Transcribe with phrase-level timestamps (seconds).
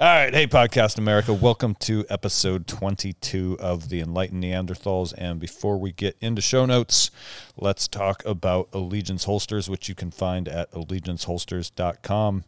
[0.00, 0.32] All right.
[0.32, 1.34] Hey, Podcast America.
[1.34, 5.12] Welcome to episode 22 of The Enlightened Neanderthals.
[5.18, 7.10] And before we get into show notes,
[7.56, 12.44] let's talk about Allegiance Holsters, which you can find at allegianceholsters.com.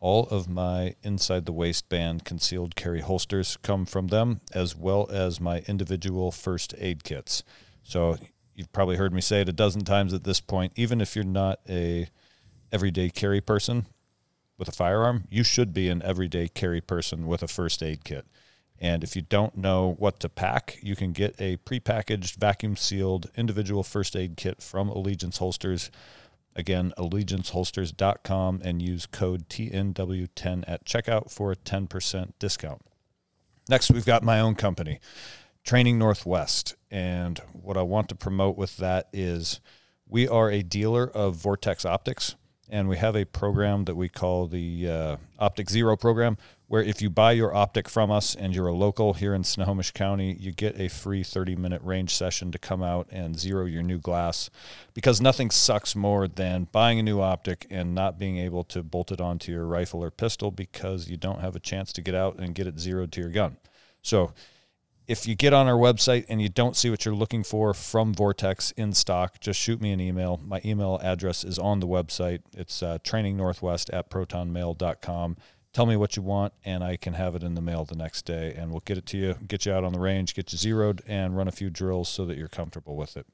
[0.00, 5.40] All of my inside the waistband concealed carry holsters come from them, as well as
[5.40, 7.44] my individual first aid kits.
[7.84, 8.16] So
[8.56, 10.72] you've probably heard me say it a dozen times at this point.
[10.74, 12.08] Even if you're not a
[12.72, 13.86] everyday carry person,
[14.58, 18.26] with a firearm, you should be an everyday carry person with a first aid kit.
[18.80, 23.30] And if you don't know what to pack, you can get a prepackaged, vacuum sealed
[23.36, 25.90] individual first aid kit from Allegiance Holsters.
[26.54, 32.82] Again, allegianceholsters.com and use code TNW10 at checkout for a 10% discount.
[33.68, 34.98] Next, we've got my own company,
[35.64, 36.74] Training Northwest.
[36.90, 39.60] And what I want to promote with that is
[40.06, 42.34] we are a dealer of Vortex Optics
[42.70, 46.36] and we have a program that we call the uh, Optic Zero program,
[46.66, 49.90] where if you buy your optic from us and you're a local here in Snohomish
[49.92, 53.82] County, you get a free 30 minute range session to come out and zero your
[53.82, 54.50] new glass.
[54.92, 59.10] Because nothing sucks more than buying a new optic and not being able to bolt
[59.10, 62.36] it onto your rifle or pistol because you don't have a chance to get out
[62.36, 63.56] and get it zeroed to your gun.
[64.02, 64.32] So,
[65.08, 68.12] if you get on our website and you don't see what you're looking for from
[68.12, 70.38] Vortex in stock, just shoot me an email.
[70.44, 72.42] My email address is on the website.
[72.54, 75.36] It's uh, trainingnorthwest at protonmail.com.
[75.72, 78.26] Tell me what you want, and I can have it in the mail the next
[78.26, 80.58] day, and we'll get it to you, get you out on the range, get you
[80.58, 83.26] zeroed, and run a few drills so that you're comfortable with it.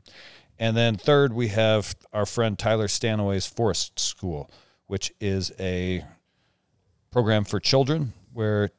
[0.58, 4.48] And then third, we have our friend Tyler Stanaway's Forest School,
[4.86, 6.04] which is a
[7.10, 8.70] program for children where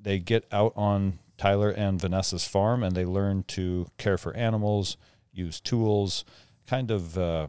[0.00, 4.96] they get out on Tyler and Vanessa's farm, and they learn to care for animals,
[5.32, 6.24] use tools,
[6.66, 7.46] kind of uh,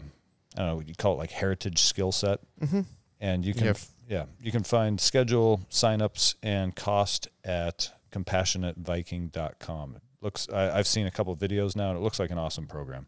[0.55, 2.39] I don't know you call it like heritage skill set.
[2.61, 2.81] Mm-hmm.
[3.19, 3.77] And you can Yep.
[4.07, 9.95] yeah you can find schedule signups and cost at compassionateviking.com.
[9.95, 12.37] It looks I, I've seen a couple of videos now, and it looks like an
[12.37, 13.07] awesome program.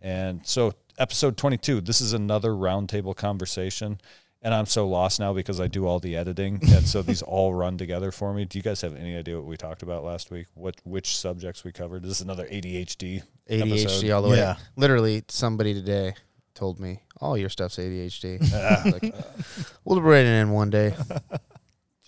[0.00, 4.00] And so episode 22, this is another roundtable conversation.
[4.48, 7.52] And I'm so lost now because I do all the editing, and so these all
[7.52, 8.46] run together for me.
[8.46, 10.46] Do you guys have any idea what we talked about last week?
[10.54, 12.02] What which subjects we covered?
[12.02, 13.22] This is another ADHD.
[13.50, 14.10] ADHD episode.
[14.10, 14.38] all the way.
[14.38, 14.56] Yeah.
[14.74, 16.14] Literally, somebody today
[16.54, 18.38] told me all your stuff's ADHD.
[18.54, 19.14] Ah, like,
[19.84, 20.94] we'll bring it in one day.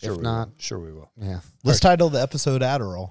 [0.03, 0.55] Sure if we not, will.
[0.57, 1.11] sure we will.
[1.21, 3.11] yeah, Let's title the episode Adderall.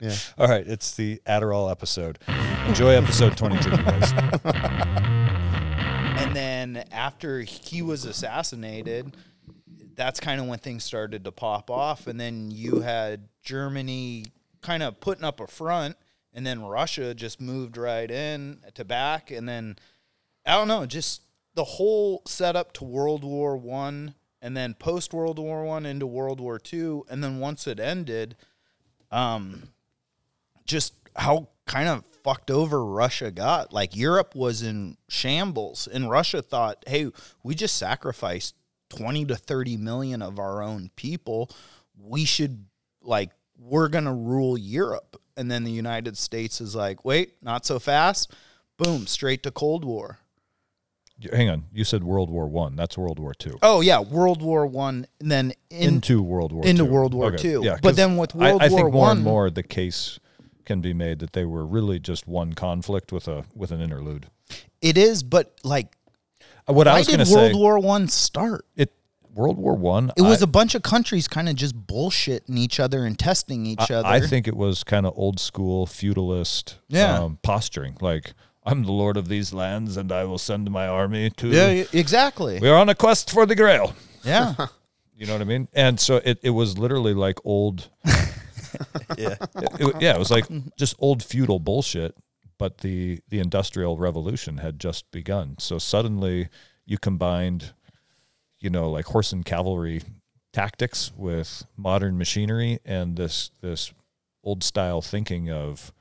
[0.00, 0.14] yeah.
[0.38, 2.18] All right, it's the Adderall episode.
[2.66, 5.27] Enjoy episode 22, guys.
[6.76, 9.16] Then after he was assassinated,
[9.94, 12.06] that's kind of when things started to pop off.
[12.06, 14.26] And then you had Germany
[14.60, 15.96] kind of putting up a front,
[16.32, 19.30] and then Russia just moved right in to back.
[19.30, 19.76] And then
[20.46, 21.22] I don't know, just
[21.54, 26.40] the whole setup to World War One, and then post World War One into World
[26.40, 28.36] War Two, and then once it ended,
[29.10, 29.70] um,
[30.64, 33.72] just how kind of fucked over Russia got.
[33.72, 37.10] Like Europe was in shambles, and Russia thought, "Hey,
[37.42, 38.54] we just sacrificed
[38.90, 41.50] twenty to thirty million of our own people.
[41.98, 42.66] We should
[43.00, 47.78] like we're gonna rule Europe." And then the United States is like, "Wait, not so
[47.78, 48.32] fast."
[48.76, 50.18] Boom, straight to Cold War.
[51.32, 52.76] Hang on, you said World War One.
[52.76, 53.58] That's World War Two.
[53.62, 56.90] Oh yeah, World War One, and then in, into World War into II.
[56.90, 57.64] World War Okay, II.
[57.64, 60.20] Yeah, But then with World I, War think more and more the case
[60.68, 64.26] can be made that they were really just one conflict with a with an interlude.
[64.80, 65.96] it is, but like,
[66.68, 68.64] Uh, What I why was going did to say, World War One start?
[68.76, 68.92] it
[69.34, 70.10] World War One.
[70.16, 73.66] It was I, a bunch of countries kind of just bullshitting each other and testing
[73.66, 74.08] each I, other.
[74.08, 77.18] I think it was kind of old school feudalist Yeah.
[77.20, 77.96] um, posturing.
[78.00, 78.34] Like
[78.64, 81.48] I'm the lord of these lands, and I will send my army to.
[81.48, 82.58] Yeah, exactly.
[82.60, 83.94] We are on a quest for the Grail.
[84.24, 84.54] Yeah.
[85.20, 85.66] You know what I mean?
[85.74, 87.88] And so it, it was literally like old.
[89.18, 89.36] Yeah.
[89.56, 90.46] it- it- yeah, it was like
[90.76, 92.14] just old feudal bullshit.
[92.58, 95.56] But the the industrial revolution had just begun.
[95.58, 96.48] So suddenly
[96.86, 97.72] you combined,
[98.60, 100.02] you know, like horse and cavalry
[100.52, 103.92] tactics with modern machinery and this this
[104.42, 105.92] old style thinking of.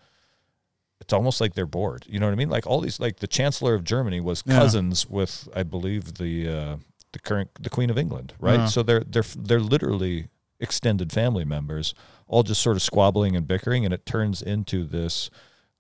[1.00, 2.06] It's almost like they're bored.
[2.10, 2.50] You know what I mean?
[2.50, 4.58] Like all these, like the Chancellor of Germany was Yeah.
[4.58, 6.78] cousins with, I believe, the uh,
[7.12, 8.62] the current the Queen of England, right?
[8.62, 8.66] Yeah.
[8.66, 11.94] So they're they're they're literally extended family members,
[12.28, 15.30] all just sort of squabbling and bickering, and it turns into this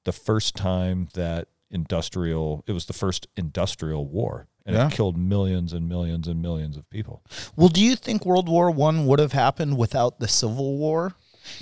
[0.05, 4.87] the first time that industrial it was the first industrial war, and Yeah.
[4.87, 7.21] it killed millions and millions and millions of people.
[7.55, 11.15] well, do you think World War One would have happened without the Civil War?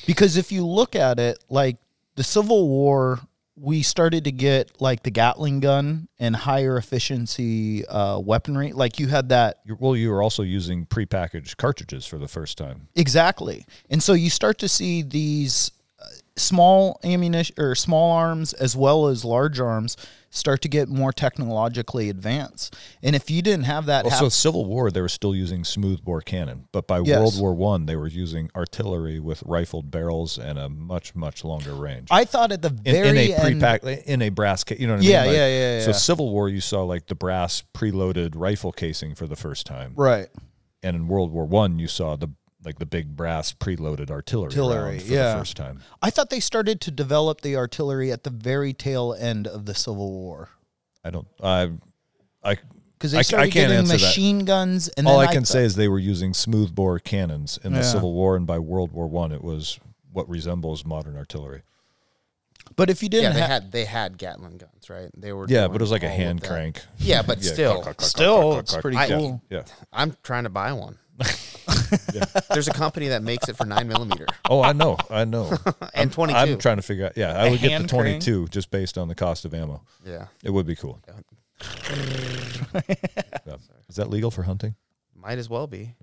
[0.07, 1.77] Because if you look at it, like
[2.15, 3.19] the Civil War
[3.57, 8.73] we started to get like the Gatling gun and higher efficiency uh, weaponry.
[8.73, 12.87] Like you had that well, you were also using prepackaged cartridges for the first time.
[12.95, 13.65] Exactly.
[13.89, 15.71] And so you start to see these
[16.37, 19.95] small ammunition or small arms as well as large arms
[20.29, 22.75] start to get more technologically advanced.
[23.01, 26.19] And if you didn't have that Also, hap- Civil War, they were still using smoothbore
[26.21, 27.17] cannon, but by Yes.
[27.19, 31.73] World War One, they were using artillery with rifled barrels and a much much longer
[31.73, 32.09] range.
[32.11, 34.87] I thought at the in, very in a end, prepack in a brass case, you
[34.87, 35.27] know what I Yeah, mean?
[35.29, 35.47] Like, yeah,
[35.77, 35.95] yeah, So yeah.
[35.95, 40.27] Civil War, you saw like the brass preloaded rifle casing for the first time, right.
[40.83, 42.29] and in World War One, you saw the
[42.65, 45.33] like the big brass preloaded artillery, Artillery, for yeah.
[45.33, 45.81] the first time.
[46.01, 49.73] I thought they started to develop the artillery at the very tail end of the
[49.75, 50.49] Civil War.
[51.03, 51.71] I don't, I,
[52.43, 52.57] I.
[52.97, 54.01] Because I- they I started can't getting answer that.
[54.01, 57.59] machine guns and All then I can thought- say is they were using smoothbore cannons
[57.63, 57.85] in the Yeah.
[57.85, 59.79] Civil War, and by World War One, it was
[60.11, 61.61] what resembles modern artillery.
[62.77, 65.09] But if you didn't Yeah, they have had they had Gatling guns, right?
[65.15, 65.45] They were.
[65.47, 66.81] Yeah, but it was like a hand crank.
[66.97, 69.41] Yeah, but Yeah, still, Still, clack, clack, it's pretty Yeah, cool.
[69.51, 69.63] Yeah.
[69.93, 70.97] I'm trying to buy one.
[72.49, 75.57] There's a company that makes it for nine millimeter Oh, I know, I know.
[75.93, 76.37] and 22.
[76.37, 77.13] I'm trying to figure out.
[77.15, 79.81] Yeah, I would get the 22 just based on the cost of ammo.
[80.05, 80.99] yeah, It would be cool.
[81.07, 81.13] Yeah.
[83.89, 84.75] Is that legal for hunting?
[85.15, 85.95] might as well be.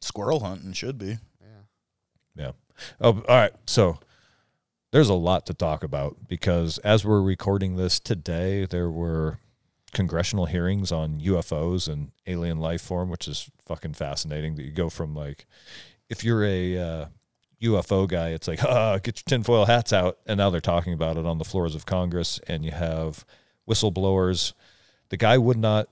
[0.00, 1.16] squirrel hunting should be.
[1.40, 1.46] Yeah.
[2.36, 2.52] Yeah.
[3.00, 3.52] Oh, all right.
[3.66, 3.98] So
[4.92, 9.38] there's a lot to talk about because as we're recording this today, there were
[9.94, 14.56] congressional hearings on UFOs and alien life form, which is fucking fascinating.
[14.56, 15.46] That you go from like,
[16.08, 17.06] if you're a uh,
[17.62, 21.16] UFO guy, it's like, ah, get your tinfoil hats out, and now they're talking about
[21.16, 23.24] it on the floors of Congress, and you have
[23.68, 24.52] whistleblowers.
[25.08, 25.88] The guy would not.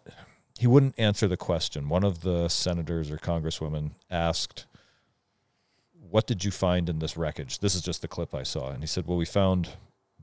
[0.59, 1.89] He wouldn't answer the question.
[1.89, 4.67] One of the senators or congresswomen asked
[6.13, 7.61] what did you find in this wreckage?
[7.61, 8.69] This is just the clip I saw.
[8.69, 9.71] And he said, well, we found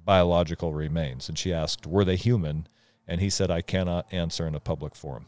[0.05, 1.27] biological remains.
[1.27, 2.67] And she asked, were they human?
[3.09, 5.25] And he said, I cannot answer in a public forum,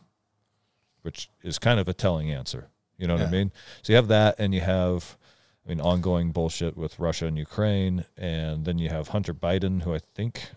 [1.01, 2.67] which is kind of a telling answer.
[2.95, 3.51] You know what I mean?
[3.81, 5.17] So you have that, and you have,
[5.65, 8.05] I mean, ongoing bullshit with Russia and Ukraine.
[8.15, 10.51] And then you have Hunter Biden, who I think,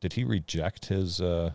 [0.00, 1.52] did he reject his, uh,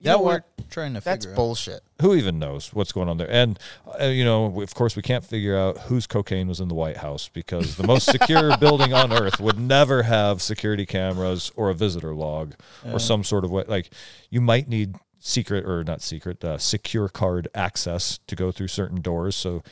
[0.00, 1.36] You know that we're trying to That's figure out.
[1.36, 1.82] bullshit.
[2.00, 3.30] who even knows what's going on there?
[3.30, 3.58] And
[4.00, 6.96] uh, you know, of course, we can't figure out whose cocaine was in the White
[6.98, 11.74] House because the most secure building on earth would never have security cameras or a
[11.74, 12.54] visitor log
[12.90, 13.64] or some sort of way.
[13.68, 13.90] Like,
[14.30, 19.02] you might need secret or not secret, uh, secure card access to go through certain
[19.02, 19.36] doors.
[19.36, 19.62] So,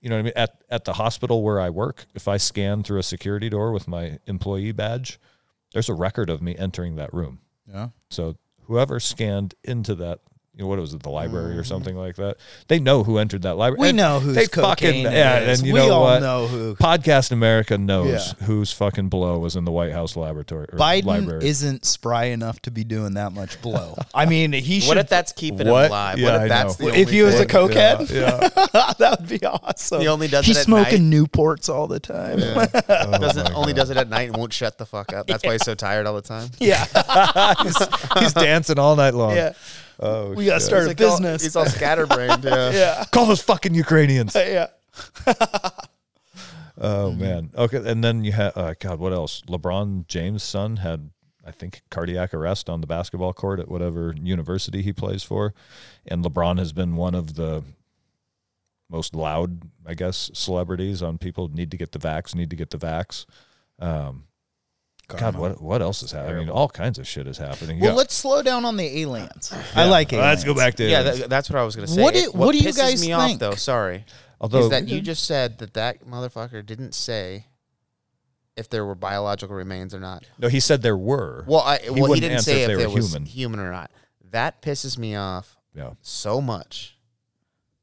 [0.00, 0.32] you know what I mean?
[0.36, 3.88] At at the hospital where I work, if I scan through a security door with
[3.88, 5.18] my employee badge,
[5.72, 7.40] there's a record of me entering that room.
[7.66, 7.88] Yeah.
[8.10, 10.20] So whoever scanned into that,
[10.56, 11.66] you know, what was it, the library or mm.
[11.66, 12.36] something like that?
[12.68, 13.80] They know who entered that library.
[13.80, 15.58] We And know who's they cocaine yeah, is.
[15.58, 16.22] and you we know all what?
[16.22, 16.76] know who.
[16.76, 18.46] Podcast America knows Yeah.
[18.46, 21.46] whose fucking blow was in the White House laboratory or Biden library.
[21.46, 23.96] isn't spry enough to be doing that much blow.
[24.14, 24.88] I mean, he should.
[24.88, 25.86] What if that's keeping What?
[25.86, 26.18] him alive?
[26.18, 26.90] Yeah, what I if that's know.
[26.90, 28.10] the if he was a cokehead?
[28.10, 28.48] yeah.
[28.98, 30.00] that would be awesome.
[30.02, 32.38] He only does He's it at smoking Newports all the time.
[32.38, 32.66] Yeah.
[33.04, 35.26] Oh doesn't only does it at night and won't shut the fuck up.
[35.26, 36.48] That's why he's so tired all the time.
[36.58, 37.76] he's,
[38.18, 39.34] he's dancing all night long.
[39.34, 39.52] yeah.
[40.04, 40.66] Oh, We got to shit.
[40.66, 41.42] start He's a like all- business.
[41.42, 42.44] he's all scatterbrained.
[42.44, 42.70] Yeah.
[42.70, 43.04] yeah.
[43.10, 44.34] Call those fucking Ukrainians.
[44.36, 44.66] Yeah.
[46.76, 47.20] Oh Mm-hmm.
[47.20, 47.50] man.
[47.56, 48.98] Okay, and then you had uh, God.
[48.98, 49.42] What else?
[49.48, 51.10] LeBron James' son had,
[51.46, 55.54] I think, cardiac arrest on the basketball court at whatever university he plays for,
[56.04, 57.62] and LeBron has been one of the
[58.90, 62.70] most loud, I guess, celebrities on people need to get the vax, need to get
[62.70, 63.24] the vax.
[63.78, 64.24] Um,
[65.08, 66.36] God, what what else is happening?
[66.36, 67.78] I mean, all kinds of shit is happening.
[67.80, 67.96] Well, Yeah.
[67.96, 69.52] let's slow down on the aliens.
[69.74, 70.28] I like aliens.
[70.30, 71.18] Let's go back to Yeah, aliens.
[71.20, 72.02] that, that's what I was gonna say.
[72.02, 73.18] What It- do- what do you pisses guys me think?
[73.34, 73.54] off though?
[73.54, 74.04] Sorry,
[74.40, 77.46] Although is that you just said that that motherfucker didn't say
[78.56, 80.24] if there were biological remains or not.
[80.38, 81.44] no, he said there were.
[81.46, 83.26] Well, I, well, he wouldn't didn't answer say if if, they it were was human.
[83.26, 83.60] human.
[83.60, 83.90] or not.
[84.30, 85.90] That pisses me off yeah.
[86.02, 86.96] so much.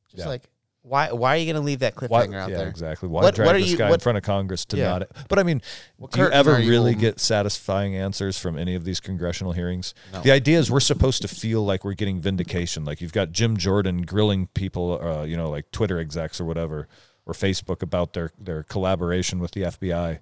[0.10, 0.28] Just Yeah.
[0.30, 0.50] like
[0.84, 1.12] why?
[1.12, 2.68] Why are you gonna leave that Why, cliffhanger out yeah, there?
[2.68, 3.08] exactly.
[3.08, 4.90] Why What- drag what are this you- guy in front of Congress to Yeah.
[5.00, 5.08] not?
[5.30, 5.62] But I mean,
[5.98, 7.00] What do you ever you really holding?
[7.00, 9.94] get satisfying answers from any of these congressional hearings?
[10.12, 10.22] No.
[10.22, 12.84] The idea is we're supposed to feel like we're getting vindication.
[12.86, 16.88] Like you've got Jim Jordan grilling people, uh, you know, like Twitter execs or whatever,
[17.26, 20.20] or Facebook about their their collaboration with the FBI.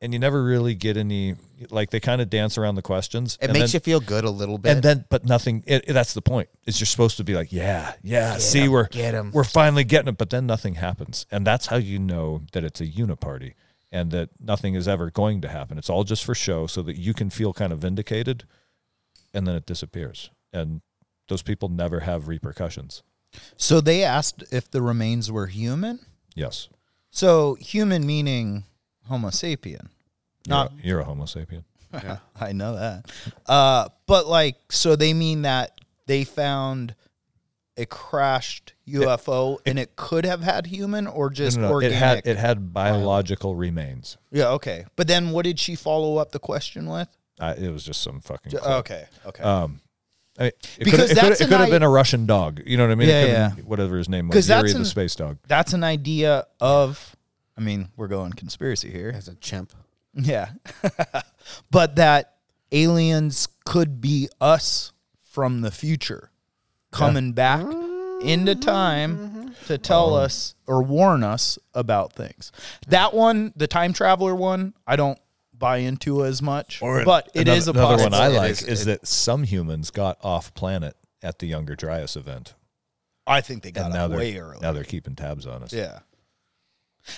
[0.00, 1.36] And you never really get any,
[1.70, 3.38] like they kind of dance around the questions.
[3.40, 4.72] It makes then, you feel good a little bit.
[4.72, 5.64] and then, but nothing.
[5.66, 6.48] It, it- that's the point.
[6.66, 8.36] Is you're supposed to be like, yeah, yeah.
[8.36, 9.30] see, 'em, we're get 'em.
[9.32, 12.80] we're finally getting it, but then nothing happens, and that's how you know that it's
[12.80, 13.54] a uniparty
[13.92, 15.78] and that nothing is ever going to happen.
[15.78, 18.44] It's all just for show, so that you can feel kind of vindicated,
[19.32, 20.82] and then it disappears, and
[21.28, 23.02] those people never have repercussions.
[23.56, 26.00] So they asked if the remains were human.
[26.34, 26.68] Yes,
[27.10, 28.64] So human meaning
[29.08, 29.64] Homo sapien.
[29.64, 29.88] you're,
[30.48, 31.64] Not a, you're a Homo sapien.
[32.40, 33.10] I know that.
[33.46, 36.94] Uh, but like, so they mean that they found
[37.78, 41.86] a crashed UFO and it could have had human or just No, no, no.
[41.86, 44.16] It had it had biological remains.
[44.30, 44.86] yeah, okay.
[44.96, 47.08] But then what did she follow up the question with?
[47.38, 48.52] Uh, it was just some fucking.
[48.52, 48.78] Ju- crap.
[48.78, 49.42] Okay, okay.
[49.42, 49.80] Um,
[50.38, 52.62] I mean, it Because could, it that's could, it could have been a Russian dog.
[52.66, 53.08] You know what I mean?
[53.08, 53.48] Yeah, could've yeah.
[53.56, 55.38] been Whatever his name was, that's Yuri the space dog.
[55.46, 57.15] That's an idea of.
[57.56, 59.12] I mean, we're going conspiracy here.
[59.14, 59.72] As a chimp.
[60.14, 60.50] Yeah.
[61.70, 62.34] but that
[62.72, 66.30] aliens could be us from the future
[66.90, 67.66] coming back
[68.22, 68.60] into mm-hmm.
[68.60, 69.82] time to mm-hmm.
[69.82, 72.52] tell us or warn us about things.
[72.88, 75.18] That one, the time traveler one, I don't
[75.52, 78.62] buy into as much, Or but it another, is a another one I like is-
[78.62, 82.54] is, it- that some humans got off planet at the Younger Dryas event,
[83.26, 84.58] I think they got and now way early.
[84.62, 85.72] now they're keeping tabs on us.
[85.72, 86.00] Yeah.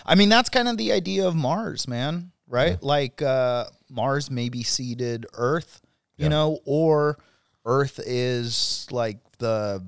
[0.06, 2.82] I mean, that's kind of the idea of Mars, man, right?
[2.82, 5.80] Like uh, Mars maybe seeded Earth,
[6.16, 6.28] you Yeah.
[6.30, 7.18] know, or
[7.64, 9.84] Earth is like the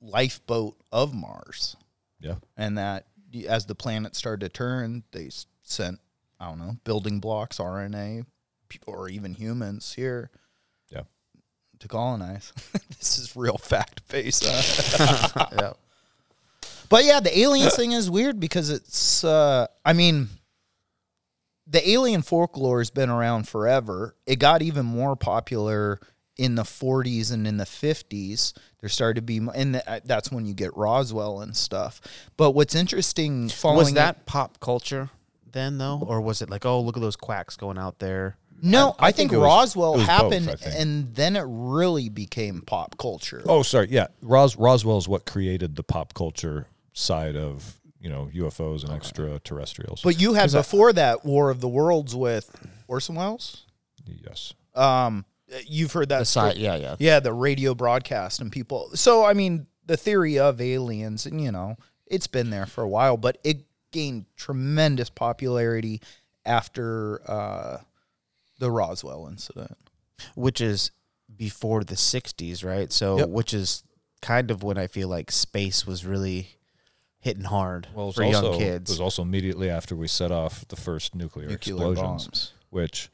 [0.00, 1.76] lifeboat of Mars.
[2.20, 2.36] Yeah.
[2.56, 3.06] And that
[3.48, 5.30] as the planet started to turn, they
[5.62, 6.00] sent,
[6.38, 8.24] I don't know, building blocks, RNA,
[8.86, 10.30] or even humans here
[10.90, 11.02] Yeah.
[11.80, 12.52] to colonize.
[12.98, 14.44] this is real fact based.
[15.52, 15.72] yeah.
[16.90, 20.28] But yeah, the aliens thing is weird because it's uh I mean
[21.66, 24.16] the alien folklore has been around forever.
[24.26, 26.00] It got even more popular
[26.36, 28.54] in the 40s and in the 50s.
[28.80, 32.00] There started to be and that's when you get Roswell and stuff.
[32.36, 35.10] But what's interesting following Was that pop culture
[35.52, 36.02] then, though?
[36.06, 38.36] Or was it like, oh, look at those quacks going out there?
[38.62, 40.74] No, I, I think, think it was- Roswell was happened I think.
[40.78, 43.42] and then it really became pop culture.
[43.46, 43.88] Oh, sorry.
[43.90, 48.92] Yeah, Ros- Roswell is what created the pop culture side of you know UFOs and
[48.92, 50.02] extraterrestrials.
[50.02, 52.50] But you had before that War of the Worlds with
[52.88, 53.66] Orson Welles.
[54.06, 55.24] yes, Um,
[55.66, 56.96] you've heard that side, yeah, yeah.
[56.98, 58.90] Yeah, the radio broadcast and people.
[58.94, 62.88] So I mean, the theory of aliens, and you know, it's been there for a
[62.88, 66.00] while, but it gained tremendous popularity
[66.46, 67.78] after uh,
[68.58, 69.76] the Roswell incident.
[70.34, 70.90] Which is
[71.36, 72.92] before the 60s, right?
[72.92, 73.28] So, Yep.
[73.30, 73.82] which is
[74.20, 76.56] kind of when I feel like space was really
[77.20, 78.90] hitting hard well, for also, young kids.
[78.90, 82.52] It was also immediately after we set off the first nuclear, Nuclear explosions, bombs.
[82.70, 83.10] which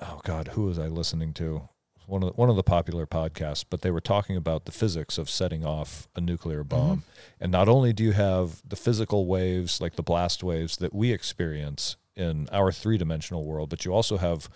[0.00, 1.68] oh god, who was I listening to?
[2.06, 5.18] One of the, one of the popular podcasts, but they were talking about the physics
[5.18, 7.02] of setting off a nuclear bomb.
[7.40, 11.10] And not only do you have the physical waves, like the blast waves that we
[11.10, 14.48] experience in our three dimensional world, but you also have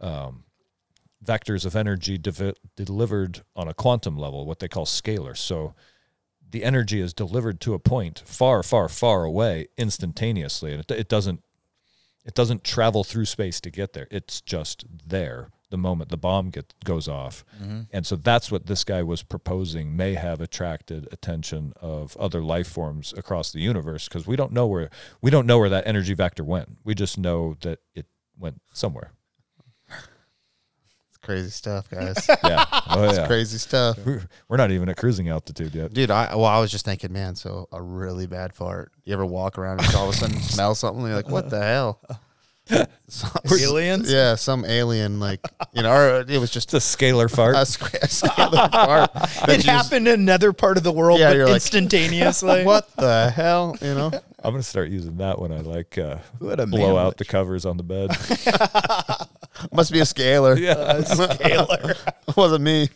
[0.00, 0.42] um,
[1.24, 5.36] vectors of energy devi- delivered on a quantum level, what they call scalar.
[5.36, 5.74] So
[6.50, 11.08] the energy is delivered to a point far, far, far away instantaneously, and it, it
[11.08, 11.42] doesn't
[12.24, 14.06] it doesn't travel through space to get there.
[14.10, 16.52] It's just there the moment the bomb
[16.84, 17.44] goes off.
[17.62, 17.82] Mm-hmm.
[17.92, 22.68] And so that's what this guy was proposing may have attracted attention of other life
[22.68, 24.90] forms across the universe because we don't know where
[25.20, 26.78] we don't know where that energy vector went.
[26.84, 28.06] We just know that it
[28.38, 29.12] went somewhere.
[31.18, 32.28] It's crazy stuff, guys.
[32.44, 32.64] Yeah.
[32.90, 33.26] Oh yeah.
[33.26, 33.98] crazy stuff.
[34.04, 35.92] We're, we're not even at cruising altitude yet.
[35.92, 37.34] Dude, I well, I was just thinking, man.
[37.34, 38.92] So a really bad fart.
[39.04, 41.04] You ever walk around and all of a sudden smell something?
[41.04, 42.00] You're like, what the hell?
[43.08, 44.12] Some- Aliens?
[44.12, 45.18] Yeah, some alien.
[45.20, 45.40] Like
[45.72, 47.54] you know, or it was just a scalar fart.
[47.54, 49.10] a squ- a scalar fart.
[49.48, 52.64] It you just- happened in another part of the world, Yeah, but you're like, instantaneously.
[52.68, 53.76] What the hell?
[53.80, 54.10] You know,
[54.44, 57.24] I'm gonna start using that when I like uh, What a blow man out the
[57.24, 58.10] covers on the bed.
[59.72, 60.58] must be a scalar.
[60.58, 61.00] yeah.
[61.00, 61.96] Scalar.
[62.36, 62.88] wasn't me.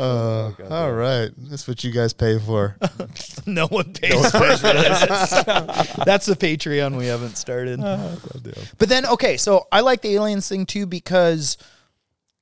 [0.00, 2.78] Uh, all right, that's what you guys pay for.
[3.46, 5.30] no one pays for this.
[6.06, 7.80] That's the Patreon we haven't started.
[8.78, 11.58] But then, okay, so I like the aliens thing too because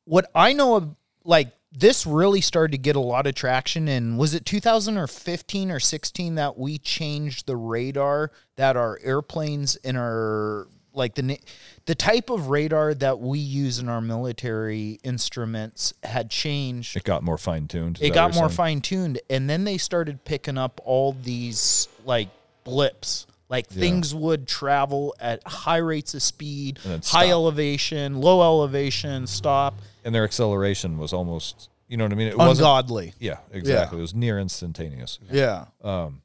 [0.04, 4.18] what I know of, like, this really started to get a lot of traction And
[4.18, 10.68] was it 2015 or 16 that we changed the radar that our airplanes in our
[10.92, 11.38] like the
[11.86, 17.22] the type of radar that we use in our military instruments had changed It got
[17.22, 17.98] more fine tuned.
[18.00, 22.28] it got more fine tuned, and then they started picking up all these like
[22.64, 23.26] blips.
[23.50, 30.14] Like things would travel at high rates of speed, high elevation, low elevation, stop, and
[30.14, 31.70] their acceleration was almost.
[31.88, 32.28] You know what I mean?
[32.28, 32.58] It wasn't.
[32.66, 33.14] ungodly.
[33.18, 33.96] Yeah, exactly.
[33.98, 35.18] It was near instantaneous.
[35.30, 35.64] Yeah.
[35.82, 36.20] Um,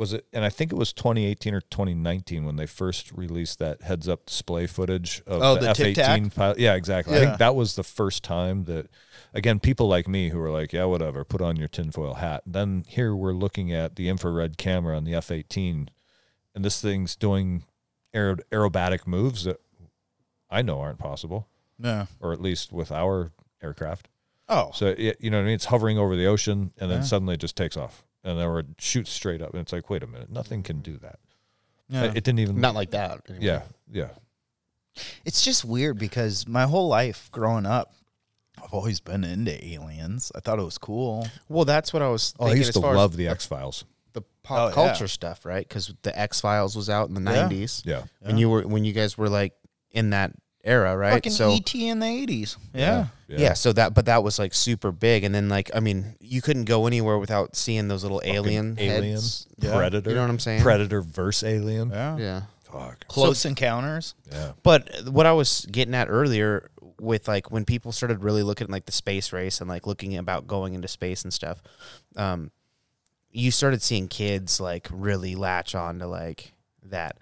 [0.00, 0.26] Was it?
[0.32, 4.66] And I think it was 2018 or 2019 when they first released that heads-up display
[4.66, 6.20] footage of Oh, the, the Tic Tac?
[6.22, 6.58] F-18 pilot.
[6.58, 7.14] Yeah, exactly.
[7.14, 7.24] I Yeah.
[7.26, 8.86] think that was the first time that,
[9.34, 12.84] again, people like me who were like, "Yeah, whatever, put on your tinfoil hat." Then
[12.88, 15.88] here we're looking at the infrared camera on the F-18,
[16.54, 17.64] and this thing's doing
[18.14, 19.60] aer- aerobatic moves that
[20.48, 21.46] I know aren't possible,
[21.78, 22.06] Yeah.
[22.20, 24.08] or at least with our aircraft.
[24.48, 24.70] Oh.
[24.74, 25.54] So it, you know what I mean?
[25.56, 27.04] It's hovering over the ocean, and then Yeah.
[27.04, 30.02] suddenly it just takes off, and then it shoots straight up, and it's like, wait
[30.02, 31.18] a minute, nothing can do that.
[31.88, 32.04] yeah.
[32.04, 32.60] It didn't even.
[32.60, 33.20] Not like that.
[33.28, 33.44] anyway.
[33.44, 34.08] yeah, yeah.
[35.24, 37.92] It's just weird because my whole life growing up,
[38.62, 40.30] I've always been into aliens.
[40.34, 41.26] I thought it was cool.
[41.48, 42.34] Well, that's what I was.
[42.38, 43.84] Oh, I used as to love the X Files.
[44.12, 44.74] the Oh, pop yeah.
[44.74, 45.66] culture stuff, right?
[45.66, 47.42] Because the X Files was out in the Yeah.
[47.42, 47.82] nineties.
[47.86, 49.54] Yeah, When you were when you guys were like
[49.92, 50.32] in that
[50.64, 51.14] era, right?
[51.14, 52.56] Fucking so ET in the eighties.
[52.74, 53.06] Yeah.
[53.28, 53.54] yeah.
[53.54, 56.64] so that but that was like super big, and then like I mean, you couldn't
[56.64, 59.46] go anywhere without seeing those little alien alien, heads.
[59.58, 59.76] Yeah.
[59.76, 60.10] predator.
[60.10, 60.62] You know what I'm saying?
[60.62, 61.90] Predator verse alien.
[61.90, 62.16] Yeah.
[62.16, 62.42] Yeah.
[62.64, 63.06] Fuck.
[63.08, 64.14] Close encounters.
[64.30, 64.52] Yeah.
[64.62, 68.70] But what I was getting at earlier with like when people started really looking at
[68.70, 71.62] like the space race and like looking about going into space and stuff,
[72.16, 72.50] um,
[73.30, 76.52] you started seeing kids like really latch on to like
[76.84, 77.18] that.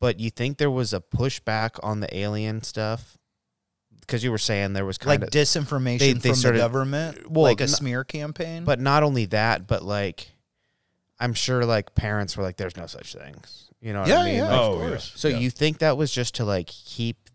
[0.00, 3.18] But you think there was a pushback on the alien stuff?
[4.00, 6.64] Because you were saying there was kind Like of, disinformation they- they from started- the
[6.64, 7.30] government.
[7.30, 8.64] well, like a n- smear campaign.
[8.64, 10.28] but not only that, but like,
[11.20, 14.24] I'm sure like parents were like, "There's no such things," you know what yeah, I
[14.24, 14.34] mean?
[14.36, 14.88] yeah, Like, Oh, of yeah.
[14.88, 15.12] course.
[15.16, 15.38] So Yeah.
[15.38, 17.28] you think that was just to like keep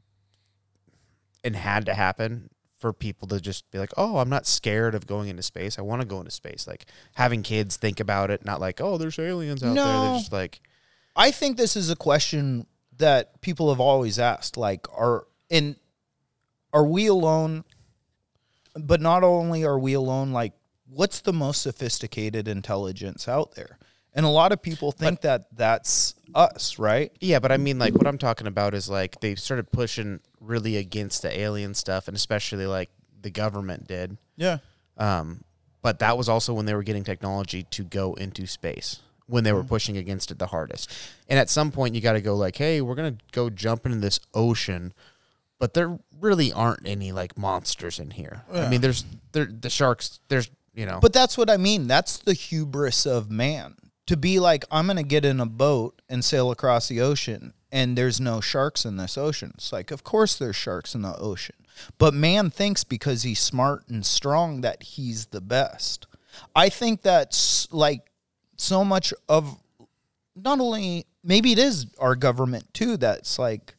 [1.43, 5.05] and had to happen for people to just be like, "Oh, I'm not scared of
[5.05, 5.77] going into space.
[5.77, 8.98] I want to go into space." Like having kids think about it, not like, "Oh,
[8.98, 10.62] there's aliens out there." They're just like,
[11.15, 12.65] I think this is a question
[12.98, 14.58] that people have always asked.
[14.58, 15.75] Like, are in
[16.72, 17.63] are we alone?
[18.75, 20.53] But not only are we alone, like,
[20.89, 23.77] what's the most sophisticated intelligence out there?
[24.15, 27.12] And a lot of people think that that's us, right?
[27.20, 30.77] "Yeah, but I mean like what I'm talking about is like they started pushing really
[30.77, 32.89] against the alien stuff and especially like
[33.22, 34.17] the government did.
[34.36, 34.60] Yeah.
[34.98, 35.43] Um,
[35.82, 39.53] but that was also when they were getting technology to go into space when they
[39.53, 39.70] were mm.
[39.70, 40.92] pushing against it the hardest.
[41.27, 44.00] And at some point, you got to go like, "Hey, we're gonna go jump into
[44.00, 44.94] this ocean,"
[45.60, 48.44] but there really aren't any like monsters in here.
[48.53, 50.20] I mean, there's there the sharks.
[50.27, 51.88] There's you know, But that's what I mean.
[51.88, 53.75] That's the hubris of man.
[54.08, 57.53] To be like, I'm going to get in a boat and sail across the ocean,
[57.72, 59.52] and there's no sharks in this ocean.
[59.56, 61.56] It's like, of course there's sharks in the ocean.
[61.98, 66.08] But man thinks because he's smart and strong that he's the best.
[66.56, 68.02] I think that's like
[68.63, 69.60] so much of
[70.36, 73.76] not only, maybe it is our government too, that's like,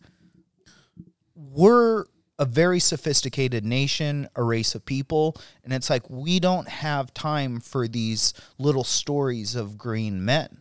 [1.35, 2.05] we're
[2.39, 7.61] a very sophisticated nation, a race of people, and it's like we don't have time
[7.61, 10.61] for these little stories of green men.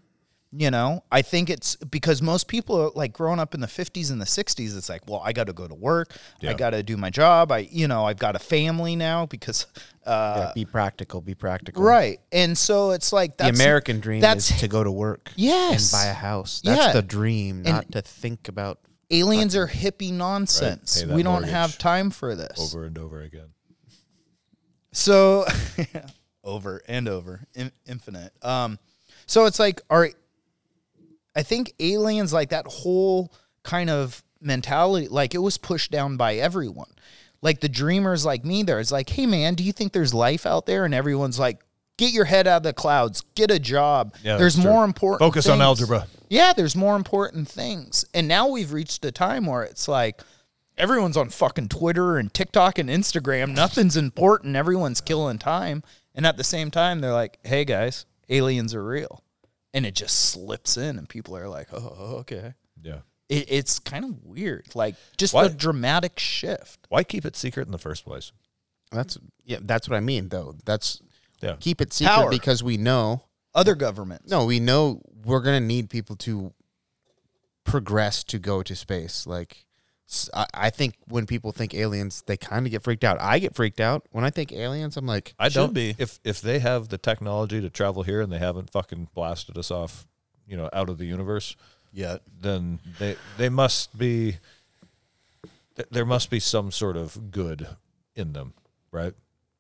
[0.56, 4.12] You know, I think it's because most people are like growing up in the 50s
[4.12, 4.78] and the 60s.
[4.78, 6.14] It's like, well, I got to go to work.
[6.48, 7.52] I got to do my job.
[7.52, 9.66] I, you know, I've got a family now because,
[10.06, 11.82] uh, yeah, be practical, be practical.
[11.82, 12.20] right.
[12.32, 15.92] And so it's like The American dream that's- is to go to work, Yes.
[15.92, 16.62] and buy a house.
[16.64, 16.94] That's Yeah.
[16.94, 18.78] the dream, And- not to think about.
[19.10, 21.00] aliens are hippie nonsense.
[21.02, 22.60] Pay that we don't have time for this.
[22.60, 23.50] Over and over again.
[24.92, 25.46] So
[26.44, 28.34] over and over, in, infinite.
[28.44, 28.78] Um,
[29.26, 30.10] so it's like, are
[31.36, 36.36] I think aliens like that whole kind of mentality, like it was pushed down by
[36.36, 36.92] everyone.
[37.42, 40.46] Like the dreamers like me, there is like, hey man, do you think there's life
[40.46, 40.86] out there?
[40.86, 41.60] And everyone's like,
[41.98, 44.16] get your head out of the clouds, get a job.
[44.24, 44.72] Yeah, there's that's true.
[44.72, 45.20] more important.
[45.20, 46.08] Focus on algebra.
[46.30, 48.06] Yeah, there's more important things.
[48.14, 50.22] And now we've reached a time where it's like
[50.78, 53.54] everyone's on fucking Twitter and TikTok and Instagram.
[53.54, 54.56] Nothing's important.
[54.56, 55.84] Everyone's killing time.
[56.16, 59.24] And at the same time, they're like, hey guys, aliens are real.
[59.74, 62.54] And it just slips in, and people are like, oh, oh okay.
[62.82, 63.00] Yeah.
[63.30, 64.68] It, it's kind of weird.
[64.76, 66.80] Like, just Why- the dramatic shift.
[66.90, 68.32] Why keep it secret in the first place?
[68.92, 70.56] That's yeah, that's what I mean though.
[70.66, 71.02] That's
[71.42, 71.56] Yeah.
[71.60, 72.30] keep it secret Power.
[72.30, 73.24] because we know
[73.56, 74.30] Other governments.
[74.30, 76.54] No, we know we're gonna need people to
[77.64, 79.26] progress to go to space.
[79.26, 79.64] Like, s-
[80.34, 83.20] I, I think when people think aliens, they kind of get freaked out.
[83.22, 84.98] I get freaked out when I think aliens.
[84.98, 85.96] I'm like, I Should don't be.
[85.98, 89.72] If if they have the technology to travel here and they haven't fucking blasted us
[89.72, 90.06] off,
[90.48, 91.56] you know, out of the universe,
[91.92, 92.22] Yet.
[92.42, 94.38] then they they must be
[95.76, 97.68] th- there must be some sort of good
[98.16, 98.54] in them,
[98.92, 99.14] right?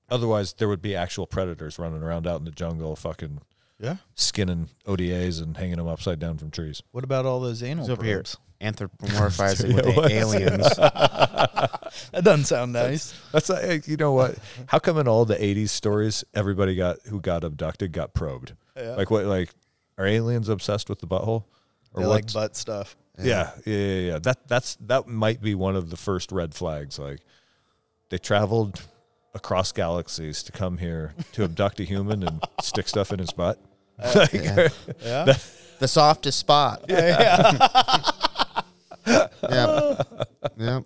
[0.10, 3.42] Otherwise, there would be actual predators running around out in the jungle, fucking
[3.80, 3.98] Yeah.
[4.16, 6.84] skinning ODAs and hanging them upside down from trees.
[6.92, 8.38] What about all those anal he's over here probes?
[8.63, 10.12] Anthropomorphizing with Yeah, what?
[10.12, 10.67] aliens.
[12.12, 13.13] That doesn't sound nice.
[13.32, 14.36] That's like, you know what?
[14.67, 18.54] How come in all the '80s stories, everybody got who got abducted got probed?
[18.76, 18.95] Yeah.
[18.95, 19.26] Like what?
[19.26, 19.49] Like
[19.97, 21.43] are aliens obsessed with the butthole?
[21.95, 22.95] They like butt stuff.
[23.19, 24.19] Yeah, yeah, yeah, yeah.
[24.19, 26.97] That that's that might be one of the first red flags.
[26.97, 27.19] Like
[28.10, 28.82] they traveled
[29.36, 33.60] across galaxies to come here to abduct a human and stick stuff in his butt.
[33.99, 34.67] Oh, like, yeah.
[35.04, 35.34] Yeah.
[35.80, 36.86] the softest spot.
[36.89, 37.52] Yeah.
[40.58, 40.86] Yep.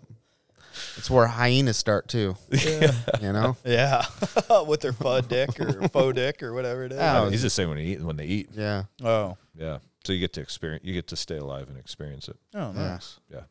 [0.98, 2.36] It's where hyenas start too.
[2.52, 2.92] Yeah.
[3.22, 3.58] You know.
[3.66, 4.06] yeah.
[4.68, 7.00] With their fud dick or faux dick or whatever it is.
[7.02, 8.50] Oh, He's just saying when they eat when they eat.
[8.54, 8.84] Yeah.
[9.04, 9.38] Oh.
[9.56, 9.80] Yeah.
[10.04, 12.38] So you get to experience you get to stay alive and experience it.
[12.54, 13.20] Oh, nice.
[13.32, 13.42] Yeah.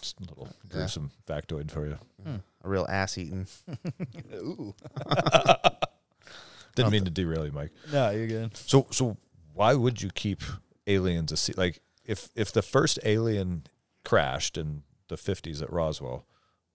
[0.00, 0.68] Just a little Yeah.
[0.78, 1.98] gruesome factoid for you.
[2.24, 2.36] Hmm.
[2.64, 3.46] A real ass eating.
[4.34, 4.74] Ooh.
[6.76, 7.72] Didn't mean to derail you, Mike.
[7.92, 8.56] No, you're good.
[8.56, 9.16] So so
[9.54, 10.42] why would you keep
[10.86, 13.64] aliens a se- like if if the first alien
[14.04, 16.26] crashed in the 50s at Roswell,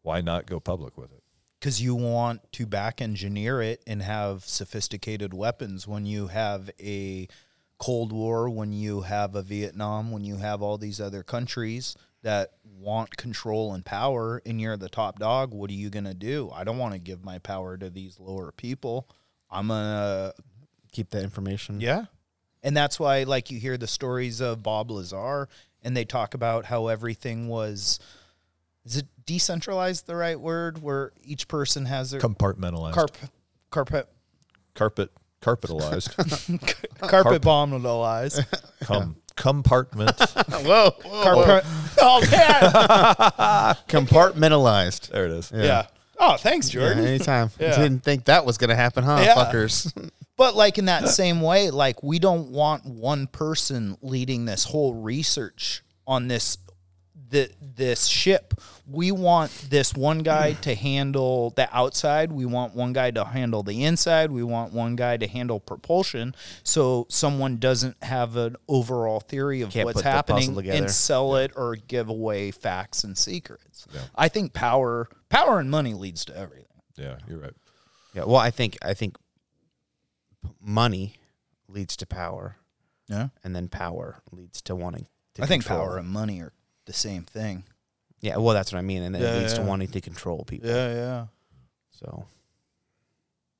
[0.02, 1.24] why not go public with it?
[1.60, 7.28] Because you want to back engineer it and have sophisticated weapons when you have a
[7.80, 12.52] Cold War, when you have a Vietnam, when you have all these other countries that
[12.64, 15.54] want control and power, and you're the top dog.
[15.54, 16.50] What are you going to do?
[16.54, 19.10] I don't want to give my power to these lower people.
[19.50, 20.34] I'm going to
[20.96, 21.82] Keep that information.
[21.82, 22.06] Yeah.
[22.66, 25.48] And that's why, like, you hear the stories of Bob Lazar
[25.84, 28.00] and they talk about how everything was,
[28.84, 30.82] is it decentralized the right word?
[30.82, 32.94] Where each person has their Compartmentalized.
[32.94, 33.16] carp,
[33.70, 34.08] carpet,
[34.74, 36.10] carpet carpetalized.
[37.08, 38.44] carpet bombalized.
[38.82, 40.20] Com- compartment.
[40.50, 40.90] Whoa.
[41.22, 41.64] Carpet.
[42.02, 43.76] Oh, man.
[43.88, 45.10] Compartmentalized.
[45.10, 45.52] there it is.
[45.54, 45.86] yeah.
[46.20, 47.06] Oh, thanks, Yeah, Jordan.
[47.06, 47.52] anytime.
[47.60, 47.76] Yeah.
[47.78, 49.36] Didn't think that was gonna happen, huh, Yeah.
[49.36, 49.92] fuckers?
[50.38, 54.94] But like in that same way, like we don't want one person leading this whole
[54.94, 56.58] research on this
[57.30, 58.54] the this ship.
[58.88, 62.32] We want this one guy to handle the outside.
[62.32, 64.32] We want one guy to handle the inside.
[64.32, 66.36] We want one guy to handle propulsion.
[66.64, 70.92] So someone doesn't have an overall theory of Can't what's put the puzzle happening and
[70.92, 73.88] sell it or give away facts and secrets.
[74.16, 76.66] I think power power and money leads to everything.
[76.96, 77.54] Yeah, you're right.
[78.14, 78.24] Yeah.
[78.26, 79.25] Well, I think I think p-
[80.62, 81.16] money
[81.68, 82.58] leads to power,
[83.08, 83.30] Yeah.
[83.44, 85.08] and then power leads to wanting.
[85.36, 86.54] to I think power and money are
[86.86, 87.64] the same thing.
[88.22, 88.38] Yeah.
[88.38, 90.70] Well, that's what I mean, and it Yeah, leads to wanting to control people.
[90.70, 91.26] Yeah, yeah.
[91.92, 92.26] So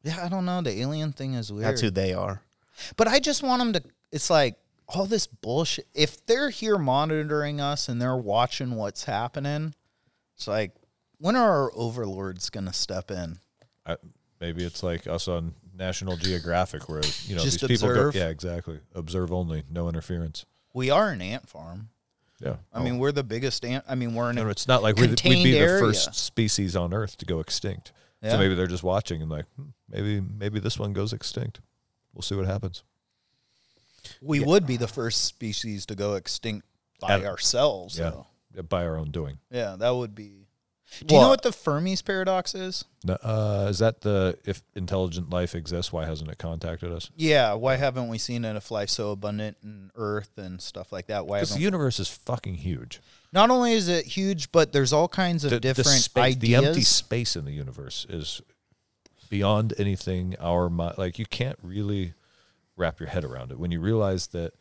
[0.04, 0.62] Yeah, I don't know.
[0.62, 1.66] The alien thing is weird.
[1.66, 2.42] that's who they are.
[2.98, 3.84] but I just want them to.
[4.12, 4.56] It's like
[4.88, 5.88] all this bullshit.
[5.94, 9.74] If they're here monitoring us and they're watching what's happening,
[10.36, 10.72] it's like
[11.18, 13.40] when are our overlords gonna step in?
[13.86, 13.98] I,
[14.40, 18.12] maybe it's like us on National Geographic, where you know Just these people go.
[18.14, 18.80] Yeah, exactly.
[18.94, 20.46] Observe only, no interference.
[20.74, 21.90] We are an ant farm.
[22.42, 22.56] Yeah.
[22.74, 23.86] I mean, we're the biggest ant.
[23.88, 26.94] I mean, we're in No, it's not like we'd, we'd be the first species on
[26.94, 27.94] Earth to go extinct.
[28.22, 28.32] Yeah.
[28.32, 31.62] So maybe they're just watching and like, hmm, maybe maybe this one goes extinct.
[32.14, 32.84] We'll see what happens.
[34.22, 36.66] we would be the first species to go extinct
[37.00, 37.98] by At- ourselves.
[37.98, 38.10] Yeah.
[38.12, 38.28] though.
[38.54, 39.38] Yeah, By our own doing.
[39.52, 40.45] yeah, that would be.
[41.06, 42.86] Do you know what the Fermi's paradox is?
[43.08, 47.10] Uh, is that the if intelligent life exists, why hasn't it contacted us?
[47.16, 51.08] Yeah, why haven't we seen it if life's so abundant in Earth and stuff like
[51.08, 51.26] that?
[51.28, 53.02] Why Because the universe is fucking huge.
[53.34, 56.56] Not only is it huge, but there's all kinds of The, the different space, the
[56.56, 58.42] empty space in the universe is
[59.30, 61.20] beyond anything our mi- like.
[61.20, 62.14] You can't really
[62.78, 64.54] wrap your head around it when you realize that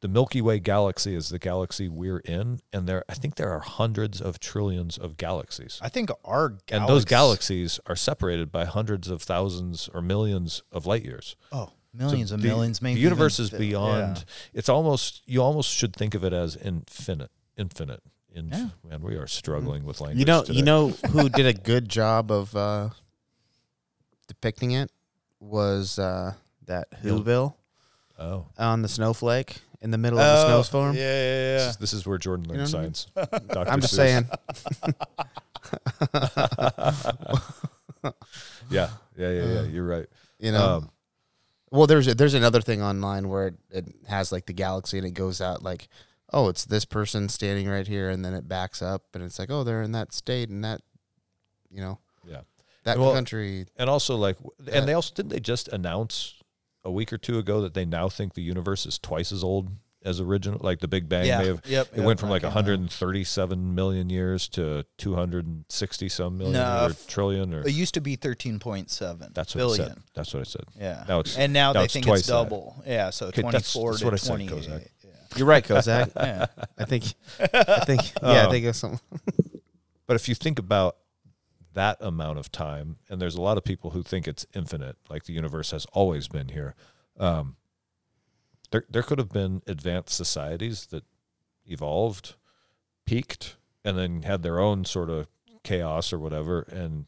[0.00, 3.60] the Milky Way galaxy is the galaxy we're in, and there I think there are
[3.60, 5.78] hundreds of trillions of galaxies.
[5.82, 10.86] I think our and those galaxies are separated by hundreds of thousands or millions of
[10.86, 11.34] light years.
[11.52, 14.18] oh millions So and the, millions, maybe the universe is beyond.
[14.18, 14.24] yeah.
[14.54, 18.02] It's almost you almost should think of it as infinite, infinite.
[18.32, 18.68] In, Yeah.
[18.88, 20.18] Man, we are struggling with language.
[20.20, 20.58] You know, today.
[20.58, 22.90] you know who did a good job of uh,
[24.28, 24.90] depicting it
[25.40, 26.34] was uh,
[26.66, 27.54] that Whoville
[28.18, 30.96] Oh, on the snowflake in the middle of Oh, the snowstorm.
[30.96, 31.06] Yeah, yeah,
[31.54, 31.68] this, yeah.
[31.70, 32.94] is, this is where Jordan learned know what I mean?
[32.94, 33.46] science.
[33.48, 33.70] Dr.
[33.70, 33.96] I'm just Seuss.
[33.96, 34.28] saying.
[38.70, 39.62] Yeah, yeah, yeah, yeah.
[39.62, 40.06] You're right.
[40.38, 40.76] You know.
[40.76, 40.90] Um,
[41.70, 45.06] well, there's a, there's another thing online where it, it has like the galaxy and
[45.06, 45.88] it goes out like,
[46.32, 49.50] oh, it's this person standing right here, and then it backs up and it's like,
[49.50, 50.80] oh, they're in that state and that,
[51.70, 52.42] you know, yeah,
[52.84, 53.66] that Well, country.
[53.76, 54.78] and also like, Yeah.
[54.78, 56.34] and they also didn't they just announce
[56.88, 59.68] a week or two ago that they now think the universe is twice as old
[60.04, 61.26] as original, like the Big Bang.
[61.26, 62.54] Yeah, May have, yep, it yep, went from like came out.
[62.54, 68.00] 137 million years to 260 some million No, or f- trillion or It used to
[68.00, 69.32] be thirteen point seven.
[69.34, 69.84] that's what billion.
[69.84, 69.98] I said.
[70.14, 70.64] That's what I said.
[70.78, 71.04] Yeah.
[71.08, 72.34] Now it's- and now, now they it's think twice it's that.
[72.34, 72.82] double.
[72.86, 74.88] Yeah, so Okay, twenty that's- that's to what I said, twenty Kozak.
[75.04, 75.10] Yeah.
[75.36, 76.12] You're right, Kozak.
[76.16, 76.46] yeah.
[76.78, 77.04] I think,
[77.40, 78.50] I think, yeah, I Oh.
[78.50, 79.00] think it's something.
[80.06, 80.96] But if you think about
[81.78, 85.24] that amount of time, and there's a lot of people who think it's infinite, like
[85.24, 86.74] the universe has always been here.
[87.18, 87.54] Um,
[88.72, 91.04] there, there could have been advanced societies that
[91.64, 92.34] evolved,
[93.06, 95.28] peaked, and then had their own sort of
[95.62, 97.06] chaos or whatever, and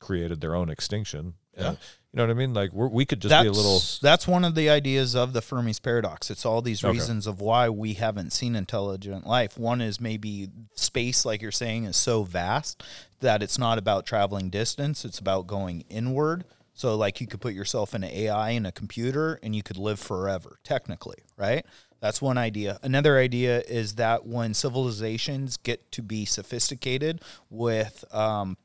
[0.00, 1.34] created their own extinction.
[1.56, 1.76] And,
[2.12, 2.54] you know what I mean?
[2.54, 3.80] Like we're, we could just that's, be a little.
[4.02, 6.30] that's one of the ideas of the Fermi's paradox.
[6.30, 6.92] It's all these Okay.
[6.92, 9.58] reasons of why we haven't seen intelligent life.
[9.58, 12.82] One is maybe space, like you're saying, is so vast
[13.20, 16.44] that it's not about traveling distance, it's about going inward.
[16.72, 19.76] So, like, you could put yourself in an AI in a computer and you could
[19.76, 21.66] live forever, technically, right?
[22.00, 22.78] That's one idea.
[22.82, 28.56] Another idea is that when civilizations get to be sophisticated with um,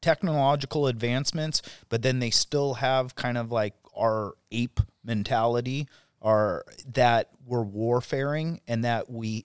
[0.00, 5.88] technological advancements, but then they still have kind of like our ape mentality,
[6.20, 9.42] or that we're warfaring and that we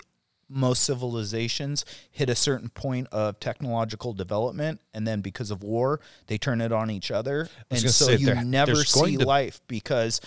[0.47, 6.37] most civilizations hit a certain point of technological development and then because of war they
[6.37, 7.49] turn it on each other.
[7.71, 10.21] And so you never see to- life because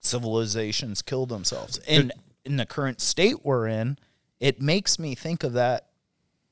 [0.00, 1.78] civilizations kill themselves.
[1.86, 2.12] And
[2.44, 3.98] in the current state we're in
[4.40, 5.88] it makes me think of that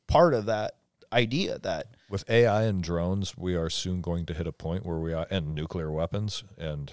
[0.06, 0.76] part of that
[1.12, 4.98] idea that with AI and drones, we are soon going to hit a point where
[4.98, 6.92] we are, and nuclear weapons and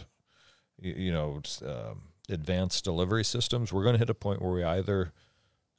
[0.82, 3.72] you know s- um, advanced delivery systems.
[3.72, 5.12] We're going to hit a point where we either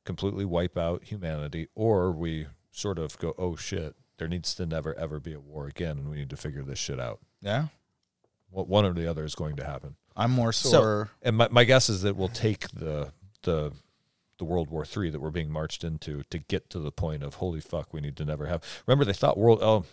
[0.04, 4.94] completely wipe out humanity, or we sort of go, "Oh shit, there needs to never
[4.98, 7.66] ever be a war again, and we need to figure this shit out." yeah
[8.50, 9.96] What one or the other is going to happen.
[10.16, 10.70] i'm more So-
[11.22, 13.72] And my, my guess is that we'll take the the
[14.38, 17.34] the World War III that we're being marched into to get to the point of
[17.34, 18.62] holy fuck, we need to never have.
[18.86, 19.60] Remember, they thought world.
[19.62, 19.84] Oh,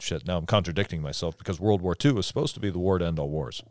[0.00, 0.26] shit!
[0.26, 3.06] Now I'm contradicting myself because World War II was supposed to be the war to
[3.06, 3.62] end all wars.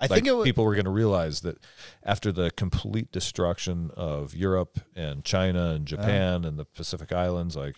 [0.00, 1.58] i Like, think it would people were going to realize that
[2.02, 6.02] after the complete destruction of Europe and China and uh-huh.
[6.02, 7.76] Japan and the Pacific Islands, like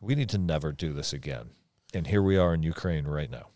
[0.00, 1.50] we need to never do this again.
[1.94, 3.48] And here we are in Ukraine right now.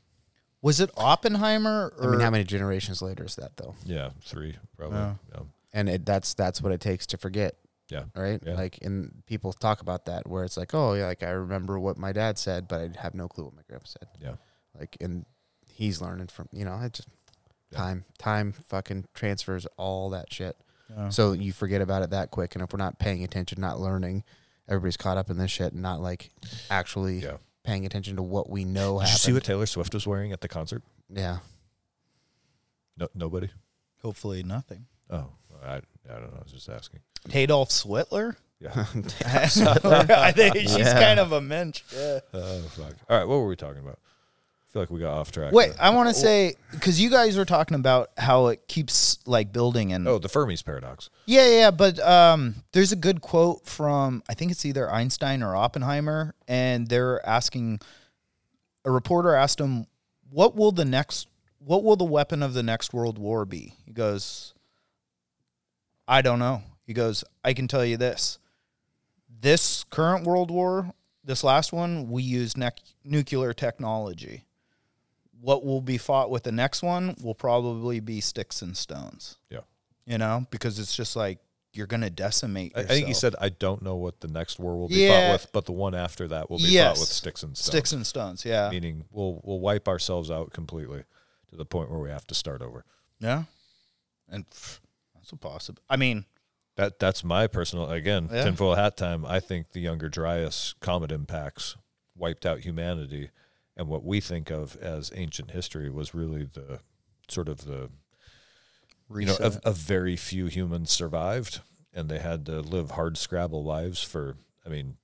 [0.63, 1.93] Was it Oppenheimer?
[1.99, 3.75] Or, I mean, how many generations later is that though?
[3.85, 4.99] Yeah, three probably.
[4.99, 5.15] Yeah.
[5.33, 5.41] Yeah.
[5.73, 7.57] And it, that's that's what it takes to forget,
[7.91, 8.05] Yeah.
[8.15, 8.41] right?
[8.45, 8.55] Yeah.
[8.55, 11.99] Like, and people talk about that where it's like, oh, yeah, like I remember what
[11.99, 14.09] my dad said, but I have no clue what my grandpa said.
[14.21, 14.35] Yeah.
[14.79, 15.27] Like, and
[15.69, 17.09] he's learning from you know, it just
[17.73, 17.79] Yeah.
[17.79, 20.57] time, time, fucking transfers all that shit.
[20.89, 21.09] Yeah.
[21.11, 24.23] So you forget about it that quick, and if we're not paying attention, not learning,
[24.69, 26.31] everybody's caught up in this shit, and not like
[26.71, 27.39] actually Yeah.
[27.65, 30.41] paying attention to what we know Did you see what Taylor Swift was wearing at
[30.41, 30.83] the concert?
[31.11, 31.39] yeah.
[32.97, 33.51] No, nobody.
[34.01, 34.87] hopefully nothing.
[35.11, 35.33] Oh,
[35.65, 36.39] I, I don't know.
[36.39, 37.01] I was just asking.
[37.29, 38.37] Tadolf Switler.
[38.61, 38.71] Yeah.
[39.25, 41.01] I think she's Yeah.
[41.01, 41.83] kind of a mensch.
[41.95, 42.21] Yeah.
[42.35, 42.95] oh fuck.
[43.09, 43.27] All right.
[43.29, 43.99] What were we talking about?
[43.99, 45.53] I feel like we got off track.
[45.53, 45.83] Wait, there.
[45.83, 49.93] I want to say because you guys were talking about how it keeps like building
[49.93, 51.09] and oh, the Fermi's paradox.
[51.27, 51.71] yeah, yeah.
[51.71, 56.89] But um, there's a good quote from I think it's either Einstein or Oppenheimer, and
[56.89, 57.81] they're asking
[58.85, 59.87] a reporter asked him,
[60.31, 61.29] "What will the next?
[61.59, 64.53] What will the weapon of the next world war be?" He goes,
[66.09, 68.39] "I don't know." He goes, "I can tell you this:
[69.29, 70.93] this current world war,
[71.25, 74.45] this last one, we use nec- nuclear technology."
[75.41, 79.61] What will be fought with the next one will probably be sticks and stones Yeah.
[80.07, 81.39] you know, because it's just like
[81.75, 82.73] you're gonna decimate.
[82.75, 85.29] I, I think he said, "I don't know what the next war will be Yeah.
[85.29, 86.97] fought with, but the one after that will be Yes.
[86.97, 88.45] fought with sticks and stones." sticks and stones.
[88.47, 91.05] Yeah, Meaning, we'll we'll wipe ourselves out completely
[91.51, 92.87] to the point where we have to start over.
[93.21, 93.45] yeah,
[94.31, 94.81] and pff,
[95.27, 95.83] that's a possible.
[95.91, 96.25] I mean,
[96.77, 98.45] That that's my personal again Yeah.
[98.45, 99.25] tinfoil hat time.
[99.27, 101.77] I think the younger Dryas comet impacts
[102.15, 103.31] wiped out humanity,
[103.77, 106.81] and what we think of as ancient history was really the
[107.29, 107.91] sort of the
[109.11, 111.61] you know a, a very few humans survived,
[111.93, 114.97] and they had to live hard scrabble lives for I mean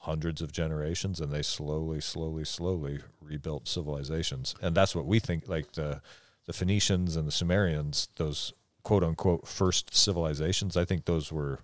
[0.00, 5.48] hundreds of generations, and they slowly, slowly, slowly rebuilt civilizations, and that's what we think
[5.48, 6.02] like the
[6.46, 8.52] the Phoenicians and the Sumerians, those
[8.86, 10.76] quote unquote first civilizations.
[10.76, 11.58] I think those were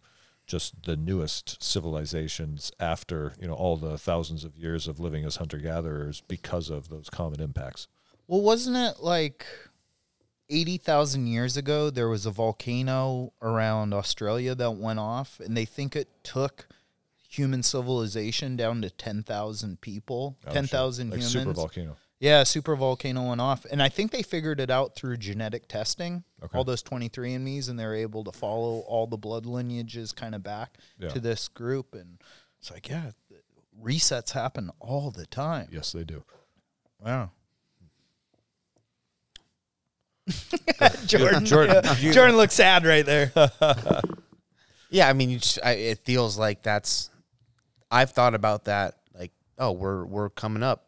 [0.44, 5.36] just the newest civilizations after you know all the thousands of years of living as
[5.36, 7.86] hunter gatherers because of those comet impacts.
[8.26, 9.46] well, wasn't it like
[10.50, 11.90] eighty thousand years ago?
[11.90, 16.66] There was a volcano around Australia that went off, and they think it took
[17.28, 21.32] human civilization down to ten thousand people, Oh, ten thousand like humans.
[21.32, 21.96] super volcano.
[22.22, 26.22] Yeah, super volcano went off, and I think they figured it out through genetic testing.
[26.40, 26.56] Okay.
[26.56, 30.12] All those twenty three and me's, and they're able to follow all the blood lineages
[30.12, 31.08] kind of back Yeah.
[31.08, 32.20] to this group, and
[32.60, 33.10] it's like, yeah,
[33.82, 35.66] resets happen all the time.
[35.72, 36.22] Yes, they do.
[37.00, 37.32] Wow.
[41.06, 41.96] Jordan, Jordan, yeah.
[41.98, 43.32] you- Jordan looks sad right there.
[44.94, 47.08] Yeah, I mean, you just, I, it feels like that's.
[47.90, 48.96] I've thought about that.
[49.18, 50.84] Like, oh, we're we're coming up,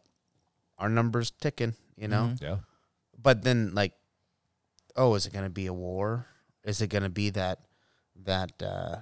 [0.77, 2.33] our numbers ticking, you know.
[2.41, 2.57] Yeah.
[3.21, 3.93] But then, like,
[4.95, 6.27] oh, is it gonna be a war?
[6.63, 7.59] Is it gonna be that
[8.23, 8.97] that uh,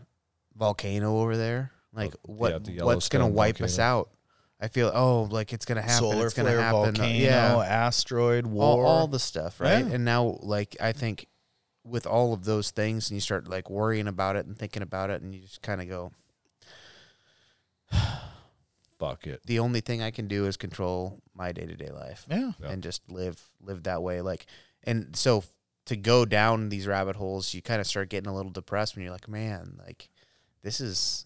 [0.55, 1.71] volcano over there?
[1.93, 4.09] Like, Oh, what yeah, what's gonna Yellowstone wipe us out?
[4.59, 5.97] I feel oh like it's gonna happen.
[5.97, 6.95] Solar it's gonna flare, happen.
[6.95, 8.85] volcano, yeah, asteroid, all, war.
[8.85, 9.85] all the stuff, right?
[9.85, 9.93] Yeah.
[9.93, 11.27] And now, like, I think
[11.83, 15.09] with all of those things, and you start like worrying about it and thinking about
[15.09, 16.11] it, and you just kind of go,
[19.03, 19.41] Fuck it.
[19.45, 22.51] the only thing I can do is control my day to day life yeah.
[22.61, 22.69] Yeah.
[22.69, 24.21] and just live live that way.
[24.21, 24.45] Like,
[24.83, 25.43] and so
[25.85, 29.03] to go down these rabbit holes, you kind of start getting a little depressed when
[29.03, 30.09] you're like, man, like
[30.61, 31.25] this is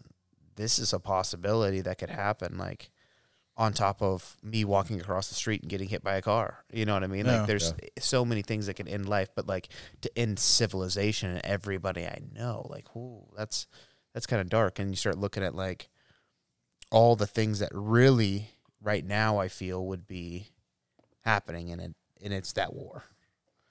[0.55, 2.57] this is a possibility that could happen.
[2.57, 2.89] Like.
[3.59, 6.85] On top of me walking across the street and getting hit by a car, you
[6.85, 7.25] know what I mean?
[7.25, 7.39] Yeah.
[7.39, 9.69] Like, there's so many things that can end life, but like
[10.01, 13.65] to end civilization and everybody I know, like, ooh, that's
[14.13, 14.77] that's kind of dark.
[14.77, 15.89] And you start looking at like
[16.91, 18.49] all the things that really
[18.81, 20.47] right now I feel would be
[21.23, 23.03] happening in it, and it's that war,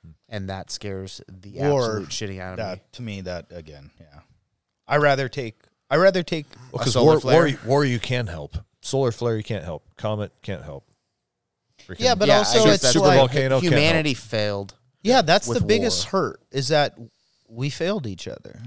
[0.03, 0.13] hmm.
[0.29, 2.83] and that scares the War, absolute shitting out of me.
[2.93, 4.21] To me, that again, yeah.
[4.87, 5.57] I rather take.
[5.91, 6.47] I rather take.
[6.73, 7.59] Well, A because solar war, war, flare?
[7.65, 8.57] war, you can help.
[8.81, 9.85] Solar flare, you can't help.
[9.97, 10.85] Comet can't help.
[11.87, 14.75] Freaking- Yeah, but Yeah, also it's that's super like volcano humanity failed.
[15.03, 16.23] Yeah, that's the biggest war.
[16.23, 16.99] hurt is that
[17.49, 18.63] we failed each other.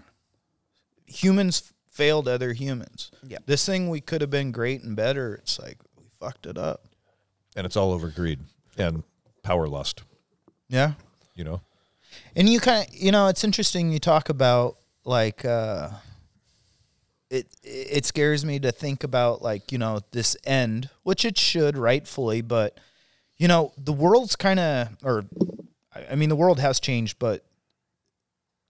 [1.05, 3.11] Humans failed other humans.
[3.27, 3.39] Yeah.
[3.45, 5.35] This thing we could have been great and better.
[5.35, 6.85] It's like we fucked it up.
[7.55, 8.39] and it's all over greed
[8.77, 9.03] and
[9.43, 10.03] power lust.
[10.69, 10.93] Yeah.
[11.35, 11.61] You know,
[12.35, 15.89] And you kind of, you know, it's interesting you talk about like uh
[17.29, 21.77] it it scares me to think about like, you know, this end, which it should
[21.77, 22.79] rightfully, but
[23.37, 25.25] you know, the world's kind of or
[25.93, 27.43] I I mean the world has changed, but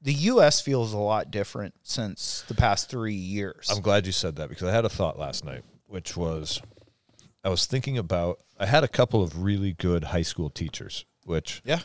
[0.01, 3.69] the US feels a lot different since the past 3 years.
[3.69, 6.61] I'm glad you said that because I had a thought last night, which was
[7.43, 11.61] I was thinking about I had a couple of really good high school teachers, which
[11.63, 11.79] yeah.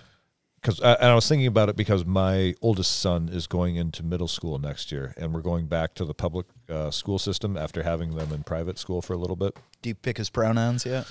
[0.61, 4.29] because and I was thinking about it because my oldest son is going into middle
[4.29, 8.17] school next year, and we're going back to the public uh, school system after having
[8.17, 9.57] them in private school for a little bit.
[9.83, 11.07] Do you pick his pronouns yet?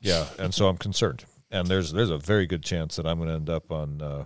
[0.00, 3.28] Yeah, and so I'm concerned, and there's there's a very good chance that I'm going
[3.28, 4.24] to end up on uh,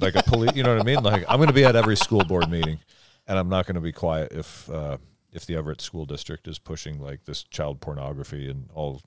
[0.00, 0.54] like a police.
[0.54, 1.02] You know what I mean?
[1.02, 2.78] Like I'm going to be at every school board meeting,
[3.26, 4.98] and I'm not going to be quiet if uh,
[5.32, 9.02] if the Everett School District is pushing like this child pornography and all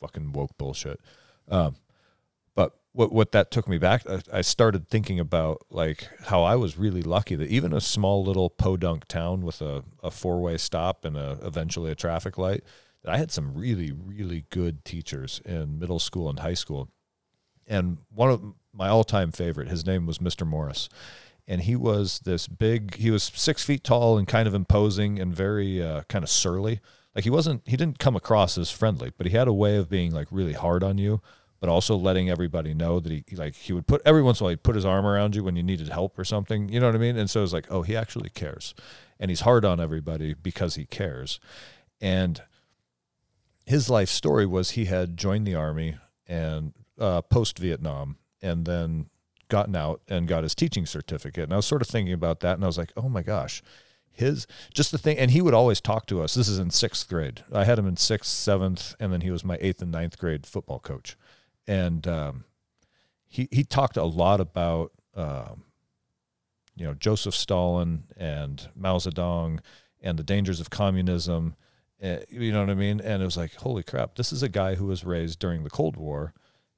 [0.00, 1.00] fucking woke bullshit.
[1.48, 1.76] Um,
[2.54, 6.56] but what what that took me back, I, I started thinking about like how I
[6.56, 10.58] was really lucky that even a small little podunk town with a, a four way
[10.58, 12.62] stop and a, eventually a traffic light,
[13.02, 16.90] that I had some really really good teachers in middle school and high school,
[17.66, 20.46] and one of my all time favorite, his name was Mr.
[20.46, 20.88] Morris,
[21.46, 22.96] and he was this big.
[22.96, 26.80] He was six feet tall and kind of imposing and very uh, kind of surly.
[27.14, 29.90] Like he wasn't, he didn't come across as friendly, but he had a way of
[29.90, 31.20] being like really hard on you,
[31.60, 34.46] but also letting everybody know that he like he would put every once in a
[34.46, 36.70] while he'd put his arm around you when you needed help or something.
[36.70, 37.18] You know what I mean?
[37.18, 38.74] And so it's like, oh, he actually cares,
[39.20, 41.38] and he's hard on everybody because he cares,
[42.00, 42.42] and
[43.66, 45.96] his life story was he had joined the army
[46.26, 46.72] and
[47.02, 49.06] uh, post Vietnam, and then
[49.48, 51.44] gotten out and got his teaching certificate.
[51.44, 53.62] And I was sort of thinking about that, and I was like, oh my gosh,
[54.12, 55.18] his just the thing.
[55.18, 56.34] And he would always talk to us.
[56.34, 57.42] This is in sixth grade.
[57.52, 60.46] I had him in sixth, seventh, and then he was my eighth and ninth grade
[60.46, 61.16] football coach.
[61.66, 62.44] And um,
[63.28, 65.64] he he talked a lot about um,
[66.76, 69.58] you know Joseph Stalin and Mao Zedong
[70.00, 71.56] and the dangers of communism.
[72.02, 73.00] Uh, you know what I mean?
[73.00, 75.70] And it was like, holy crap, this is a guy who was raised during the
[75.70, 76.34] Cold War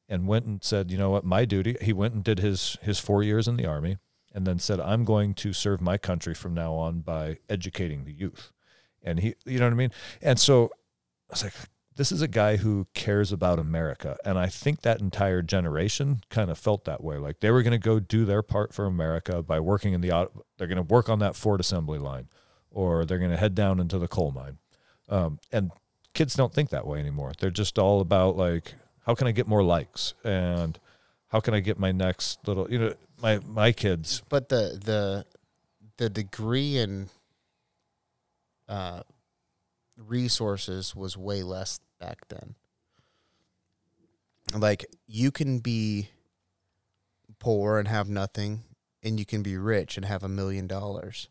[0.09, 1.77] and went and said, you know what, my duty.
[1.81, 3.99] He went and did his his four years in the army,
[4.35, 8.13] and then said, I'm going to serve my country from now on by educating the
[8.13, 8.53] youth.
[9.03, 9.93] And he, you know what I mean?
[10.23, 10.71] And so
[11.31, 11.53] I was like,
[11.97, 16.51] this is a guy who cares about America, and I think that entire generation kind
[16.51, 17.19] of felt that way.
[17.19, 20.29] Like they were going to go do their part for America by working in the.
[20.59, 22.29] They're going to work on that Ford assembly line,
[22.71, 24.59] or they're going to head down into the coal mine.
[25.09, 25.71] Um, and
[26.15, 27.33] kids don't think that way anymore.
[27.39, 30.79] They're just all about like, how can I get more likes and
[31.29, 34.23] how can I get my next little, you know, my my kids.
[34.29, 35.27] but the the
[35.97, 37.09] the degree and
[38.69, 39.03] uh
[39.97, 42.55] resources was way less back then
[44.59, 46.09] like you can be
[47.39, 48.63] poor and have nothing
[49.03, 51.29] and you can be rich and have a million dollars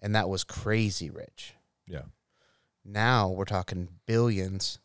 [0.00, 1.54] and that was crazy rich
[1.86, 2.02] Yeah.
[2.84, 4.78] now we're talking billions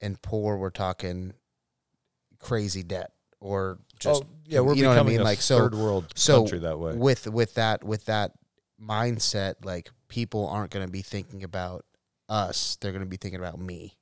[0.00, 1.34] and poor we're talking
[2.42, 5.20] crazy debt or oh, just oh, yeah, we're you know what I becoming mean?
[5.22, 6.94] a Like, so- third world so country that way.
[6.94, 8.32] with with that with that
[8.80, 11.84] mindset like people aren't going to be thinking about
[12.28, 13.96] us they're going to be thinking about me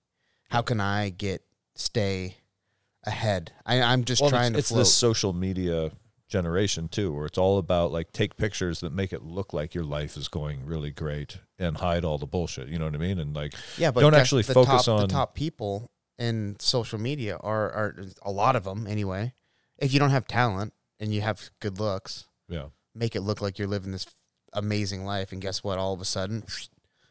[0.48, 1.42] how can i get
[1.74, 2.36] stay
[3.04, 4.78] ahead I, i'm just Well, trying it's, to it's float.
[4.80, 5.90] this social media
[6.28, 9.82] generation too, where it's all about like take pictures that make it look like your
[9.82, 12.68] life is going really great and hide all the bullshit.
[12.68, 13.18] You know what I mean?
[13.18, 15.90] And like Yeah, but don't actually focus top, on the top people
[16.20, 19.32] in social media are are a lot of them anyway.
[19.78, 22.66] If you don't have talent and you have good looks, yeah.
[22.94, 24.06] make it look like you're living this
[24.52, 25.78] amazing life, and guess what?
[25.78, 26.44] All of a sudden,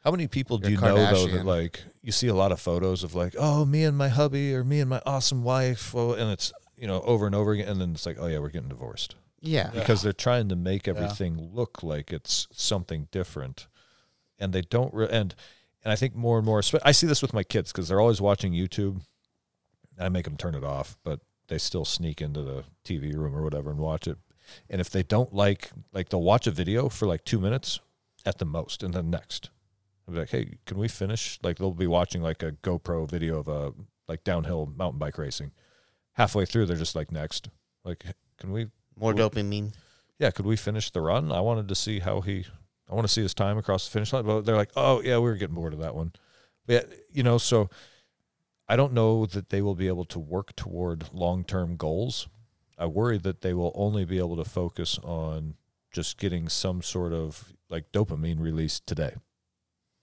[0.05, 2.61] How many people do you You're know though that like you see a lot of
[2.61, 6.13] photos of like oh me and my hubby or me and my awesome wife oh,
[6.13, 8.47] and it's you know over and over again and then it's like oh yeah we're
[8.47, 13.67] getting divorced yeah, because they're trying to make everything look like it's something different
[14.37, 15.35] and they don't re- and
[15.83, 18.21] and I think more and more I see this with my kids because they're always
[18.21, 19.01] watching YouTube.
[19.99, 23.43] I make them turn it off but they still sneak into the TV room or
[23.43, 24.17] whatever and watch it.
[24.69, 27.79] And if they don't like like they'll watch a video for like two minutes
[28.25, 29.49] at the most and then next.
[30.07, 31.39] I'll be like hey can we finish?
[31.43, 33.73] Like they'll be watching like a GoPro video of a
[34.07, 35.51] like downhill mountain bike racing.
[36.13, 37.49] Halfway through they're just like next.
[37.83, 38.03] Like
[38.37, 38.67] can we
[38.99, 39.73] more dopamine.
[40.19, 41.31] yeah, could we finish the run?
[41.31, 42.45] I wanted to see how he,
[42.89, 44.25] I want to see his time across the finish line.
[44.25, 46.11] But they're like, oh, yeah, we were getting bored of that one.
[46.65, 47.69] But, yeah, you know, so
[48.67, 52.27] I don't know that they will be able to work toward long term goals.
[52.77, 55.55] I worry that they will only be able to focus on
[55.91, 59.15] just getting some sort of like dopamine release today.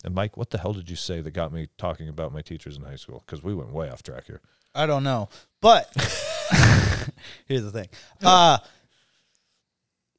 [0.04, 2.76] And Mike, what the hell did you say that got me talking about my teachers
[2.76, 3.22] in high school?
[3.24, 4.40] Because we went way off track here.
[4.74, 5.28] I don't know.
[5.60, 5.90] But
[7.46, 7.88] here's the thing.
[8.22, 8.58] Uh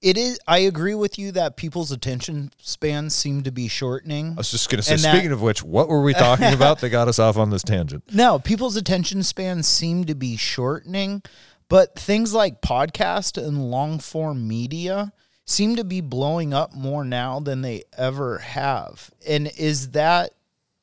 [0.08, 4.32] it is I agree with you that people's attention spans seem to be shortening.
[4.32, 6.80] I was just going to say, that- speaking of which, what were we talking about
[6.80, 8.04] that got us off on this tangent?
[8.14, 11.22] No, people's attention spans seem to be shortening,
[11.68, 15.12] but things like podcast and long form media
[15.46, 19.12] seem to be blowing up more now than they ever have.
[19.28, 20.32] And is that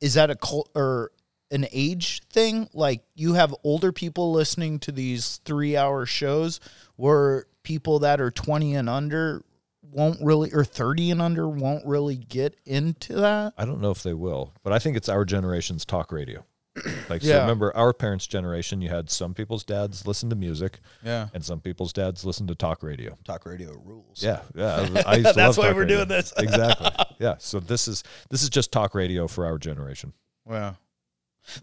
[0.03, 1.13] is that a cult or
[1.51, 2.69] an age thing?
[2.75, 6.61] Like you have older people listening to these 3-hour shows
[6.97, 9.43] where people that are 20 and under
[9.83, 13.53] won't really or 30 and under won't really get into that.
[13.59, 16.45] I don't know if they will, but I think it's our generation's talk radio.
[17.09, 21.29] Like, so remember our parents' generation, you had some people's dads listen to music Yeah.
[21.35, 23.17] and some people's dads listen to talk radio.
[23.25, 24.23] Talk radio rules.
[24.23, 24.41] Yeah.
[24.55, 24.89] Yeah.
[25.07, 25.99] I used to That's why we're radio.
[25.99, 26.33] doing this.
[26.39, 26.89] exactly.
[27.21, 27.35] Yeah.
[27.39, 30.15] So this is, this is just talk radio for our generation.
[30.47, 30.77] Wow.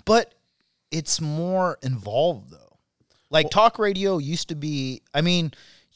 [0.06, 0.34] But
[0.92, 2.78] it's more involved though.
[3.32, 5.52] Like talk radio used to be I mean,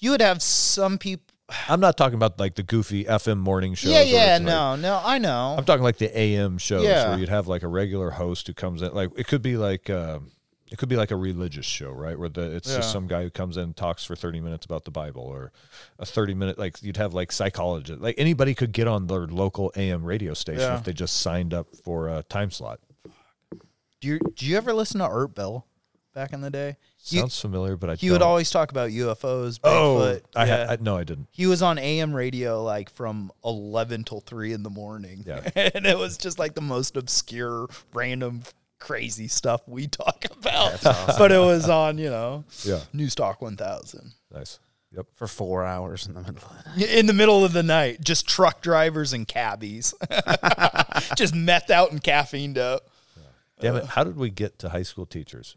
[0.05, 1.25] you would have some people
[1.69, 3.91] I'm not talking about like the goofy FM morning shows.
[3.91, 5.55] Yeah, yeah, it's like- no, no, I know.
[5.57, 7.09] I'm talking like the AM shows Yeah.
[7.09, 8.93] where you'd have like a regular host who comes in.
[8.93, 10.31] Like it could be like um,
[10.71, 12.17] it could be like a religious show, right?
[12.17, 12.77] Where the it's Yeah.
[12.77, 15.51] just some guy who comes in and talks for 30 minutes about the Bible, or
[15.99, 18.01] a 30 minute like you'd have like psychologist.
[18.01, 20.77] Like anybody could get on their local AM radio station Yeah.
[20.77, 22.79] if they just signed up for a time slot.
[24.01, 25.67] do you do you ever listen to Art Bell
[26.15, 26.77] back in the day?
[27.05, 28.13] He, Sounds familiar, but I he don't.
[28.15, 30.57] would always talk about UFOs, oh, I, yeah.
[30.67, 31.27] had I, no, I didn't.
[31.31, 35.23] he was on AM radio like from 11 till 3 in the morning.
[35.23, 35.47] Yeah.
[35.55, 38.41] and it was just like the most obscure, random,
[38.79, 40.81] crazy stuff we talk about.
[40.81, 44.13] But it was on, you know, Yeah, News Talk 1000.
[44.33, 44.57] nice.
[44.95, 45.07] Yep.
[45.13, 46.89] for four hours in the middle of the night.
[46.89, 49.93] In the middle of the night, just truck drivers and cabbies.
[51.15, 52.89] just methed out and caffeined up.
[53.59, 53.85] Damn it!
[53.85, 55.55] How did we get to high school teachers?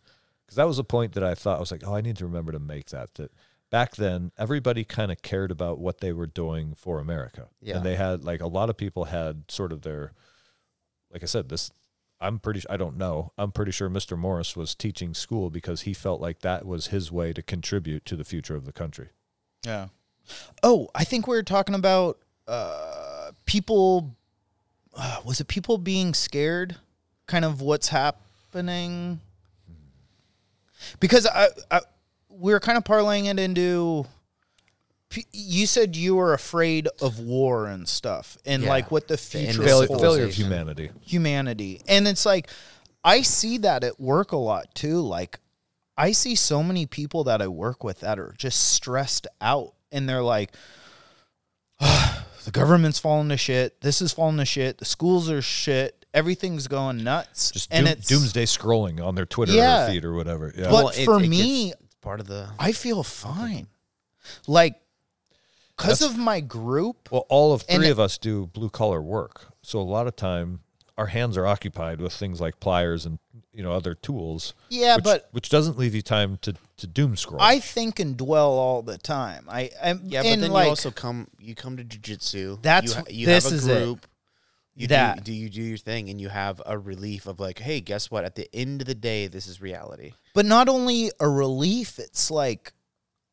[0.49, 2.25] Because that was a point that I thought I was like, oh, I need to
[2.25, 3.15] remember to make that.
[3.17, 3.31] That
[3.71, 7.77] back then, everybody kind of cared about what they were doing for America, Yeah.
[7.77, 10.13] and they had like a lot of people had sort of their,
[11.13, 11.71] like I said, this.
[12.21, 12.63] I'm pretty.
[12.69, 13.31] I don't know.
[13.39, 14.19] I'm pretty sure Mr.
[14.19, 18.17] Morris was teaching school because he felt like that was his way to contribute to
[18.17, 19.11] the future of the country.
[19.65, 19.89] Yeah.
[20.65, 22.19] Oh, I think we were talking about
[22.49, 24.17] uh, people.
[24.97, 26.75] Uh, was it people being scared?
[27.27, 29.21] Kind of what's happening.
[31.01, 31.81] Because I, I
[32.31, 34.07] we are kind of parlaying it into.
[35.33, 38.69] You said you were afraid of war and stuff, and Yeah.
[38.69, 40.91] like what the The future Failure, failure of humanity.
[41.01, 41.81] humanity.
[41.89, 42.51] And it's like
[43.03, 45.01] I see that at work a lot too.
[45.01, 45.41] Like
[45.97, 50.07] I see so many people that I work with that are just stressed out and
[50.07, 50.53] they're like
[51.81, 53.81] the government's falling to shit.
[53.81, 54.79] This is falling to shit.
[54.79, 55.98] The schools are shit.
[56.15, 57.51] Everything's going nuts.
[57.51, 59.89] Just and doom, it's doomsday scrolling on their Twitter Yeah.
[59.89, 60.53] feed or whatever.
[60.57, 60.71] Yeah.
[60.71, 63.67] But it- for it me- gets- part of the I feel fine.
[64.47, 64.81] Like
[65.77, 67.09] because of my group.
[67.13, 70.07] Well, all of And three it- of us do blue collar work, so a lot
[70.07, 70.61] of time
[70.97, 73.19] our hands are occupied with things like pliers and
[73.53, 74.55] you know other tools.
[74.69, 77.41] Yeah, which, but which doesn't leave you time to to doom scroll.
[77.41, 79.45] I think and dwell all the time.
[79.49, 82.61] I I'm yeah, but then like, you also come you come to jujitsu.
[82.63, 83.99] That's- you, ha- you this have a is it.
[84.79, 84.91] Group.
[84.91, 85.17] You That.
[85.19, 88.11] do, do you do your thing and you have a relief of like, hey, guess
[88.11, 88.25] what?
[88.25, 90.13] At the end of the day, this is reality.
[90.35, 92.73] But not only a relief, it's like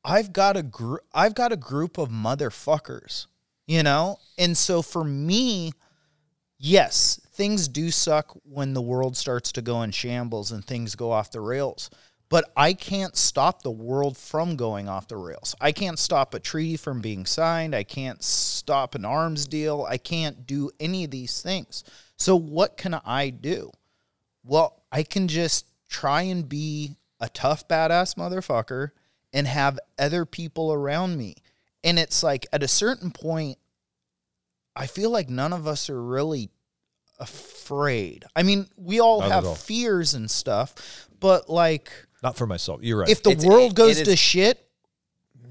[0.03, 3.27] I've got a gr- I've got a group of motherfuckers,
[3.67, 4.17] you know?
[4.37, 5.73] And so for me,
[6.57, 11.11] yes, things do suck when the world starts to go in shambles and things go
[11.11, 11.89] off the rails.
[12.27, 15.55] But I can't stop the world from going off the rails.
[15.61, 17.75] I can't stop a treaty from being signed.
[17.75, 19.85] I can't stop an arms deal.
[19.87, 21.83] I can't do any of these things.
[22.17, 23.71] So, what can I do?
[24.43, 28.89] Well, I can just try and be a tough, badass motherfucker
[29.31, 31.35] and have other people around me.
[31.83, 33.57] And it's like at a certain point,
[34.75, 36.49] I feel like none of us are really
[37.19, 38.25] afraid.
[38.35, 39.55] I mean, we all Not have all.
[39.55, 41.91] fears and stuff, but like
[42.25, 42.79] Not for myself.
[42.81, 43.09] You're right.
[43.09, 44.67] if the It's- world it- goes it to is- shit,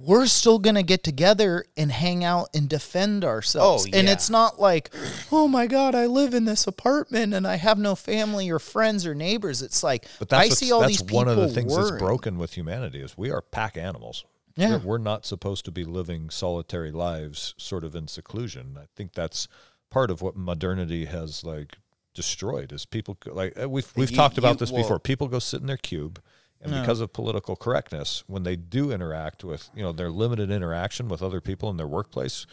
[0.01, 3.85] we're still gonna get together and hang out and defend ourselves.
[3.87, 4.13] Oh, And yeah.
[4.13, 4.91] it's not like,
[5.33, 9.07] oh my god, I live in this apartment and I have no family or friends
[9.07, 9.63] or neighbors.
[9.63, 11.73] It's like But that's I what's- see all that's these people one of the things
[11.73, 11.93] worrying.
[11.93, 14.25] that's broken with humanity is we are pack animals.
[14.57, 14.71] Yeah.
[14.71, 18.77] We're, we're not supposed to be living solitary lives sort of in seclusion.
[18.79, 19.47] I think that's
[19.91, 21.79] part of what modernity has like
[22.15, 24.99] destroyed is people go- like uh, we've we've You- talked about you- this well- before.
[24.99, 26.21] People go sit in their cube
[26.65, 31.09] and because of political correctness, when they do interact with, you know, their limited interaction
[31.09, 32.47] with other people in their workplace,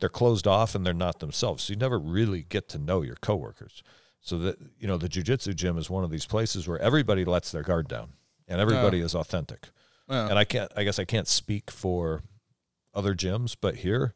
[0.00, 1.64] they're closed off and they're not themselves.
[1.64, 3.82] So you never really get to know your coworkers.
[4.20, 7.52] So that you know, the jujitsu gym is one of these places where everybody lets
[7.52, 8.14] their guard down
[8.48, 9.68] and everybody is authentic.
[10.30, 12.22] And I can't I guess I can't speak for
[12.94, 14.14] other gyms, but here,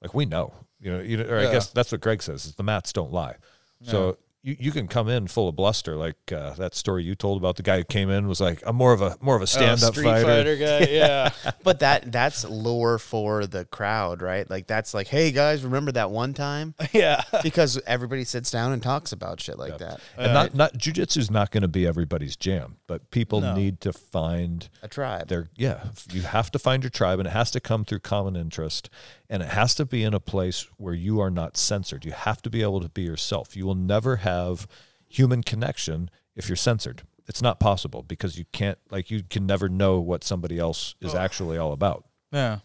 [0.00, 0.52] like we know.
[0.78, 3.12] You know, you know, or I guess that's what Greg says is the mats don't
[3.12, 3.36] lie.
[3.84, 7.38] So you, you can come in full of bluster, like uh, that story you told
[7.38, 9.46] about the guy who came in was like, I'm more of a more of a
[9.46, 10.24] stand up Street fighter.
[10.26, 11.30] Fighter guy, yeah.
[11.62, 14.48] but that that's lore for the crowd, right?
[14.50, 16.74] Like that's like, hey guys, remember that one time?
[16.92, 17.22] yeah.
[17.42, 20.00] Because everybody sits down and talks about shit like that.
[20.16, 23.54] And not not jujitsu's not going to be everybody's jam, but people No.
[23.54, 25.28] need to find A tribe.
[25.28, 25.84] their yeah.
[26.10, 28.90] You have to find your tribe, and it has to come through common interest,
[29.32, 32.04] and it has to be in a place where you are not censored.
[32.04, 33.56] You have to be able to be yourself.
[33.56, 34.68] You will never have
[35.08, 37.04] human connection if you're censored.
[37.26, 41.14] It's not possible because you can't like you can never know what somebody else is
[41.14, 42.04] actually all about.
[42.30, 42.58] Yeah.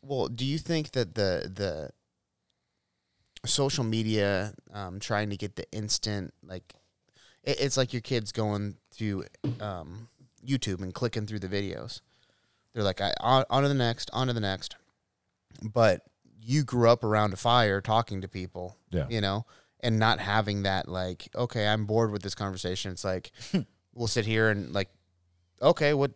[0.00, 1.90] Well, do you think that the the
[3.46, 6.72] social media um, trying to get the instant like
[7.42, 9.24] it, it's like your kids going to
[9.60, 10.08] um,
[10.42, 12.00] YouTube and clicking through the videos.
[12.72, 14.76] They're like, I, on, on to the next, on to the next.
[15.62, 16.00] But
[16.44, 19.06] you grew up around a fire talking to people, Yeah.
[19.08, 19.46] you know,
[19.80, 22.92] and not having that like, okay, I'm bored with this conversation.
[22.92, 23.60] It's like hmm.
[23.94, 24.90] we'll sit here and like,
[25.62, 26.12] okay, what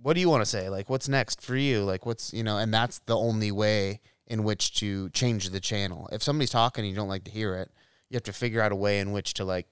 [0.00, 0.68] what do you want to say?
[0.68, 1.82] Like, what's next for you?
[1.82, 6.08] Like, what's you know, and that's the only way in which to change the channel.
[6.12, 7.70] If somebody's talking and you don't like to hear it,
[8.08, 9.66] you have to figure out a way in which to like,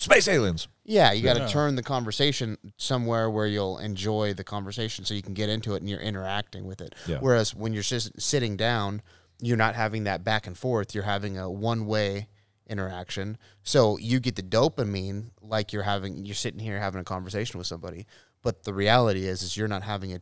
[0.00, 0.66] Space aliens.
[0.84, 1.46] yeah, you got to Yeah.
[1.48, 5.82] turn the conversation somewhere where you'll enjoy the conversation, so you can get into it
[5.82, 6.94] and you're interacting with it.
[7.06, 7.18] Yeah.
[7.20, 9.02] Whereas when you're just sitting down,
[9.40, 10.94] you're not having that back and forth.
[10.94, 12.28] You're having a one way
[12.66, 13.36] interaction.
[13.62, 17.66] So you get the dopamine like you're having you're sitting here having a conversation with
[17.66, 18.06] somebody.
[18.42, 20.20] But the reality is is you're not having a,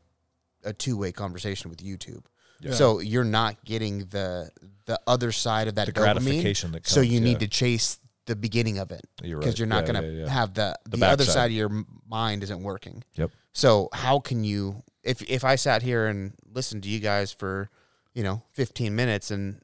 [0.64, 2.24] a two way conversation with YouTube.
[2.60, 2.72] Yeah.
[2.72, 4.50] So you're not getting the
[4.86, 5.94] the other side of that The dopamine.
[6.14, 7.24] gratification that so comes, you yeah.
[7.24, 7.98] need to chase
[8.28, 9.58] the beginning of it You're because right.
[9.58, 10.30] you're not Yeah, going to yeah, yeah.
[10.30, 13.02] have the The the, other side of your mind isn't working.
[13.16, 13.30] Yep.
[13.52, 17.70] So how can you if if I sat here and listened to you guys for,
[18.14, 19.60] you know, 15 minutes and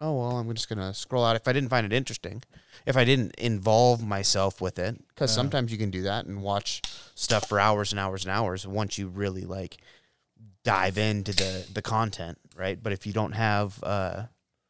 [0.00, 2.42] oh well, I'm just going to scroll out if I didn't find it interesting.
[2.84, 6.82] If I didn't involve myself with it cuz sometimes you can do that and watch
[7.14, 9.78] stuff for hours and hours and hours once you really like
[10.64, 12.80] dive into the the content, right?
[12.82, 14.26] But if you don't have uh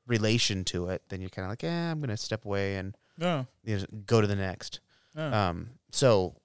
[0.06, 2.96] relation to it, then you're kind of like, yeah I'm going to step away and
[3.18, 3.44] Yeah.
[3.64, 4.80] you know, go to the next."
[5.16, 5.48] Yeah.
[5.48, 6.36] Um, so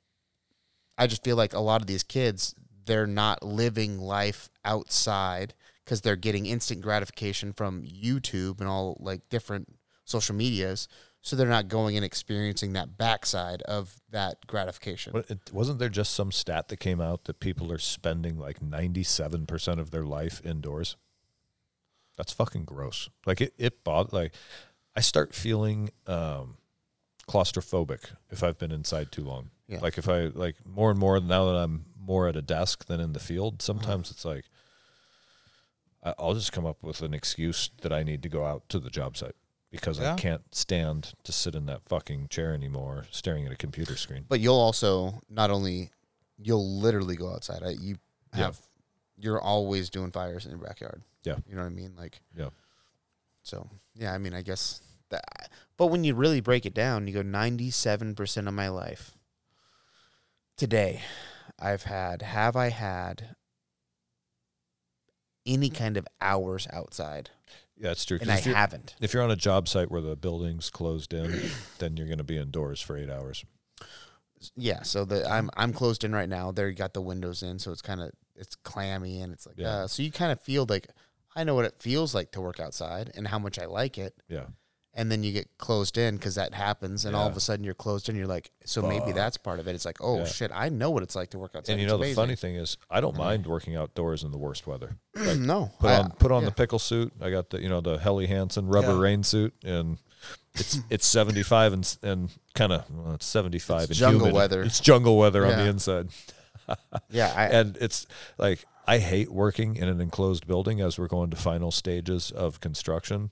[0.97, 2.55] I just feel like a lot of these kids,
[2.86, 5.53] they're not living life outside
[5.84, 9.67] because they're getting instant gratification from YouTube and all like different
[10.05, 10.88] social medias.
[11.24, 15.13] So they're not going and experiencing that backside of that gratification.
[15.13, 18.59] What, it, wasn't there just some stat that came out that people are spending like
[18.59, 20.97] 97% of their life indoors?
[22.17, 23.09] That's fucking gross.
[23.26, 24.34] Like it, it bod- like
[24.95, 26.57] I start feeling um,
[27.32, 29.51] claustrophobic if I've been inside too long.
[29.67, 29.79] Yeah.
[29.82, 32.99] Like if I like more and more now that I'm more at a desk than
[32.99, 33.65] in the field, uh-huh.
[33.65, 34.45] sometimes it's like
[36.03, 38.79] I- I'll just come up with an excuse that I need to go out to
[38.79, 39.36] the job site
[39.69, 40.13] because Yeah.
[40.13, 44.25] I can't stand to sit in that fucking chair anymore staring at a computer screen.
[44.27, 45.91] But you'll also not only
[46.38, 47.63] you'll literally go outside.
[47.63, 47.97] I, you
[48.36, 48.45] Yeah.
[48.45, 48.59] have
[49.17, 51.03] you're always doing fires in your backyard.
[51.23, 51.36] Yeah.
[51.47, 51.95] You know what I mean?
[51.95, 52.49] Like Yeah.
[53.43, 54.82] So yeah, I mean, I guess
[55.12, 55.49] that.
[55.78, 59.18] But when you really break it down, you go ninety-seven percent of my life
[60.57, 61.01] today.
[61.59, 63.36] I've had have I had
[65.45, 67.30] any kind of hours outside,
[67.76, 68.20] Yeah, it's true.
[68.22, 68.95] and I haven't.
[69.01, 71.41] if you're on a job site where the building's closed in,
[71.80, 73.43] then you're going to be indoors for eight hours.
[74.55, 76.51] Yeah, so the I'm I'm closed in right now.
[76.51, 79.55] There, you got the windows in, so it's kind of it's clammy and it's like
[79.57, 79.70] Yeah.
[79.84, 80.88] uh, so you kind of feel like
[81.36, 84.16] I know what it feels like to work outside and how much I like it.
[84.28, 84.45] Yeah.
[84.93, 87.73] And then you get closed in because that happens, and all of a sudden you're
[87.73, 88.15] closed in.
[88.15, 89.75] You're like, so maybe that's part of it.
[89.75, 90.25] It's like, oh Yeah.
[90.25, 91.73] shit, I know what it's like to work outside.
[91.73, 92.15] And you It's know the amazing.
[92.15, 93.21] funny thing is, I don't mm-hmm.
[93.21, 94.97] mind working outdoors in the worst weather.
[95.15, 96.49] no, Put I- on put on yeah.
[96.49, 97.13] the pickle suit.
[97.21, 98.99] I got the you know the Helly Hansen rubber Yeah.
[98.99, 99.97] rain suit, and
[100.55, 104.27] it's it's seventy five and s- and kind of well, it's seventy five It's jungle
[104.27, 104.35] humid.
[104.35, 104.61] weather.
[104.63, 105.69] It's jungle weather on the Yeah.
[105.69, 106.09] inside,
[107.09, 108.05] yeah, I, and it's
[108.37, 112.59] like I hate working in an enclosed building as we're going to final stages of
[112.59, 113.31] construction.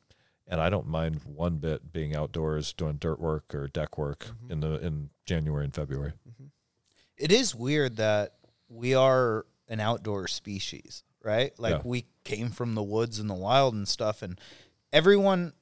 [0.51, 4.51] And I don't mind one bit being outdoors doing dirt work or deck work Mm-hmm.
[4.51, 6.13] in the in January and February.
[7.17, 8.33] It is weird that
[8.67, 11.51] we are an outdoor species, right?
[11.59, 11.81] Like Yeah.
[11.83, 14.39] we came from the woods and the wild and stuff, and
[14.91, 15.53] everyone.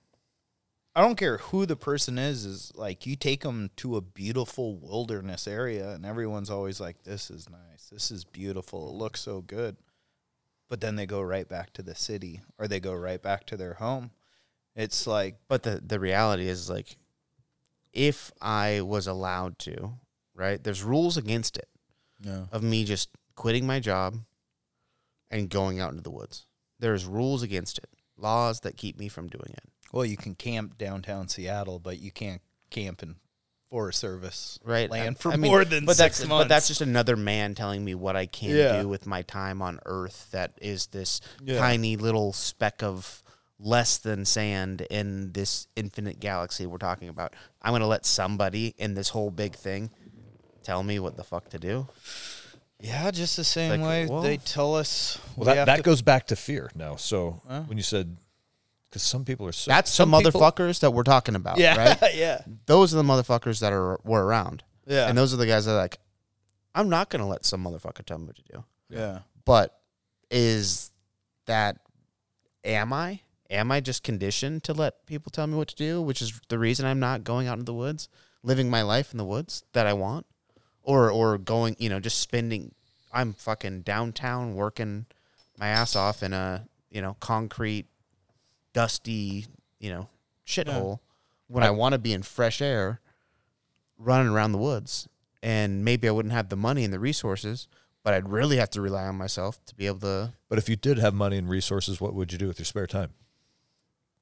[0.95, 2.43] I don't care who the person is.
[2.45, 7.29] Is like you take them to a beautiful wilderness area, and everyone's always like, "This
[7.29, 7.89] is nice.
[7.91, 8.89] This is beautiful.
[8.89, 9.77] It looks so good."
[10.69, 13.57] But then they go right back to the city, or they go right back to
[13.57, 14.09] their home.
[14.77, 16.95] It's like, but the the reality is like,
[17.91, 19.93] if I was allowed to,
[20.35, 20.63] right?
[20.63, 21.67] There's rules against it
[22.23, 24.15] no, of me just quitting my job
[25.31, 26.45] and going out into the woods.
[26.79, 29.63] There's rules against it, laws that keep me from doing it.
[29.91, 33.15] well, you can camp downtown Seattle, but you can't camp in
[33.69, 36.43] Forest Service right land for I mean, more than but six that's months.
[36.43, 38.81] but that's just another man telling me what I can Yeah.
[38.81, 41.57] do with my time on earth that is this Yeah.
[41.59, 43.23] tiny little speck of
[43.59, 47.33] less than sand in this infinite galaxy we're talking about
[47.63, 49.89] i'm going to let somebody in this whole big thing
[50.63, 51.87] tell me what the fuck to do
[52.79, 55.17] yeah, just the same Like, way well- they tell us.
[55.35, 56.95] Well, we that, that to- goes back to fear now.
[56.95, 57.61] So Huh?
[57.63, 58.15] when you said,
[58.87, 61.95] because some people are so that's the some people- motherfuckers that we're talking about yeah,
[61.99, 65.47] right yeah, those are the motherfuckers that are were around yeah, and those are the
[65.47, 65.97] guys that are like
[66.75, 69.19] i'm not going to let some motherfucker tell me what to do yeah.
[69.43, 69.75] But
[70.29, 70.91] is
[71.47, 71.77] that
[72.63, 73.21] am I?
[73.49, 76.59] Am I just conditioned to let people tell me what to do, which is the
[76.59, 78.09] reason I'm not going out into the woods,
[78.43, 80.25] living my life in the woods that I want?
[80.83, 82.73] Or or going, you know, just spending
[83.11, 85.05] I'm fucking downtown working
[85.57, 87.87] my ass off in a, you know, concrete
[88.73, 89.45] dusty,
[89.79, 90.07] you know,
[90.45, 90.99] shithole
[91.47, 93.01] when I want to be in fresh air
[93.97, 95.07] running around the woods.
[95.41, 97.67] And maybe I wouldn't have the money and the resources,
[98.03, 100.75] but I'd really have to rely on myself to be able to But if you
[100.75, 103.13] did have money and resources, what would you do with your spare time?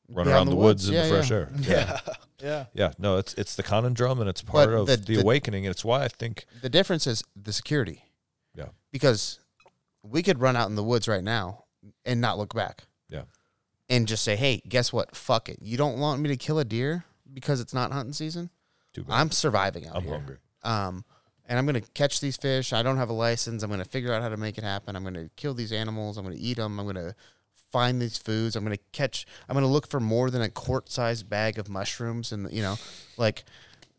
[0.09, 1.35] Run be around out the woods, in Yeah, the fresh yeah.
[1.37, 1.49] air.
[1.61, 1.99] Yeah,
[2.41, 5.21] yeah, Yeah, no, it's it's the conundrum and it's part But of the- the, the-
[5.21, 8.03] awakening, and it's why I think The difference is the security.
[8.55, 8.67] Yeah.
[8.91, 9.39] Because
[10.03, 11.65] we could run out in the woods right now
[12.05, 12.83] and not look back.
[13.09, 13.23] Yeah.
[13.89, 15.15] And just say, hey, guess what?
[15.15, 15.57] Fuck it.
[15.61, 18.49] You don't want me to kill a deer because it's not hunting season?
[18.93, 19.13] too bad.
[19.15, 20.11] I'm surviving out I'm here.
[20.13, 20.37] hungry.
[20.63, 21.03] Um,
[21.47, 22.71] and I'm going to catch these fish.
[22.73, 23.61] I don't have a license.
[23.61, 24.95] I'm going to figure out how to make it happen.
[24.95, 26.17] I'm going to kill these animals.
[26.17, 26.79] I'm going to eat them.
[26.79, 27.13] I'm going to
[27.75, 28.55] find these foods.
[28.55, 29.25] I'm going to catch.
[29.49, 32.77] I'm going to look for more than a quart-sized bag of mushrooms, and you know,
[33.17, 33.43] like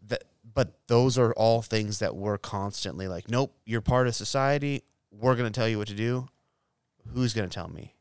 [0.08, 0.24] that.
[0.54, 4.82] But those are all things that we're constantly like, nope, you're part of society.
[5.10, 6.28] We're going to tell you what to do.
[7.12, 7.94] Who's going to tell me?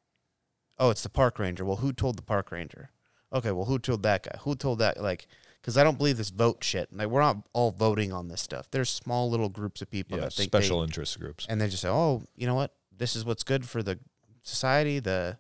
[0.80, 1.65] Oh, it's the park ranger.
[1.65, 2.91] Well, who told the park ranger?
[3.34, 4.38] Okay, well, who told that guy?
[4.43, 5.01] Who told that?
[5.01, 5.28] Like,
[5.59, 6.88] because I don't believe this vote shit.
[6.93, 8.69] Like, we're not all voting on this stuff.
[8.71, 11.45] There's small little groups of people Yeah, that think special they, interest groups.
[11.49, 12.71] and they just say, "Oh, you know what?
[12.95, 13.99] This is what's good for the
[14.41, 15.38] society." The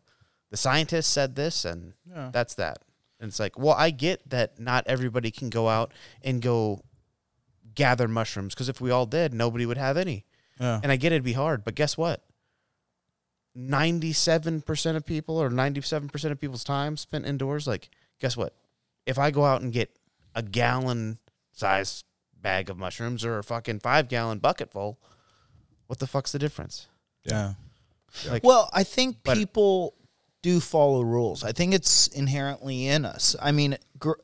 [0.51, 2.29] the scientists said this, and yeah.
[2.31, 2.79] that's that.
[3.19, 5.91] And it's like, well, I get that not everybody can go out
[6.21, 6.81] and go
[7.73, 10.25] gather mushrooms because if we all did, nobody would have any.
[10.59, 10.79] yeah.
[10.83, 12.23] And I get it'd be hard, but guess what?
[13.57, 17.67] Ninety-seven percent of people, or ninety-seven percent of people's time spent indoors.
[17.67, 17.89] Like,
[18.19, 18.53] guess what?
[19.05, 19.97] If I go out and get
[20.35, 21.19] a gallon
[21.53, 22.03] size
[22.41, 24.99] bag of mushrooms or a fucking five gallon bucket full,
[25.87, 26.87] what the fuck's the difference?
[27.23, 27.53] Yeah.
[28.29, 29.95] Like- well, I think But- people
[30.45, 31.43] do follow rules.
[31.43, 33.35] I think it's inherently in us.
[33.41, 34.21] I mean, gr-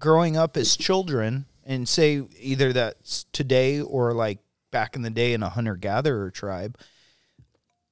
[0.00, 4.40] growing up as children, and say either that's today or like
[4.72, 6.76] back in the day in a hunter gatherer tribe,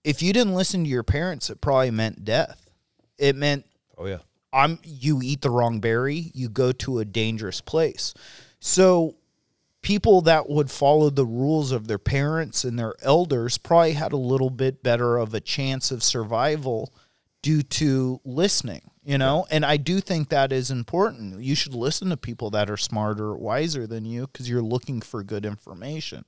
[0.03, 2.69] if you didn't listen to your parents, it probably meant death.
[3.17, 3.65] It meant
[3.97, 4.19] Oh yeah,
[4.53, 8.13] I'm you eat the wrong berry, you go to a dangerous place.
[8.59, 9.15] So
[9.83, 14.17] people that would follow the rules of their parents and their elders probably had a
[14.17, 16.93] little bit better of a chance of survival
[17.43, 19.47] due to listening, you know?
[19.51, 21.43] And I do think that is important.
[21.43, 25.23] You should listen to people that are smarter, wiser than you cuz you're looking for
[25.23, 26.25] good information.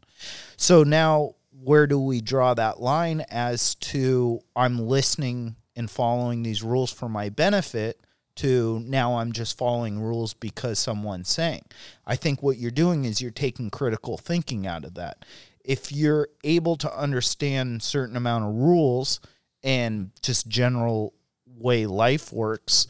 [0.56, 6.62] So now where do we draw that line as to I'm listening and following these
[6.62, 8.00] rules for my benefit
[8.36, 11.62] to now I'm just following rules because someone's saying.
[12.04, 15.24] I think what you're doing is you're taking critical thinking out of that.
[15.64, 19.20] If you're able to understand certain amount of rules
[19.64, 21.14] and just general
[21.46, 22.86] way life works,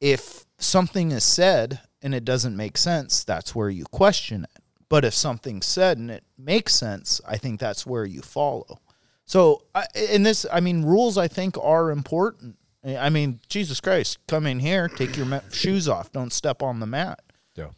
[0.00, 4.62] if something is said and it doesn't make sense, that's where you question it.
[4.88, 8.78] But if something's said and it makes sense, I think that's where you follow.
[9.24, 12.56] So, I- in this, I mean, rules I think are important.
[12.84, 16.86] I mean, Jesus Christ, come in here, take your shoes off, don't step on the
[16.86, 17.20] mat.
[17.54, 17.68] Yeah.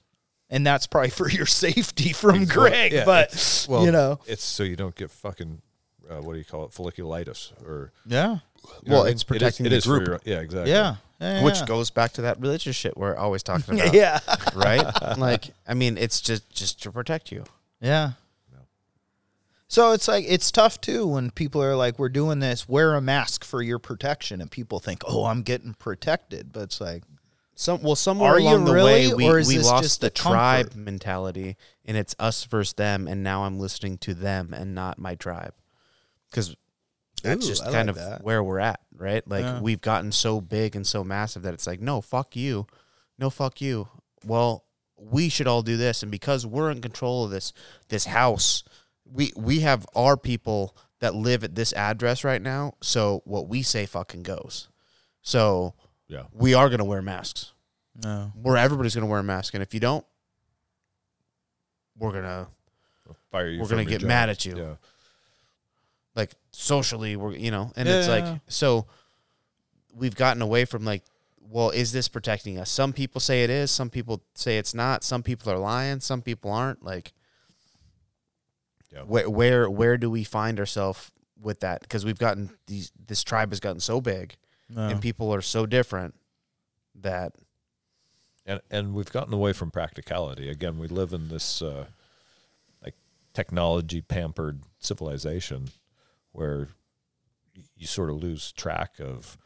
[0.49, 4.63] And that's probably for your safety from Greg, Yeah, but well, you know, it's so
[4.63, 5.61] you don't get fucking
[6.11, 8.39] uh, what do you call it, folliculitis or yeah,
[8.83, 9.11] you know Well, it's mean?
[9.11, 10.09] It is- protecting it the for group.
[10.09, 10.71] your- yeah, exactly.
[10.73, 11.67] yeah, yeah, Which yeah.
[11.67, 13.95] goes back to that religious shit we're always talking about.
[13.95, 14.21] yeah,
[14.55, 14.85] Right?
[15.19, 17.45] Like, I mean, it's just just to protect you.
[17.81, 18.13] yeah.
[19.67, 22.69] So it's like it's tough too when people are like, "We're doing this.
[22.69, 26.81] Wear a mask for your protection," and people think, "Oh, I'm getting protected," but it's
[26.81, 27.03] like,
[27.57, 30.11] Some well, somewhere Are along the really, way, we, or we lost just the the
[30.13, 30.37] comfort?
[30.37, 34.99] tribe mentality, and it's us versus them, and now I'm listening to them and not
[34.99, 35.55] my tribe,
[36.35, 36.57] because
[37.23, 38.25] that's Ooh, just I kind like of that.
[38.25, 39.27] where we're at, right?
[39.29, 39.61] Like Yeah.
[39.61, 42.67] we've gotten so big and so massive that it's like, no, fuck you,
[43.19, 43.89] no, fuck you.
[44.27, 44.65] Well,
[44.97, 47.53] we should all do this, and because we're in control of this
[47.89, 48.65] this house,
[49.05, 52.75] we we have our people that live at this address right now.
[52.83, 54.69] So what we say fucking goes.
[55.23, 55.75] So
[56.09, 56.25] Yeah.
[56.33, 57.53] we are gonna wear masks
[58.03, 60.05] no, where everybody's going to wear a mask, and if you don't,
[61.97, 62.49] we're gonna
[63.31, 64.09] Fire you we're gonna get job.
[64.09, 64.57] mad at you.
[64.57, 64.75] Yeah.
[66.15, 68.39] Like socially, we're you know, and Yeah, it's yeah, like yeah.
[68.49, 68.87] so
[69.95, 71.03] we've gotten away from like,
[71.41, 72.71] well, is this protecting us?
[72.71, 73.71] Some people say it is.
[73.71, 75.05] Some people say it's not.
[75.05, 76.01] Some people are lying.
[76.01, 76.85] Some people aren't.
[76.85, 77.13] Like,
[78.93, 79.01] Yeah.
[79.03, 81.11] where where where do we find ourselves
[81.41, 81.81] with that?
[81.83, 84.37] Because we've gotten these this tribe has gotten so big,
[84.69, 84.89] no.
[84.89, 86.15] and people are so different
[87.01, 87.33] that
[88.47, 90.49] and and we've gotten away from practicality.
[90.49, 91.87] Again, we live in this uh,
[92.85, 92.95] like
[93.33, 95.69] technology pampered civilization
[96.35, 96.69] where
[97.77, 99.39] you sort of lose track of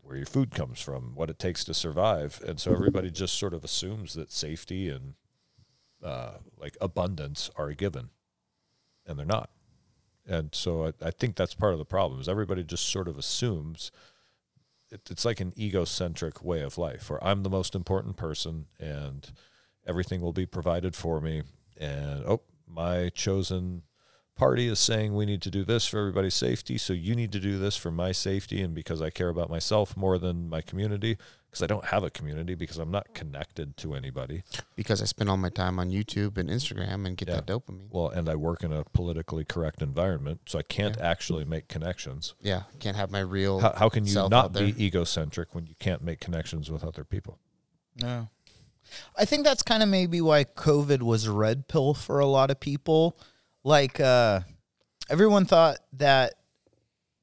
[0.00, 3.52] where your food comes from, what it takes to survive, and so everybody just sort
[3.54, 5.14] of assumes that safety and
[6.02, 8.08] uh, like abundance are a given,
[9.06, 9.50] and they're not.
[10.26, 13.18] And so I, I think that's part of the problem is everybody just sort of
[13.18, 13.92] assumes
[14.90, 19.30] it, it's like an egocentric way of life where I'm the most important person and
[19.86, 21.42] everything will be provided for me.
[21.78, 23.82] And oh, my chosen
[24.40, 26.78] party is saying we need to do this for everybody's safety.
[26.78, 28.62] So you need to do this for my safety.
[28.62, 31.18] And because I care about myself more than my community,
[31.50, 34.42] because I don't have a community, because I'm not connected to anybody.
[34.76, 37.36] because I spend all my time on YouTube and Instagram and get Yeah.
[37.36, 37.88] that dopamine.
[37.90, 40.40] Well, and I work in a politically correct environment.
[40.46, 42.34] So I can't actually make connections.
[42.40, 43.60] Yeah, can't have my real.
[43.60, 47.04] How, how can you self not be egocentric when you can't make connections with other
[47.04, 47.38] people?
[48.00, 48.28] No.
[49.16, 52.50] I think that's kind of maybe why COVID was a red pill for a lot
[52.50, 53.16] of people.
[53.62, 54.40] Like, uh,
[55.08, 56.34] everyone thought that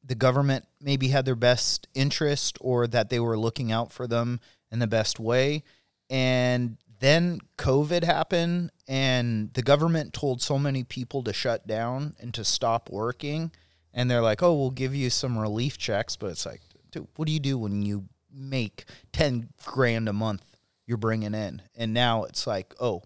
[0.04, 4.40] the government maybe had their best interest or that they were looking out for them
[4.72, 5.64] in the best way.
[6.10, 12.34] And then COVID happened, and the government told so many people to shut down and
[12.34, 13.52] to stop working.
[13.94, 16.16] And they're like, oh, we'll give you some relief checks.
[16.16, 16.62] But it's like,
[16.92, 21.62] dude, what do you do when you make 10 grand a month you're bringing in?
[21.76, 23.04] And now it's like, oh,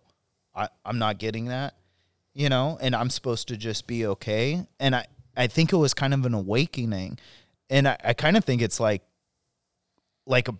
[0.55, 1.75] I, I'm not getting that,
[2.33, 4.65] you know, and I'm supposed to just be okay.
[4.79, 5.05] And I,
[5.35, 7.19] I think it was kind of an awakening.
[7.69, 9.01] And I, I kind of think it's like,
[10.25, 10.55] like a,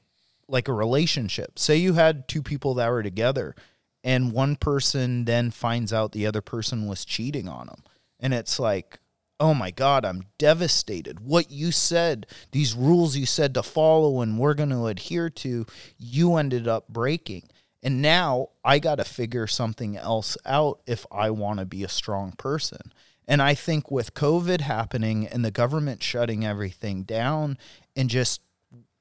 [0.48, 1.58] like a relationship.
[1.58, 3.56] Say you had two people that were together
[4.04, 7.84] and one person then finds out the other person was cheating on them.
[8.20, 9.00] And it's like,
[9.40, 11.20] oh my God, I'm devastated.
[11.20, 15.66] What you said, these rules you said to follow and we're going to adhere to,
[15.98, 17.50] you ended up breaking.
[17.84, 21.90] And now I got to figure something else out if I want to be a
[21.90, 22.94] strong person.
[23.28, 27.58] And I think with COVID happening and the government shutting everything down
[27.96, 28.42] and just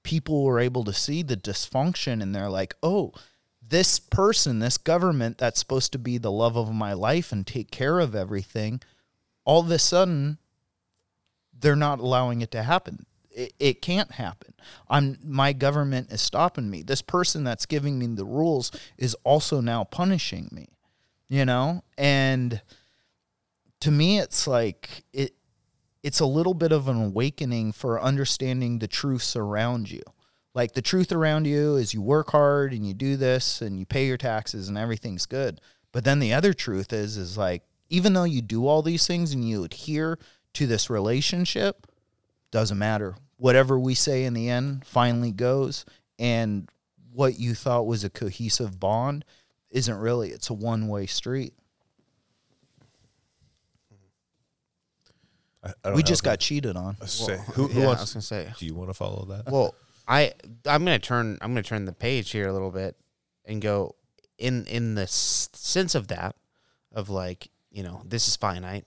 [0.02, 3.12] people were able to see the dysfunction and they're like, oh,
[3.60, 7.70] this person, this government that's supposed to be the love of my life and take
[7.70, 8.80] care of everything,
[9.44, 10.38] all of a sudden
[11.58, 13.06] they're not allowing it to happen.
[13.40, 14.52] It, it can't happen.
[14.90, 16.82] I'm my government is stopping me.
[16.82, 20.68] This person that's giving me the rules is also now punishing me.
[21.30, 21.82] You know?
[21.96, 22.60] And
[23.80, 25.32] to me it's like it
[26.02, 30.02] it's a little bit of an awakening for understanding the truths around you.
[30.54, 33.86] Like the truth around you is you work hard and you do this and you
[33.86, 35.62] pay your taxes and everything's good.
[35.92, 39.32] But then the other truth is is like even though you do all these things
[39.32, 40.18] and you adhere
[40.52, 41.86] to this relationship,
[42.50, 45.84] doesn't matter whatever we say in the end finally goes,
[46.18, 46.68] and
[47.12, 49.24] what you thought was a cohesive bond
[49.70, 50.30] isn't really.
[50.30, 51.54] It's a one way street.
[55.62, 56.30] I, I We have just that.
[56.30, 56.96] got cheated on.
[57.06, 58.52] Say, uh, who, who yeah, I was gonna say.
[58.58, 59.50] do you want to follow that?
[59.52, 59.74] Well,
[60.08, 60.32] I
[60.66, 62.96] I'm gonna turn I'm gonna turn the page here a little bit
[63.44, 63.94] and go
[64.38, 66.34] in in the s- sense of that
[66.92, 68.86] of like you know this is finite.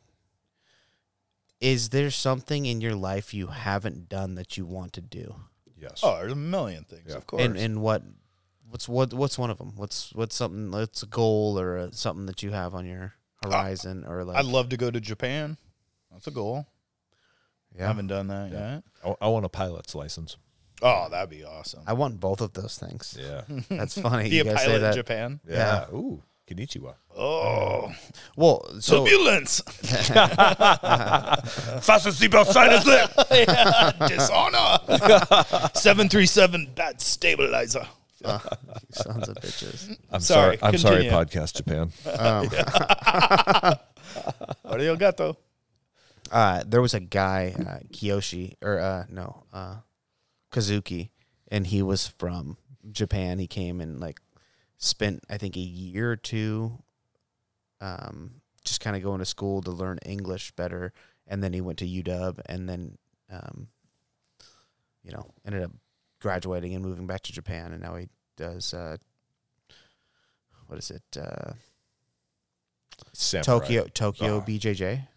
[1.64, 5.36] Is there something in your life you haven't done that you want to do?
[5.80, 6.02] yes.
[6.04, 7.16] Oh, there's a million things, Yeah.
[7.18, 7.42] of course.
[7.44, 8.04] And and what
[8.70, 9.74] what's what what's one of them?
[9.76, 13.14] What's what's something that's a goal or a, something that you have on your
[13.46, 15.58] ah, horizon or like I'd love to go to Japan.
[16.12, 16.68] That's a goal.
[17.78, 17.88] yeah.
[17.88, 18.84] Haven't done that yet.
[19.06, 20.38] I, I want a pilot's license.
[20.82, 21.82] Oh, that'd be awesome.
[21.88, 23.18] I want both of those things.
[23.20, 23.42] Yeah.
[23.70, 24.30] That's funny.
[24.30, 24.96] Be you a guys say pilot in that.
[24.96, 25.40] Japan.
[25.48, 25.86] Yeah.
[25.94, 26.96] Ooh, Konnichiwa.
[27.16, 27.94] Oh,
[28.36, 29.62] Well, so turbulence.
[31.82, 33.10] Fasten seatbelt sign is lit.
[34.10, 34.80] Dishonor.
[35.74, 37.88] Seven three seven bad stabilizer.
[38.92, 39.98] sons of bitches.
[40.12, 40.72] I'm Sorry, sorry.
[40.74, 41.92] I'm sorry, podcast Japan.
[44.66, 45.36] Arigato.
[46.32, 49.76] uh, there was a guy, uh, Kiyoshi, or uh, no, uh,
[50.52, 51.10] Kazuki,
[51.50, 52.58] and he was from
[52.92, 53.40] Japan.
[53.40, 54.20] He came and like
[54.84, 56.78] spent, I think, a year or two,
[57.80, 60.92] um, just kind of going to school to learn English better,
[61.26, 62.98] and then he went to UW, and then,
[63.32, 63.68] um,
[65.04, 65.72] you know, ended up
[66.20, 68.74] graduating and moving back to Japan, and now he does.
[68.74, 68.98] Uh,
[70.68, 71.04] what is it?
[71.18, 71.54] Uh.
[73.44, 74.42] Tokyo Tokyo.
[74.42, 75.08] BJJ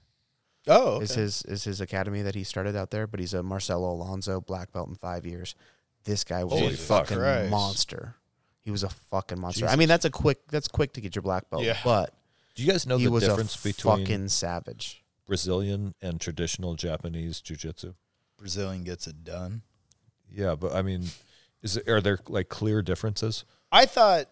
[0.69, 3.93] Oh, is his is his academy that he started out there, but he's a Marcelo
[3.93, 5.55] Alonso black belt in five years.
[6.05, 7.51] This guy was Holy a fucking Christ.
[7.51, 8.17] monster.
[8.67, 9.69] He was a fucking monster.
[9.69, 11.79] I mean, that's a quick that's quick to get your black belt, Yeah.
[11.85, 12.12] but
[12.57, 15.05] Do you guys know he the was difference a between fucking savage.
[15.25, 17.95] Brazilian and traditional Japanese jiu-jitsu?
[18.37, 19.62] Brazilian gets it done.
[20.29, 21.05] Yeah, but I mean,
[21.62, 23.45] is it, are there like clear differences?
[23.71, 24.27] I thought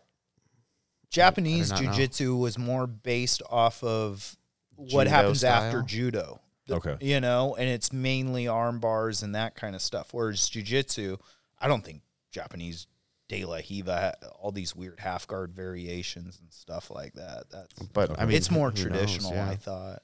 [1.10, 1.96] Japanese I do not know.
[1.96, 4.36] jiu-jitsu was more based off of
[4.74, 6.40] what Judo happens after judo.
[6.68, 6.96] Okay.
[7.00, 10.08] You know, and it's mainly arm bars and that kind of stuff.
[10.12, 11.18] Whereas jiu-jitsu,
[11.60, 12.88] I don't think Japanese
[13.28, 17.44] De La Riva, all these weird half guard variations and stuff like that.
[17.50, 19.48] That's But I mean, it's more who knows, traditional, yeah.
[19.48, 20.02] I thought.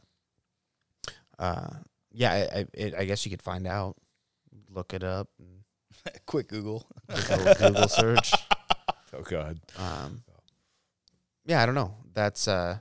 [1.38, 1.70] Uh,
[2.12, 3.96] yeah, I, I, it, I guess you could find out,
[4.68, 5.60] look it up, and
[6.26, 6.86] Quick Google.
[7.08, 8.32] Google, Google search.
[9.12, 9.60] Oh God.
[9.76, 10.22] Um,
[11.46, 11.94] yeah, I don't know.
[12.14, 12.78] That's uh,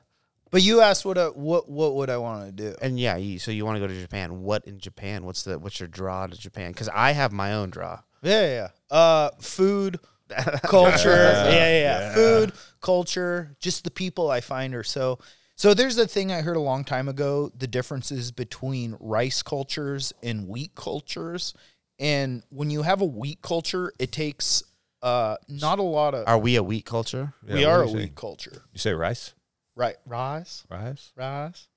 [0.51, 2.75] But you asked what I, what what would I want to do?
[2.81, 4.41] and yeah, you, so you want to go to Japan?
[4.41, 5.25] What in Japan?
[5.25, 6.71] What's the what's your draw to Japan?
[6.71, 7.99] Because I have my own draw.
[8.21, 8.67] Yeah, yeah.
[8.91, 8.95] yeah.
[8.95, 9.99] Uh, food,
[10.63, 11.09] culture.
[11.09, 12.13] yeah, yeah, yeah.
[12.13, 13.55] Food, culture.
[13.59, 15.19] Just the people I find are so.
[15.55, 20.13] So there's a thing I heard a long time ago: the differences between rice cultures
[20.23, 21.53] and wheat cultures.
[21.99, 24.63] And when you have a wheat culture, it takes
[25.01, 26.27] uh not a lot of.
[26.27, 27.33] Are we a wheat culture?
[27.45, 28.11] we are a do wheat say?
[28.15, 29.33] culture, You say rice?
[29.75, 29.95] right?
[30.05, 31.11] Rice, Rice?
[31.17, 31.67] rice,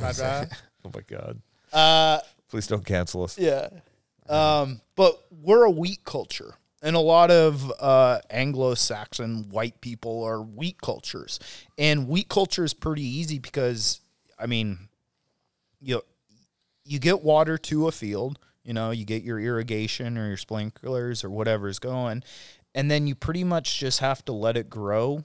[0.00, 0.48] rice, rice.
[0.84, 1.40] Oh my God.
[1.72, 3.38] Uh, Please don't cancel us.
[3.38, 3.68] Yeah.
[4.28, 6.54] Um, but we're a wheat culture.
[6.82, 11.40] And a lot of uh, Anglo Saxon white people are wheat cultures.
[11.76, 14.00] And wheat culture is pretty easy because,
[14.38, 14.88] I mean,
[15.80, 16.02] you,
[16.84, 21.24] you get water to a field, you know, you get your irrigation or your sprinklers
[21.24, 22.22] or whatever is going.
[22.74, 25.24] And then you pretty much just have to let it grow.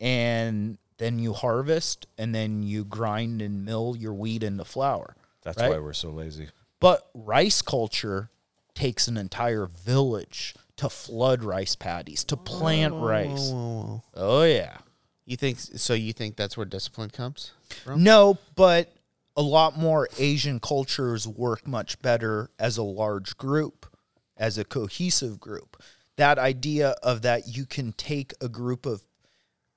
[0.00, 5.16] And then you harvest and then you grind and mill your wheat into flour.
[5.42, 5.70] That's Right?
[5.70, 6.48] why we're so lazy.
[6.78, 8.28] But rice culture
[8.74, 13.50] takes an entire village to flood rice paddies, to plant rice.
[13.52, 14.78] Oh yeah.
[15.26, 15.92] You think so?
[15.92, 17.52] You think that's where discipline comes?
[17.84, 18.02] from?
[18.02, 18.90] No, but
[19.36, 23.94] a lot more Asian cultures work much better as a large group,
[24.38, 25.82] as a cohesive group.
[26.16, 29.02] That idea of that you can take a group of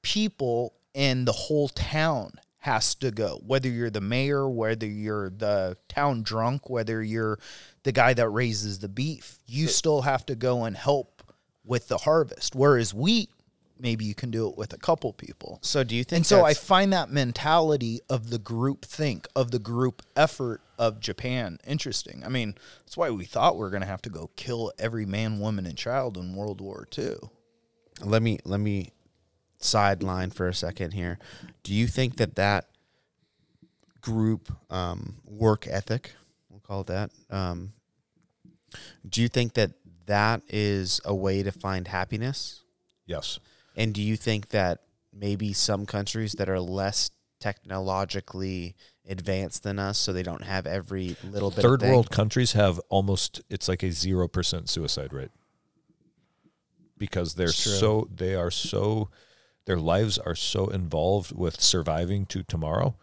[0.04, 3.42] people and the whole town has to go.
[3.46, 7.40] Whether you're the mayor, whether you're the town drunk, whether you're
[7.84, 11.24] the guy that raises the beef, you still have to go and help
[11.66, 12.56] with the harvest.
[12.56, 13.30] Whereas wheat,
[13.80, 15.60] maybe you can do it with a couple people.
[15.62, 16.20] So do you think?
[16.20, 21.00] And so I find that mentality of the group think, of the group effort of
[21.00, 22.24] Japan interesting.
[22.26, 25.06] I mean, that's why we thought we were going to have to go kill every
[25.06, 27.16] man, woman, and child in World War II.
[28.02, 28.92] let me let me
[29.60, 31.20] sideline for a second here.
[31.64, 32.68] Do you think that that
[34.02, 36.14] group um, work ethic,
[36.66, 37.74] call it that, um,
[39.08, 39.72] do you think that
[40.06, 42.62] that is a way to find happiness?
[43.06, 43.40] Yes.
[43.76, 44.80] And do you think that
[45.12, 48.76] maybe some countries that are less technologically
[49.08, 51.62] advanced than us, so they don't have every little bit.
[51.62, 55.32] Third world countries have almost it's like a zero percent suicide rate
[56.98, 59.10] because they're so they are so
[59.66, 62.96] their lives are so involved with surviving to tomorrow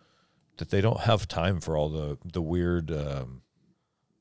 [0.56, 3.42] that they don't have time for all the the weird um,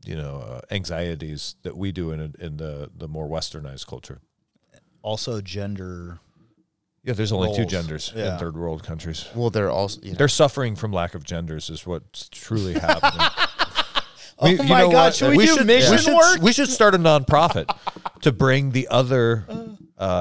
[0.06, 4.20] you know uh, anxieties that we do in in the the more westernized culture.
[5.02, 6.20] Also, gender.
[7.04, 8.34] Yeah, there's only two genders Yeah.
[8.34, 9.26] in third world countries.
[9.34, 13.28] Well, they're also you know, They're suffering from lack of genders, is what's truly happening.
[14.38, 16.42] Oh We- my God, should we do mission we should, work?
[16.42, 17.70] We should start a nonprofit
[18.22, 19.46] to bring the other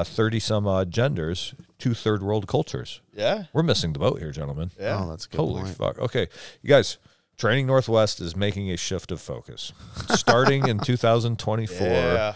[0.04, 3.00] thirty some odd genders to third world cultures.
[3.12, 3.44] Yeah.
[3.52, 4.70] We're missing the boat here, gentlemen.
[4.78, 5.00] Yeah.
[5.02, 5.36] Oh, that's a good.
[5.38, 5.76] Holy point.
[5.76, 5.98] fuck!
[5.98, 6.28] Okay,
[6.62, 6.98] you guys,
[7.38, 9.72] Training Northwest is making a shift of focus.
[10.16, 12.34] Starting in 2024, Yeah.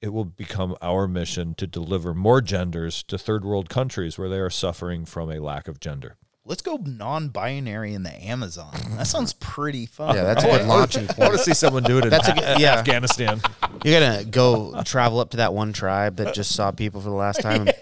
[0.00, 4.38] it will become our mission to deliver more genders to third world countries where they
[4.38, 6.16] are suffering from a lack of gender.
[6.46, 8.70] Let's go non-binary in the Amazon.
[8.96, 10.14] That sounds pretty fun.
[10.14, 12.34] Yeah, that's a good launching I want to see someone do it in That's a
[12.34, 12.74] good- yeah.
[12.74, 13.40] Afghanistan.
[13.82, 17.16] You're gonna go travel up to that one tribe that just saw people for the
[17.16, 17.62] last time.
[17.68, 17.72] and,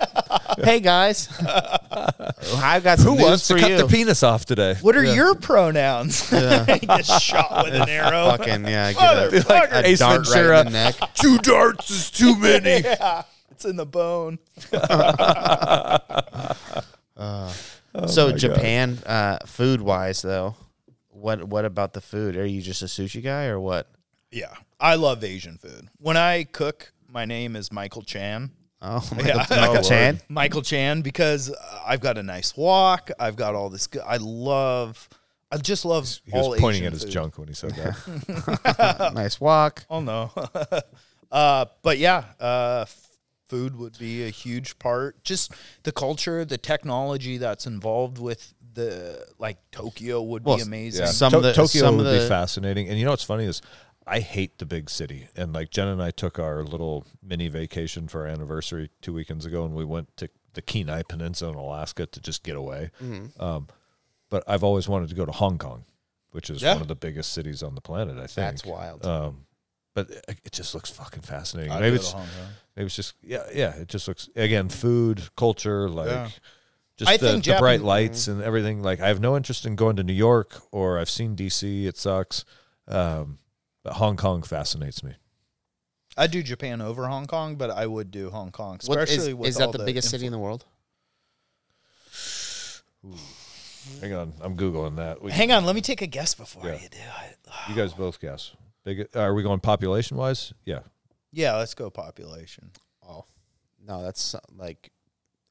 [0.65, 3.77] hey guys, I've got some Who news wants to for cut you.
[3.79, 4.75] their penis off today?
[4.81, 6.29] What are your pronouns?
[6.31, 8.27] Get shot with an arrow.
[8.37, 9.73] Fucking yeah, get a, Motherfucker.
[9.73, 10.95] a Ace dart right in the neck.
[11.15, 12.81] Two darts is too many.
[12.83, 14.39] yeah, it's in the bone.
[18.07, 20.57] so Japan, uh, food wise though,
[21.11, 22.37] what what about the food?
[22.37, 23.89] Are you just a sushi guy or what?
[24.31, 25.89] Yeah, I love Asian food.
[25.99, 28.51] When I cook, my name is Michael Chan.
[28.85, 29.37] Oh, Yeah.
[29.37, 30.21] Michael, Michael Chan.
[30.29, 31.55] Michael Chan because uh,
[31.87, 33.11] I've got a nice wok.
[33.19, 33.87] I've got all this.
[33.87, 35.09] Good, I love.
[35.53, 37.13] I just love He all was pointing Asian at his food.
[37.13, 39.13] junk when he said that.
[39.15, 39.85] nice wok.
[39.91, 40.33] Oh no.
[41.31, 42.85] uh, but yeah, uh,
[43.49, 45.23] food would be a huge part.
[45.25, 45.53] Just
[45.83, 51.05] the culture, the technology that's involved with the like Tokyo would Well, be amazing.
[51.05, 51.11] Yeah.
[51.13, 52.89] Some To- of the- Tokyo some would of be fascinating.
[52.89, 53.61] And you know what's funny is
[54.07, 55.29] I hate the big city.
[55.37, 59.47] And like Jen and I took our little mini vacation for our anniversary two weekends
[59.47, 62.91] ago, and we went to the Kenai Peninsula in Alaska to just get away.
[63.03, 63.43] Mm-hmm.
[63.43, 63.69] Um,
[64.29, 65.85] but I've always wanted to go to Hong Kong,
[66.33, 66.73] which is Yeah.
[66.75, 68.17] one of the biggest cities on the planet.
[68.17, 69.07] I think That's wild.
[69.07, 69.47] Um,
[69.95, 71.71] but it, it just looks fucking fascinating.
[71.73, 72.15] I'd maybe it's
[72.77, 73.75] maybe it's just yeah yeah.
[73.77, 76.09] It just looks again food, culture, like.
[76.09, 76.29] Yeah.
[76.99, 78.83] Just I the, think the bright Japan- lights and everything.
[78.83, 81.87] Like I have no interest in going to New York or I've seen DC.
[81.87, 82.45] It sucks.
[82.87, 83.39] Um,
[83.83, 85.15] but Hong Kong fascinates me.
[86.17, 89.35] I'd do Japan over Hong Kong, but I would do Hong Kong, What is, especially
[89.35, 90.65] with is that all the biggest city in the world?
[94.01, 95.23] Hang on, I'm googling that.
[95.23, 96.75] We, Hang on, let me take a guess before Yeah.
[96.75, 96.99] you do
[97.31, 97.39] it.
[97.69, 98.53] you guys both guess.
[98.85, 99.09] Big.
[99.17, 100.53] Are we going population wise?
[100.65, 100.81] Yeah.
[101.33, 102.71] Yeah, let's go population.
[103.09, 103.25] Oh,
[103.85, 104.91] no, that's uh, like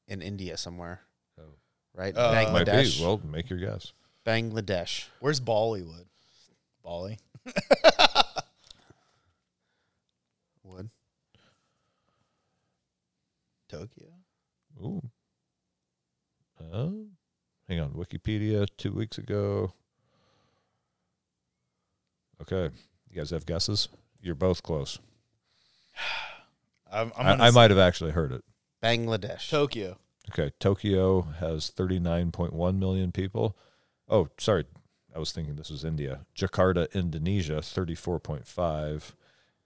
[0.06, 1.00] in India somewhere,
[1.40, 1.54] Oh.
[1.94, 2.16] right?
[2.16, 2.70] Uh, Might be.
[2.72, 3.00] Bangladesh.
[3.00, 3.92] Well, make your guess.
[4.24, 5.06] Bangladesh.
[5.20, 6.04] Where's Bollywood?
[6.84, 7.18] Bali.
[10.64, 10.88] Would
[13.72, 14.06] Tokyo.
[14.82, 15.02] Ooh.
[16.60, 16.90] Uh,
[17.68, 17.90] hang on.
[17.92, 19.72] Wikipedia two weeks ago.
[22.40, 22.74] Okay.
[23.10, 23.88] You guys have guesses?
[24.20, 24.98] You're both close.
[26.92, 28.44] I'm, I'm gonna I, I s- might have actually heard it.
[28.82, 29.48] Bangladesh.
[29.48, 29.96] Tokyo.
[30.30, 33.56] Okay, Tokyo has 39.1 million people.
[34.08, 34.66] Oh, sorry.
[35.14, 36.20] I was thinking this was India.
[36.36, 39.12] Jakarta, Indonesia, 34.5.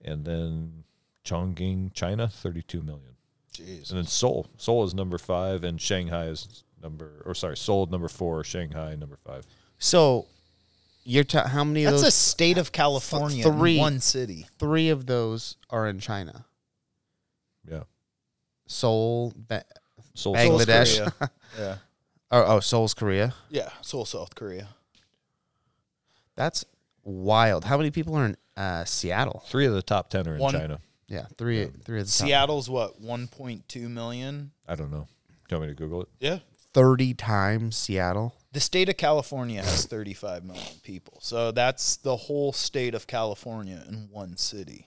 [0.03, 0.83] And then
[1.25, 3.15] Chongqing, China, 32 million.
[3.57, 3.89] Jeez.
[3.89, 4.47] And then Seoul.
[4.57, 9.17] Seoul is number five, and Shanghai is number, or sorry, Seoul number four, Shanghai number
[9.25, 9.45] five.
[9.79, 10.25] So
[11.03, 12.13] you're ta- how many of That's those?
[12.13, 13.43] a state of California.
[13.43, 13.77] three.
[13.77, 14.47] One city.
[14.59, 16.45] three of those are in China.
[17.69, 17.83] Yeah.
[18.67, 19.63] Seoul, ba-
[20.13, 20.97] Seoul, Bangladesh.
[20.97, 21.31] South Korea.
[21.59, 21.75] yeah.
[22.31, 23.33] oh, oh, Seoul's Korea.
[23.49, 23.69] Yeah.
[23.81, 24.69] Seoul, South Korea.
[26.35, 26.65] That's
[27.03, 27.65] wild.
[27.65, 29.43] How many people are in uh, Seattle?
[29.47, 30.79] Three of the top 10 are in One- China.
[31.07, 32.27] Yeah, three, three of the top.
[32.27, 33.01] Seattle's what?
[33.01, 34.51] 1.2 million.
[34.67, 35.07] I don't know.
[35.47, 36.09] Do you want me to Google it?
[36.19, 36.39] Yeah.
[36.73, 38.35] Thirty times Seattle.
[38.51, 41.19] The state of California has 35 million people.
[41.21, 44.85] So that's the whole state of California in one city.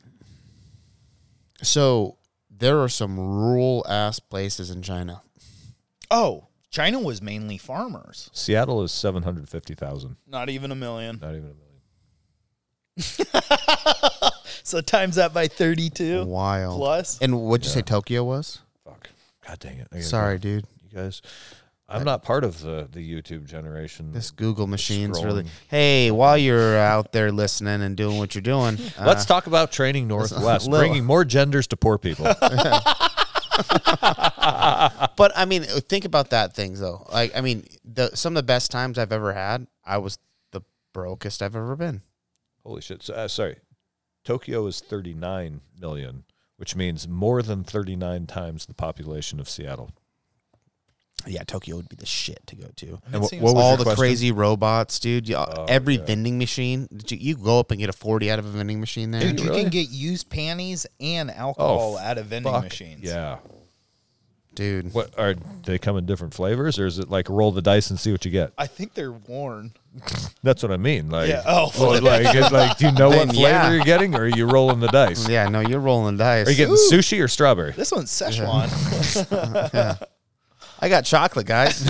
[1.63, 2.19] So
[2.51, 5.23] there are some rural ass places in China.
[6.11, 8.31] Oh, China was mainly farmers.
[8.33, 10.17] Seattle is 750,000.
[10.27, 11.19] Not even a million.
[11.21, 11.67] Not even a million.
[14.71, 16.79] So times that by 32 Wild.
[16.79, 17.19] plus.
[17.21, 18.61] And what'd you say Tokyo was?
[18.85, 19.09] Fuck.
[19.45, 19.89] God dang it.
[19.91, 20.43] I gotta Sorry, go.
[20.43, 20.67] dude.
[20.89, 21.23] You guys,
[21.89, 24.13] I'm not part of the, the YouTube generation.
[24.13, 25.43] This Google machine's really.
[25.43, 25.49] Scrolling.
[25.69, 29.73] Hey, while you're out there listening and doing what you're doing, uh, Let's talk about
[29.73, 32.27] training Northwest, little- bringing more genders to poor people.
[35.17, 37.07] But I mean, think about that things though.
[37.13, 40.19] Like, I mean, the some of the best times I've ever had, I was
[40.53, 40.63] the
[40.95, 42.01] brokest I've ever been.
[42.65, 43.03] Holy shit!
[43.03, 43.57] So, uh, sorry,
[44.31, 46.23] Tokyo is 39 million,
[46.57, 49.91] which means more than 39 times the population of Seattle.
[51.27, 53.01] Yeah, Tokyo would be the shit to go to.
[53.07, 54.01] And It wh- seems what was All the question?
[54.01, 55.29] crazy robots, dude.
[55.29, 56.05] You- Oh, every yeah.
[56.05, 58.79] vending machine, did you, you go up and get a forty out of a vending
[58.79, 59.21] machine there.
[59.21, 59.63] Dude, you really?
[59.63, 63.03] can get used panties and alcohol oh, out of vending Fuck, machines.
[63.03, 63.39] Yeah.
[64.55, 64.93] Dude.
[64.95, 65.35] What are
[65.65, 68.25] they come in different flavors, or is it like roll the dice and see what
[68.25, 68.53] you get?
[68.59, 69.73] I think they're worn.
[70.43, 71.11] That's what I mean.
[71.11, 71.43] Like, Yeah.
[71.47, 73.73] Oh, well, like, it's like, do you know what Then, flavor yeah.
[73.73, 75.29] you're getting, or are you rolling the dice?
[75.29, 76.47] Yeah, no, you're rolling the dice.
[76.47, 77.73] Are you getting sushi or strawberry?
[77.73, 78.69] This one's Szechuan.
[80.83, 81.85] I got chocolate, guys.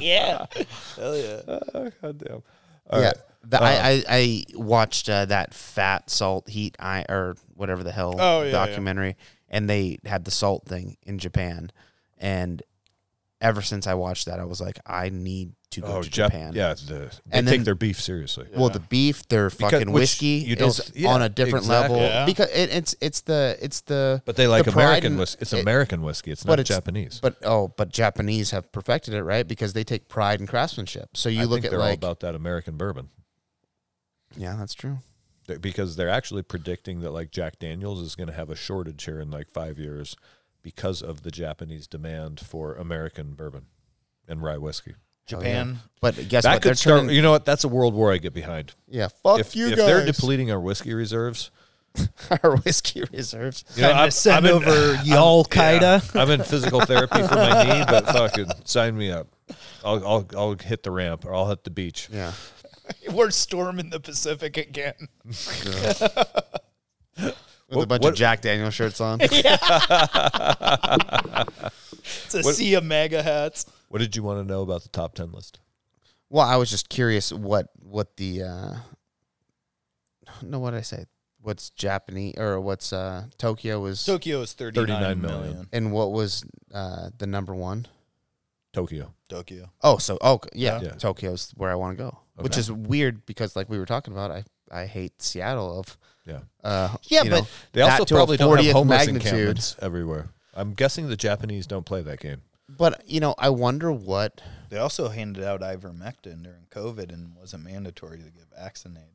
[0.00, 0.46] yeah.
[0.96, 1.40] Hell yeah.
[1.74, 2.42] Oh, God damn.
[2.92, 3.12] yeah,
[3.44, 8.14] the, I, I I watched uh, that fat salt heat I or whatever the hell
[8.18, 8.52] Oh, yeah, yeah.
[8.52, 9.16] documentary,
[9.56, 11.70] and they had the salt thing in Japan,
[12.18, 12.62] and
[13.40, 16.26] ever since I watched that, I was like, I need to go Oh, to Jap-
[16.30, 16.52] Japan.
[16.54, 18.46] Yeah, the, they And take then- their beef seriously.
[18.54, 21.96] Well, the beef, their fucking which whiskey you don't- is yeah, on a different exactly.
[21.96, 22.24] level Yeah.
[22.26, 25.38] because it, it's it's the it's the But they like the American and- whiskey.
[25.42, 26.30] It's it- American whiskey.
[26.32, 27.18] It's but not it's- Japanese.
[27.20, 29.46] But oh, but Japanese have perfected it, right?
[29.46, 31.08] Because they take pride in craftsmanship.
[31.14, 33.08] So you I look think at they're all like, about that American bourbon.
[34.36, 34.98] yeah, that's true.
[35.46, 39.04] They- because they're actually predicting that like Jack Daniels is going to have a shortage
[39.04, 40.16] here in like five years
[40.62, 43.66] because of the Japanese demand for American bourbon
[44.28, 44.94] and rye whiskey.
[44.96, 45.78] Oh, Japan.
[46.00, 46.62] But guess that what?
[46.62, 47.00] They're could start.
[47.02, 47.44] turning, You know what?
[47.44, 48.74] That's a world war I get behind.
[48.88, 49.86] yeah, fuck if you if guys.
[49.86, 51.50] they're depleting our whiskey reserves,
[52.42, 53.64] our whiskey reserves.
[53.74, 56.14] you know, I'm- to send I'm in- over Y'all Qaeda.
[56.14, 59.28] Yeah, I'm in physical therapy for my knee, but fucking sign me up.
[59.84, 62.08] I'll I'll I'll hit the ramp or I'll hit the beach.
[62.12, 62.32] Yeah.
[63.10, 64.94] We're storming the Pacific again.
[67.68, 69.20] With What- a bunch what- of Jack Daniel shirts on.
[72.26, 73.66] It's a sea of mega hats.
[73.88, 75.58] What did you want to know about the top ten list?
[76.28, 78.74] well, I was just curious what what the uh
[80.42, 81.04] no what did I say?
[81.40, 85.40] What's Japanese or what's uh Tokyo was Tokyo is 39, 39 million.
[85.40, 85.66] million.
[85.72, 87.86] and what was uh the number one?
[88.72, 89.12] Tokyo.
[89.28, 89.70] Tokyo.
[89.82, 90.90] Oh, so oh yeah, Yeah.
[90.90, 94.30] Tokyo's where I want to go, which is weird because like we were talking about,
[94.30, 96.40] I I hate Seattle of Yeah.
[96.64, 99.32] uh Yeah, but know, They also to a probably don't have homeless magnitude.
[99.32, 100.30] encampments everywhere.
[100.54, 102.42] I'm guessing the Japanese don't play that game.
[102.68, 107.64] But you know, I wonder what They also handed out ivermectin during COVID and wasn't
[107.64, 109.10] mandatory to get vaccinated.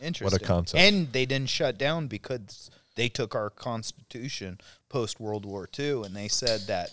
[0.00, 0.24] Interesting.
[0.24, 0.80] What a concept.
[0.82, 4.58] And they didn't shut down because they took our constitution
[4.88, 6.90] post World War II and they said that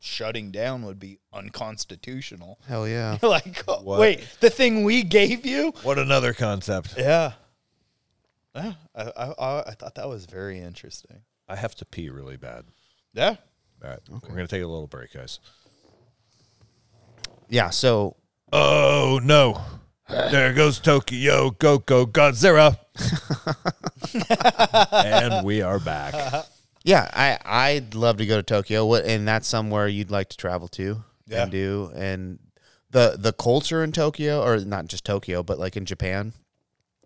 [0.00, 2.58] shutting down would be unconstitutional.
[2.66, 3.18] hell yeah.
[3.22, 4.00] like, oh, What?
[4.00, 5.72] wait, the thing we gave you?
[5.82, 6.94] What another concept?
[6.98, 7.32] Yeah.
[8.54, 11.20] Yeah, I, I, I- I thought that was very interesting.
[11.48, 12.64] I have to pee really bad.
[13.12, 13.36] Yeah.
[13.82, 14.26] All right, Okay.
[14.28, 15.38] we're gonna take a little break, guys.
[17.48, 18.16] Yeah, so
[18.52, 19.60] Oh no!
[20.08, 22.78] There goes Tokyo, go go Godzilla,
[24.92, 26.14] and we are back.
[26.84, 28.86] yeah, I I'd love to go to Tokyo.
[28.86, 31.42] What and that's somewhere you'd like to travel to Yeah.
[31.42, 32.38] and do and
[32.90, 36.32] the the culture in Tokyo or not just Tokyo, but like in Japan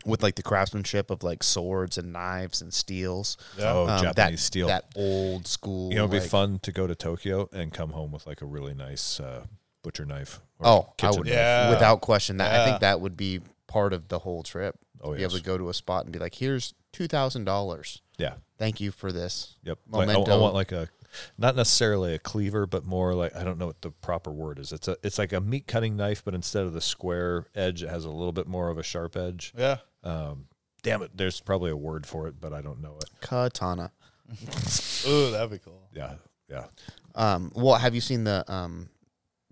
[0.07, 3.37] with like the craftsmanship of like swords and knives and steels.
[3.59, 4.67] Oh, Um, Japanese that, steel.
[4.69, 5.91] That old school.
[5.91, 8.43] you know, it'd be like- fun to go to Tokyo and come home with like
[8.43, 9.45] a really nice uh,
[9.83, 10.41] butcher knife.
[10.59, 11.35] or Oh, I would, knife.
[11.35, 11.71] Yeah.
[11.71, 12.37] without question.
[12.37, 14.79] That I think that would be part of the whole trip.
[15.01, 18.01] Oh, be able to go to a spot and be like, "Here's two thousand dollars.
[18.19, 18.35] Yeah.
[18.59, 19.79] Thank you for this." Yep.
[19.91, 20.41] Like, I, I Memento.
[20.41, 20.89] want like a,
[21.37, 24.73] not necessarily a cleaver, but more like I don't know what the proper word is.
[24.73, 27.89] It's a it's like a meat cutting knife, but instead of the square edge, it
[27.91, 29.53] has a little bit more of a sharp edge.
[29.57, 29.79] Yeah.
[30.03, 30.47] Um,
[30.83, 33.11] damn it, there's probably a word for it, but I don't know it.
[33.21, 33.91] Katana.
[35.09, 35.89] Ooh, that'd be cool.
[35.93, 36.15] Yeah,
[36.49, 36.67] yeah.
[37.15, 38.89] Um, well, have you seen the um,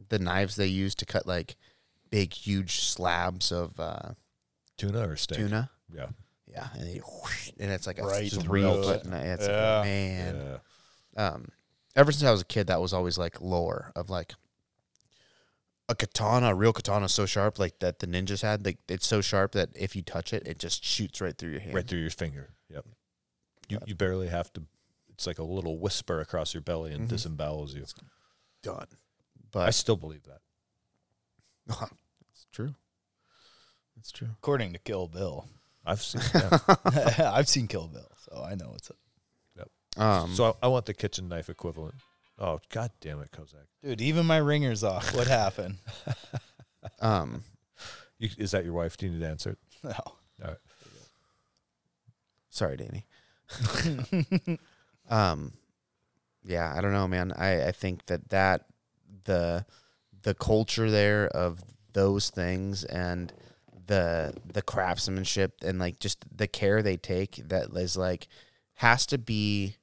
[0.09, 1.57] the knives they use to cut like
[2.11, 4.13] big, huge slabs of uh,
[4.77, 5.39] Tuna or steak?
[5.39, 5.71] tuna?
[5.95, 6.07] Yeah,
[6.53, 9.07] Yeah, and, they, whoosh, and it's like a Right three foot.
[9.07, 9.13] it.
[9.13, 9.77] It's Yeah.
[9.79, 10.59] like, man.
[11.17, 11.29] yeah.
[11.29, 11.49] Um,
[11.97, 14.35] ever since I was a kid, that was always like lore of like
[15.89, 18.65] a katana, a real katana, is so sharp like that the ninjas had.
[18.65, 21.61] Like it's so sharp that if you touch it, it just shoots right through your
[21.61, 21.75] hand.
[21.75, 22.51] right through your finger.
[22.69, 22.87] Yep.
[23.69, 24.63] You you barely have to.
[25.11, 27.13] It's like a little whisper across your belly and Mhm.
[27.13, 27.85] disembowels you.
[28.63, 28.87] done.
[29.51, 30.41] But I still believe that.
[32.33, 32.75] it's true.
[33.99, 34.29] It's true.
[34.39, 35.49] According to Kill Bill.
[35.85, 36.21] I've seen.
[36.35, 37.33] Yeah.
[37.35, 38.97] I've seen Kill Bill, so I know what's up.
[39.95, 41.97] Um, so I, I want the kitchen knife equivalent.
[42.39, 43.67] Oh God damn it, Kozak!
[43.85, 45.15] Dude, even my ringer's off.
[45.15, 45.77] What happened?
[47.01, 47.45] um,
[48.19, 48.97] You, is that your wife?
[48.97, 49.59] Do you need to answer it?
[49.85, 49.91] No.
[50.43, 50.57] All right.
[52.49, 53.05] sorry, Danny.
[55.11, 55.53] um,
[56.43, 57.33] yeah, I don't know, man.
[57.33, 58.65] I, I think that that
[59.25, 59.67] the
[60.23, 63.31] the culture there of those things and
[63.93, 68.27] the the craftsmanship and like just the care they take that is like
[68.75, 69.77] has to be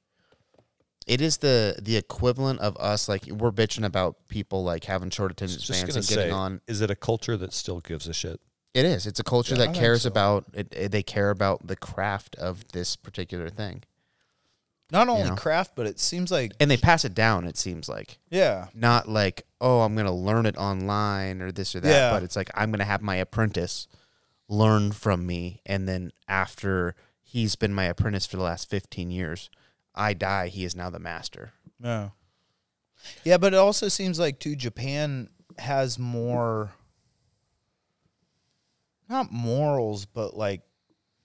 [1.06, 5.30] it is the the equivalent of us like we're bitching about people like having short
[5.30, 8.40] attention spans and getting say, on is it a culture that still gives a shit?
[8.74, 10.08] it is it's a culture I that think cares so.
[10.08, 13.82] about it, it- they care about the craft of this particular thing
[14.92, 15.36] Not only know?
[15.36, 19.08] craft, but it seems like and they pass it down it seems like yeah, not
[19.08, 22.10] like oh i'm gonna learn it online or this or that Yeah.
[22.12, 23.86] but it's like i'm gonna have my apprentice
[24.50, 29.48] learn from me and then after he's been my apprentice for the last 15 years
[29.94, 31.52] i die he is now the master
[31.82, 32.10] yeah,
[33.24, 33.38] yeah.
[33.38, 35.28] But it also seems like too Japan
[35.58, 36.72] has more,
[39.08, 40.60] not morals, but like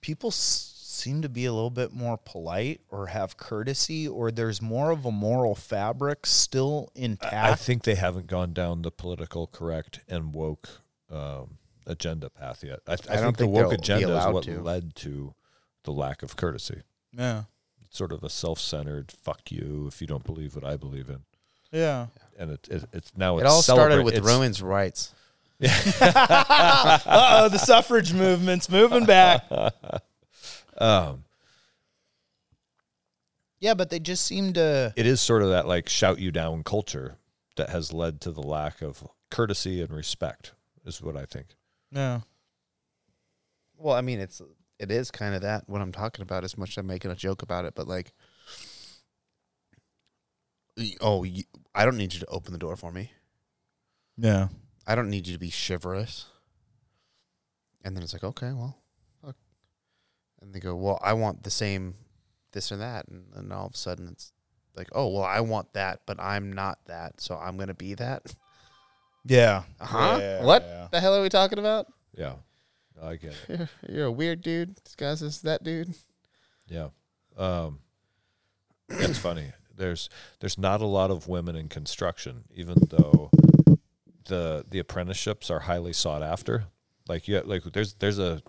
[0.00, 4.62] people s- seem to be a little bit more polite or have courtesy, or there's
[4.62, 7.34] more of a moral fabric still intact.
[7.34, 10.68] I think they haven't gone down the political correct and woke
[11.10, 12.80] um, agenda path yet.
[12.86, 14.60] I, th- I, I don't think, the woke agenda is what to.
[14.60, 15.34] led to
[15.84, 16.82] the lack of courtesy.
[17.12, 17.44] yeah,
[17.84, 21.20] It's sort of a self-centered "fuck you" if you don't believe what I believe in,
[21.72, 22.06] yeah.
[22.38, 25.12] and it, it it's now it it's all started with it's- romans rights
[26.00, 29.44] Uh oh, the suffrage movement's moving back.
[30.78, 31.24] Um,
[33.60, 34.92] Yeah, but they just seem to.
[34.96, 37.16] it is sort of that like shout you down culture
[37.56, 40.52] that has led to the lack of courtesy and respect.
[40.84, 41.46] Is what I think.
[41.92, 42.20] Yeah.
[43.76, 44.42] well i mean it's
[44.78, 47.14] it is kind of that what i'm talking about as much as i'm making a
[47.14, 48.12] joke about it but like
[51.00, 51.44] oh you,
[51.74, 53.12] i don't need you to open the door for me
[54.18, 54.48] Yeah.
[54.88, 56.26] I don't need you to be chivalrous.
[57.84, 58.78] And then it's like, okay, well,
[59.20, 59.34] fuck.
[60.40, 61.96] And they go, well, I want the same
[62.52, 63.08] this or that.
[63.08, 64.32] And then all of a sudden it's
[64.76, 67.20] like, oh, well, I want that, but I'm not that.
[67.20, 68.32] So I'm going to be that.
[69.26, 69.64] Yeah.
[69.80, 70.18] Huh?
[70.20, 70.88] Yeah, what yeah.
[70.90, 71.86] the hell are we talking about?
[72.16, 72.34] Yeah,
[73.02, 73.38] I get it.
[73.48, 74.76] You're, you're a weird dude.
[74.84, 75.94] This guy's this that dude.
[76.68, 76.88] Yeah.
[77.36, 77.80] Um,
[78.88, 79.52] it's funny.
[79.76, 80.08] There's
[80.40, 83.30] there's not a lot of women in construction, even though
[84.26, 86.66] the the apprenticeships are highly sought after.
[87.08, 88.42] Like yeah, like there's there's a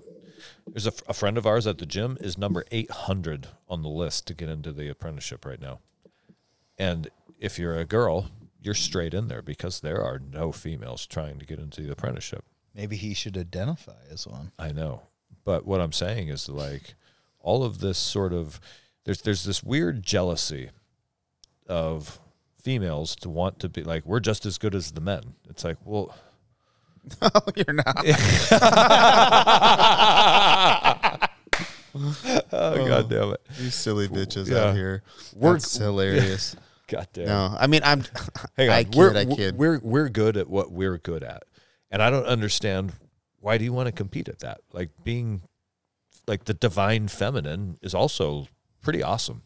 [0.68, 4.28] there's a, a friend of ours at the gym is number 800 on the list
[4.28, 5.80] to get into the apprenticeship right now.
[6.78, 7.10] And
[7.40, 8.30] if you're a girl,
[8.62, 12.44] you're straight in there because there are no females trying to get into the apprenticeship.
[12.76, 14.52] Maybe he should identify as one.
[14.60, 15.04] I know.
[15.46, 16.96] But what I'm saying is like
[17.40, 18.60] all of this sort of
[19.06, 20.70] there's there's this weird jealousy
[21.68, 22.20] of
[22.62, 25.36] females to want to be like we're just as good as the men.
[25.50, 26.14] It's like, well,
[27.22, 28.06] No, you're not.
[32.00, 33.42] Oh, oh god damn it.
[33.60, 34.66] You silly bitches Yeah.
[34.66, 35.02] out here.
[35.36, 36.56] We're- That's hilarious.
[36.88, 37.26] God damn.
[37.28, 38.04] no, I mean, I'm.
[38.58, 38.76] Hang on.
[38.76, 39.58] I kid, we're, I kid.
[39.58, 41.44] We're we're good at what we're good at.
[41.92, 42.94] And I don't understand
[43.40, 44.60] why do you want to compete at that?
[44.74, 45.42] Like being
[46.28, 48.48] like the divine feminine is also
[48.82, 49.44] pretty awesome.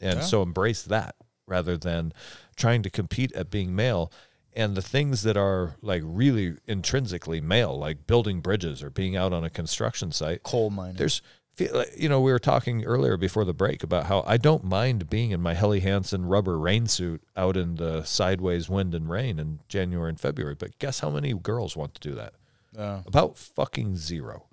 [0.00, 0.24] And Yeah.
[0.24, 2.12] so embrace that rather than
[2.56, 4.12] trying to compete at being male.
[4.54, 9.32] And the things that are like really intrinsically male, like building bridges or being out
[9.32, 10.96] on a construction site, Coal mining.
[10.96, 14.36] there's feel like- you know we were talking earlier before the break about how I
[14.36, 18.94] don't mind being in my Helly Hansen rubber rain suit out in the sideways wind
[18.94, 22.34] and rain in January and February but guess how many girls want to do that
[22.76, 23.02] Yeah.
[23.06, 24.46] about fucking zero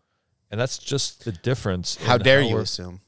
[0.51, 2.99] and that's just the difference How in dare you assume?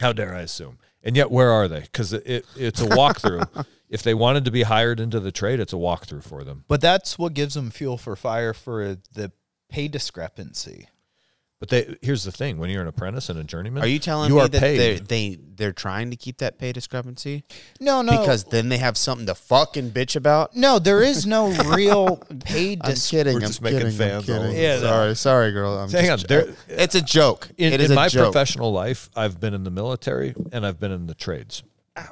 [0.00, 3.64] how dare I assume and yet where are they because it, it, it's a walkthrough
[3.88, 6.80] if they wanted to be hired into the trade it's a walkthrough for them But
[6.80, 9.30] that's what gives them fuel for fire for the
[9.68, 10.88] pay discrepancy.
[11.58, 14.28] But they here's the thing when you're an apprentice and a journeyman Are you telling
[14.30, 14.78] you me are that paid.
[14.78, 17.44] they're, they they're trying to keep that pay discrepancy
[17.80, 18.18] No, no.
[18.20, 20.54] because then they have something to fucking bitch about?
[20.54, 23.34] no, there is no real pay I'm dis- kidding.
[23.34, 24.50] We're I'm just making kidding, I'm fans all kidding.
[24.50, 24.60] over.
[24.60, 25.78] Yeah, sorry, sorry, girl.
[25.78, 27.48] I'm hang on just, there it's a joke.
[27.56, 28.32] in, it is in a my joke.
[28.32, 31.62] professional life, I've been in the military and I've been in the trades.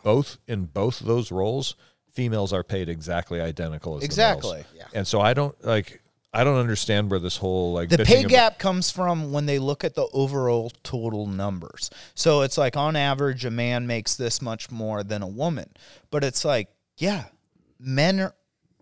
[0.02, 1.76] Both in both those roles,
[2.12, 4.52] females are paid exactly identical as the Exactly.
[4.58, 4.66] males.
[4.74, 4.84] Yeah.
[4.94, 6.00] And so I don't like
[6.34, 9.60] I don't understand where this whole like the pay about- gap comes from when they
[9.60, 11.90] look at the overall total numbers.
[12.16, 15.70] So it's like on average, a man makes this much more than a woman.
[16.10, 17.26] But it's like, yeah,
[17.78, 18.34] men are,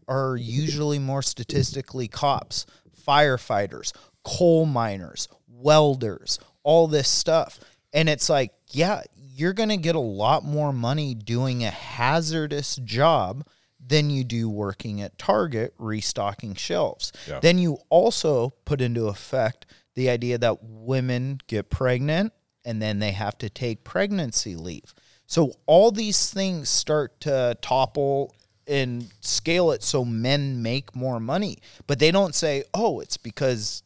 [0.08, 2.64] are usually more statistically cops,
[3.06, 3.92] firefighters,
[4.24, 7.60] coal miners, welders, all this stuff.
[7.92, 12.76] And it's like, yeah, you're going to get a lot more money doing a hazardous
[12.76, 13.44] job
[13.92, 17.12] than you do working at Target restocking shelves.
[17.28, 17.40] Yeah.
[17.40, 22.32] Then you also put into effect the idea that women get pregnant
[22.64, 24.94] and then they have to take pregnancy leave.
[25.26, 28.34] So all these things start to topple
[28.66, 31.58] and scale it so men make more money.
[31.86, 33.82] But they don't say, "Oh, it's because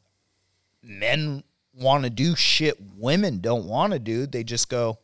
[0.84, 1.42] men
[1.74, 4.98] want to do shit women don't want to do." They just go,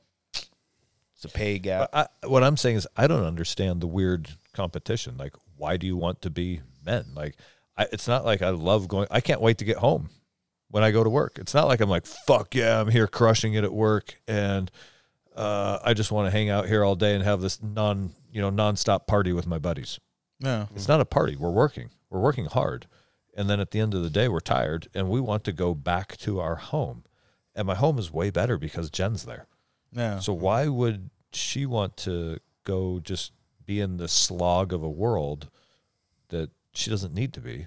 [1.17, 5.17] "It's a pay gap." I, what I'm saying is, I don't understand the weird competition.
[5.17, 7.07] Like, why do you want to be men?
[7.15, 7.37] Like,
[7.77, 9.09] I, it's not like I love going.
[9.11, 10.11] I can't wait to get home
[10.69, 11.39] when I go to work.
[11.39, 14.71] It's not like I'm like, fuck yeah, I'm here crushing it at work, and
[15.37, 18.41] uh, I just want to hang out here all day and have this non, you
[18.41, 19.99] know, nonstop party with my buddies.
[20.41, 20.69] No.
[20.75, 21.37] It's not a party.
[21.37, 21.91] We're working.
[22.11, 22.87] We're working hard,
[23.37, 25.75] and then at the end of the day, we're tired, and we want to go
[25.75, 27.05] back to our home.
[27.55, 29.47] And my home is way better because Jen's there.
[29.93, 30.19] No.
[30.21, 33.33] So why would she want to go just
[33.67, 35.49] be in the slog of a world
[36.29, 37.67] that she doesn't need to be?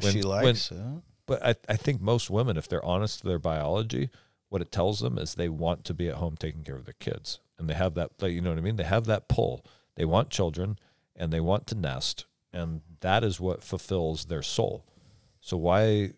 [0.00, 0.78] When- she when- likes it.
[1.26, 4.10] But I, I think most women, if they're honest to their biology,
[4.48, 6.96] what it tells them is they want to be at home taking care of their
[6.98, 7.38] kids.
[7.56, 8.74] And they have that, you know what I mean?
[8.74, 9.64] They have that pull.
[9.94, 10.76] They want children
[11.14, 12.24] and they want to nest.
[12.52, 14.84] And that is what fulfills their soul.
[15.40, 16.14] So why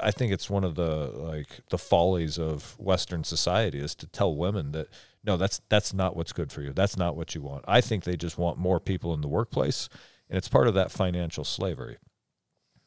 [0.00, 4.34] I think it's one of the like the follies of Western society is to tell
[4.34, 4.88] women that
[5.24, 6.72] no, that's that's not what's good for you.
[6.72, 7.64] That's not what you want.
[7.68, 9.88] I think they just want more people in the workplace,
[10.28, 11.98] and it's part of that financial slavery.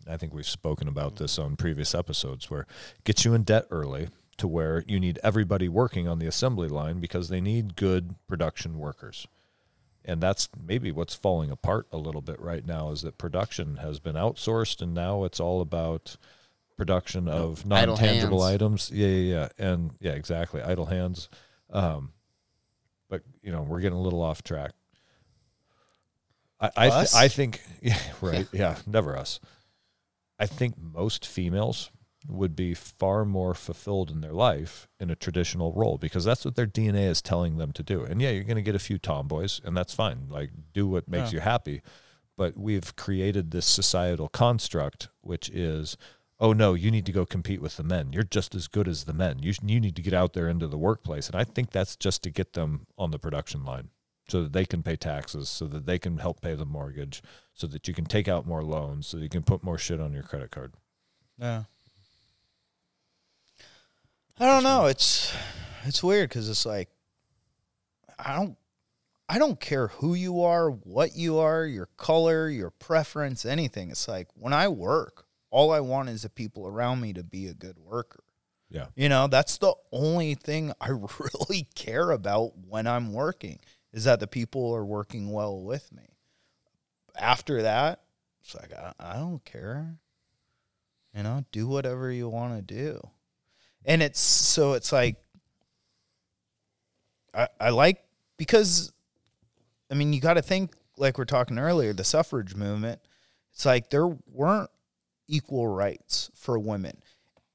[0.07, 3.65] I think we've spoken about this on previous episodes where it gets you in debt
[3.71, 8.15] early to where you need everybody working on the assembly line because they need good
[8.27, 9.27] production workers.
[10.03, 13.99] And that's maybe what's falling apart a little bit right now is that production has
[13.99, 16.17] been outsourced and now it's all about
[16.77, 18.91] production of non-tangible items.
[18.93, 19.47] Yeah, yeah, yeah.
[19.57, 20.61] And yeah, exactly.
[20.61, 21.29] Idle hands.
[21.71, 22.11] Um,
[23.15, 24.71] but you know, we're getting a little off track.
[26.59, 28.47] I I, th- I think yeah, right.
[28.51, 29.39] Yeah, never us.
[30.37, 31.91] I think most females
[32.27, 36.55] would be far more fulfilled in their life in a traditional role because that's what
[36.55, 38.03] their DNA is telling them to do.
[38.03, 40.27] And yeah, you're going to get a few tomboys, and that's fine.
[40.29, 41.81] Like, do what makes you happy.
[42.35, 45.97] But we've created this societal construct, which is,
[46.39, 48.11] oh no, you need to go compete with the men.
[48.11, 49.39] You're just as good as the men.
[49.39, 51.27] You, you need to get out there into the workplace.
[51.27, 53.89] And I think that's just to get them on the production line
[54.27, 57.21] so that they can pay taxes, so that they can help pay the mortgage,
[57.53, 60.01] so that you can take out more loans, so that you can put more shit
[60.01, 60.73] on your credit card.
[61.37, 61.63] Yeah.
[64.39, 64.85] I don't know.
[64.87, 65.33] It's
[65.85, 66.89] it's weird because it's like
[68.19, 68.57] I don't
[69.29, 73.89] I don't care who you are, what you are, your color, your preference, anything.
[73.89, 75.24] It's like when I work,
[75.55, 78.25] all I want is the people around me to be a good worker.
[78.69, 78.87] Yeah.
[78.93, 83.59] You know, that's the only thing I really care about when I'm working
[83.93, 86.09] is that the people are working well with me.
[87.17, 88.01] After that,
[88.41, 89.95] it's like I, I don't care.
[91.15, 92.99] You know, do whatever you want to do.
[93.85, 95.15] And it's so it's like
[97.33, 98.03] I I like
[98.35, 98.91] because
[99.89, 102.99] I mean, you got to think like we're talking earlier, the suffrage movement.
[103.53, 104.69] It's like there weren't
[105.27, 107.01] equal rights for women.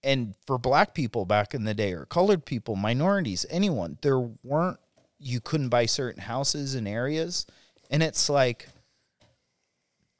[0.03, 4.79] And for black people back in the day, or colored people, minorities, anyone, there weren't,
[5.19, 7.47] you couldn't buy certain houses and areas.
[7.91, 8.69] And it's like,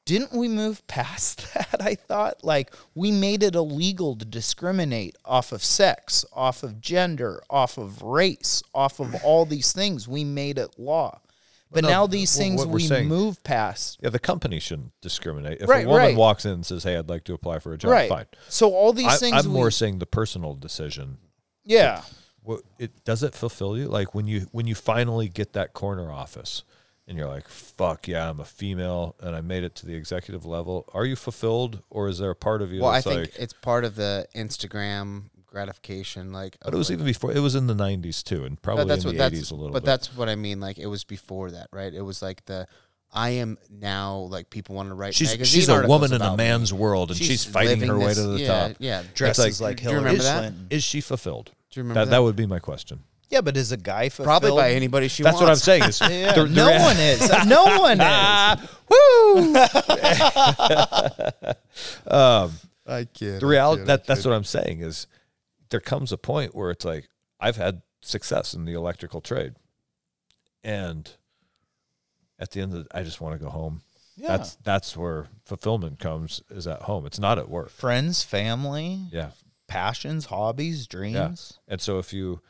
[0.05, 1.81] didn't we move past that?
[1.81, 7.41] I thought like we made it illegal to discriminate off of sex, off of gender,
[7.49, 10.07] off of race, off of all these things.
[10.07, 11.21] We made it law.
[11.71, 13.97] But no, now these things we're saying- move past.
[14.01, 15.61] Yeah, the company shouldn't discriminate.
[15.61, 16.15] If Right, a woman right.
[16.17, 18.09] walks in and says, "Hey, I'd like to apply for a job," Right.
[18.09, 18.25] fine.
[18.49, 21.17] So all these I, things I'm we, more saying the personal decision.
[21.63, 22.01] yeah.
[22.43, 23.87] What it does it fulfill you?
[23.87, 26.63] Like when you when you finally get that corner office,
[27.07, 30.43] and you're like, "Fuck yeah, I'm a female and I made it to the executive
[30.43, 33.35] level." Are you fulfilled, or is there a part of you Well, I think like?
[33.37, 36.33] it's part of the Instagram gratification.
[36.33, 37.31] Like, But it was like- even before.
[37.31, 39.35] It was in the '90s too, and probably that's in what the that's.
[39.35, 39.85] '80s a little but bit.
[39.85, 40.59] that's what I mean.
[40.59, 41.93] Like it was before that, right?
[41.93, 42.65] It was like the
[43.13, 45.13] I am now like people want to write.
[45.13, 46.43] she's magazine she's a woman in a about me.
[46.45, 48.77] man's world, and she's, fighting living her way this- to the yeah, top.
[48.79, 49.03] Yeah.
[49.13, 50.37] Dresses like- like, Do you Hillary remember that?
[50.39, 50.67] Clinton.
[50.69, 51.51] Is she fulfilled?
[51.69, 52.11] Do you remember That that?
[52.17, 53.01] that would be my question.
[53.29, 54.25] Yeah, but is a guy fulfilled?
[54.41, 55.83] Probably by anybody she That's what I'm saying.
[55.83, 57.29] Is Yeah, the- the no one is.
[57.45, 58.59] No one is.
[58.89, 59.55] Woo!
[62.07, 62.51] Um,
[62.87, 63.39] I can't.
[63.39, 65.05] the reality that that's what I'm saying is
[65.71, 69.55] there comes a point where it's like I've had success in the electrical trade,
[70.63, 71.09] and
[72.39, 73.81] at the end of the, I just want to go home.
[74.17, 74.37] Yeah.
[74.37, 77.05] That's that's where fulfillment comes is at home.
[77.05, 77.69] It's not at work.
[77.69, 79.31] Friends, family, Yeah,
[79.67, 81.59] passions, hobbies, dreams.
[81.67, 82.41] and so if you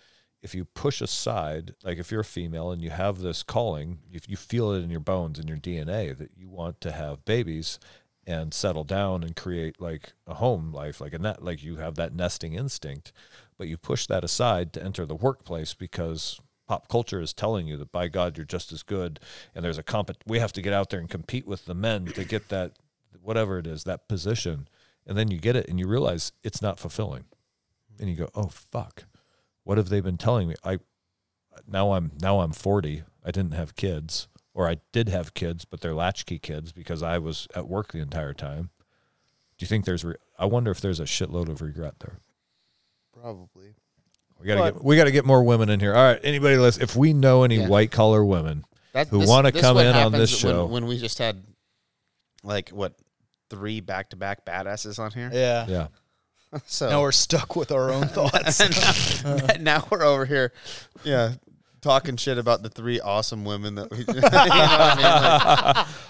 [0.42, 4.28] if you push aside, like if you're a female and you have this calling, if
[4.28, 7.78] you feel it in your bones and your DNA that you want to have babies
[8.26, 11.96] and settle down and create like a home life, like a net, like you have
[11.96, 13.12] that nesting instinct,
[13.58, 17.78] but you push that aside to enter the workplace because pop culture is telling you
[17.78, 19.20] that by God you're just as good,
[19.54, 20.12] and there's a comp.
[20.26, 22.74] We have to get out there and compete with the men to get that
[23.22, 24.68] whatever it is that position,
[25.06, 27.26] and then you get it and you realize it's not fulfilling,
[28.00, 29.04] and you go, oh fuck,
[29.64, 30.56] what have they been telling me?
[30.64, 30.80] I
[31.68, 33.04] now I'm now I'm 40.
[33.24, 37.18] I didn't have kids, or I did have kids, but they're latchkey kids because I
[37.18, 38.70] was at work the entire time.
[39.58, 40.04] Do you think there's?
[40.04, 42.20] Re- I wonder if there's a shitload of regret there.
[43.14, 43.76] Probably.
[44.40, 45.94] We gotta But- get we gotta get more women in here.
[45.94, 46.82] All right, anybody listen?
[46.82, 47.68] If we know any Yeah.
[47.68, 50.66] white collar women, That, Who wanna come in on happens this when- show.
[50.66, 51.44] when, we just had
[52.44, 52.94] like what
[53.50, 55.30] three back to back badasses on here.
[55.32, 55.66] Yeah.
[55.68, 55.88] yeah,
[56.66, 58.60] So Now we're stuck with our own thoughts.
[59.24, 60.52] now, now we're over here,
[61.06, 61.36] yeah,
[61.82, 63.98] talking shit about the three awesome women that we.
[64.00, 65.04] you know I mean?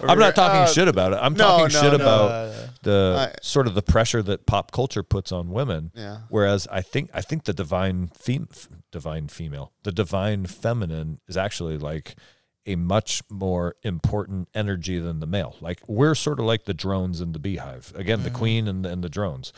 [0.00, 1.18] like, I'm not talking uh, shit about it.
[1.20, 2.04] I'm no, talking no, shit no.
[2.04, 5.90] about the I- sort of the pressure that pop culture puts on women.
[5.94, 6.18] Yeah.
[6.28, 8.48] Whereas I think I think the divine fem-
[8.90, 12.16] divine female, the divine feminine is actually like
[12.64, 15.56] a much more important energy than the male.
[15.60, 17.92] Like we're sort of like the drones in the beehive.
[17.96, 19.52] Again, the queen and the, and the drones.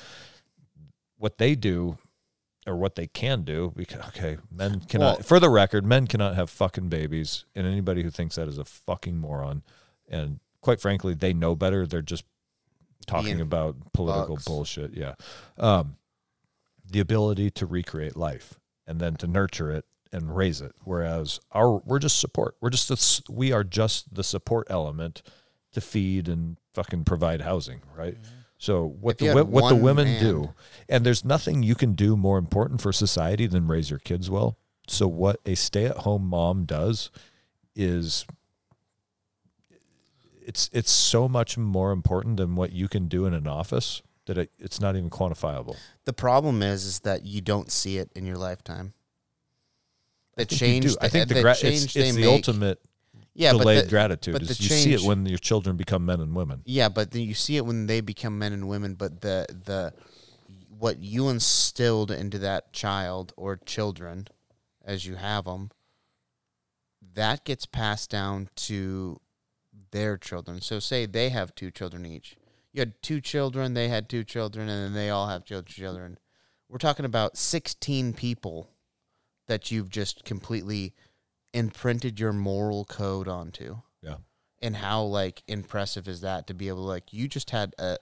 [1.19, 1.99] What they do
[2.67, 6.35] or what they can do because okay, men cannot Well- for the record, men cannot
[6.35, 9.63] have fucking babies and anybody who thinks that is a fucking moron
[10.09, 11.87] and quite frankly, they know better.
[11.87, 12.25] They're just
[13.07, 14.45] talking about political bugs.
[14.47, 14.95] bullshit.
[14.95, 15.15] Yeah.
[15.59, 15.97] Um,
[16.91, 18.55] the ability to recreate life
[18.87, 20.73] and then to nurture it and raise it.
[20.85, 22.57] Whereas our we're just support.
[22.61, 25.23] We're just the, we are just the support element
[25.73, 28.17] to feed and fucking provide housing, right?
[28.59, 30.55] So what If the what the women man- do,
[30.89, 34.57] and there's nothing you can do more important for society than raise your kids well.
[34.87, 37.11] So what a stay-at-home mom does
[37.75, 38.27] is
[40.47, 44.39] it's it's so much more important than what you can do in an office that
[44.39, 45.77] it, it's not even quantifiable.
[46.05, 48.95] The problem is, is that you don't see it in your lifetime.
[50.37, 50.85] The I think change.
[50.85, 50.97] do.
[51.01, 52.81] I think the, the gra- change it's, it's the make- ultimate
[53.35, 54.43] yeah, delayed but the, gratitude.
[54.43, 56.63] is you see it when your children become men and women.
[56.65, 58.95] Yeah, but then you see it when they become men and women.
[58.95, 59.93] But the the
[60.79, 64.29] what you instilled into that child or children,
[64.85, 65.71] as you have them,
[67.15, 69.21] that gets passed down to
[69.91, 70.61] their children.
[70.61, 72.37] So say they have two children each.
[72.73, 76.19] You had two children, they had two children, and then they all have chil- children.
[76.69, 78.71] We're talking about sixteen people
[79.49, 80.95] that you've just completely
[81.55, 84.17] imprinted your moral code onto Yeah.
[84.61, 87.99] and how like impressive is that to be able to like you just had a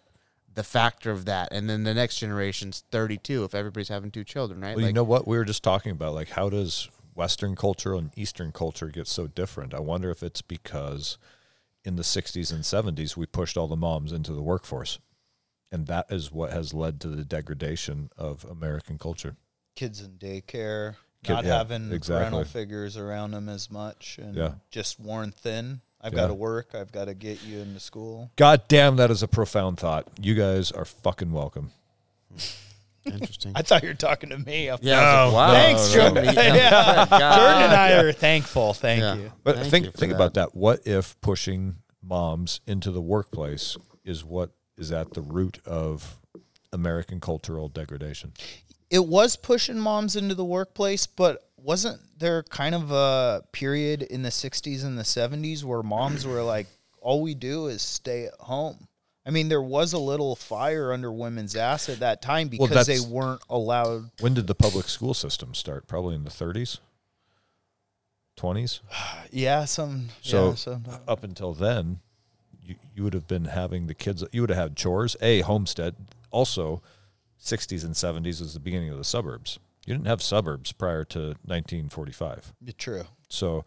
[0.55, 4.61] the factor of that and then the next generation's 32 if everybody's having two children
[4.61, 7.95] right Well, you know what we were just talking about, like how does Western culture
[7.95, 9.74] and Eastern culture get so different?
[9.74, 11.19] I wonder if it's because
[11.85, 14.99] in the '60s and '70s we pushed all the moms into the workforce,
[15.70, 19.37] and that is what has led to the degradation of American culture.
[19.77, 22.23] Kids in daycare, Kid- not yeah, having exactly.
[22.23, 24.53] rental figures around them as much, and Yeah.
[24.70, 25.81] just worn thin.
[26.01, 26.20] I've Yeah.
[26.23, 26.74] got to work.
[26.74, 28.31] I've got to get you into school.
[28.36, 30.09] God damn, that is a profound thought.
[30.20, 31.70] You guys are fucking welcome.
[33.05, 34.69] interesting I thought you were talking to me.
[34.69, 36.55] I'm- yeah I like, wow Thanks, somebody- Jordan.
[36.55, 37.07] yeah.
[37.11, 38.74] Oh Jordan and I are thankful.
[38.74, 39.15] Thank Yeah.
[39.15, 39.32] you.
[39.44, 40.16] But Thank think you think that.
[40.16, 40.55] about that.
[40.55, 46.19] What if pushing moms into the workplace is what is at the root of
[46.73, 48.32] American cultural degradation?
[48.93, 54.23] It was pushing moms into the workplace, but wasn't there kind of a period in
[54.23, 56.66] the 60s and the 70s where moms were like,
[57.01, 58.86] all we do is stay at home?
[59.24, 62.86] I mean, there was a little fire under women's ass at that time Well, because
[62.86, 64.10] they weren't allowed.
[64.20, 65.86] When did the public school system start?
[65.86, 66.78] Probably in the 30s,
[68.39, 68.81] 20s.
[69.35, 70.10] Yeah, some.
[70.20, 72.01] So yeah, some, up until then,
[72.62, 74.23] you, you would have been having the kids.
[74.32, 75.16] You would have had chores.
[75.23, 75.94] A homestead.
[76.31, 76.82] Also,
[77.43, 79.59] 60s and 70s was the beginning of the suburbs.
[79.85, 82.52] You didn't have suburbs prior to 1945.
[82.78, 83.05] true.
[83.28, 83.64] So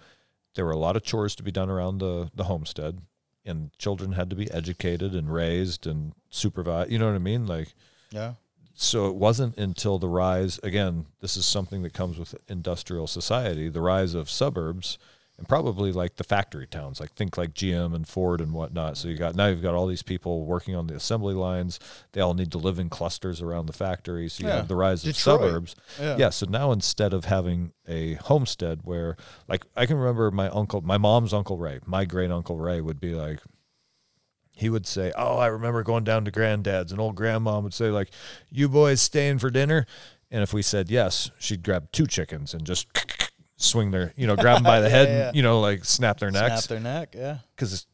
[0.55, 3.01] there were a lot of chores to be done around the, the homestead,
[3.45, 6.91] and children had to be educated and raised and supervised.
[6.91, 7.45] You know what I mean?
[7.45, 7.73] Like,
[8.11, 8.35] Yeah.
[8.73, 11.07] so it wasn't until the rise again.
[11.19, 13.67] This is something that comes with industrial society.
[13.69, 14.97] The rise of suburbs
[15.37, 18.95] and probably like the factory towns, like think like GM and Ford and whatnot.
[18.97, 21.77] So you got now you've got all these people working on the assembly lines.
[22.13, 24.29] They all need to live in clusters around the factory.
[24.29, 24.55] So you Yeah.
[24.57, 25.41] have the rise Detroit.
[25.41, 25.75] of suburbs.
[25.99, 26.17] Yeah.
[26.17, 26.29] Yeah.
[26.29, 29.17] So now instead of having a homestead where,
[29.49, 33.01] like, I can remember my uncle, my mom's uncle Ray, my great uncle Ray would
[33.01, 33.39] be like,
[34.57, 37.89] he would say, "Oh, I remember going down to granddad's, and old grandma would say,
[37.91, 38.09] like,
[38.49, 39.85] you boys staying for dinner."
[40.31, 42.87] And if we said yes, she'd grab two chickens and just
[43.57, 45.27] swing their, you know, grab them by the Yeah, head, yeah.
[45.27, 46.63] and, you know, like snap their necks.
[46.65, 47.15] Snap their neck.
[47.15, 47.37] Yeah.
[47.55, 47.87] because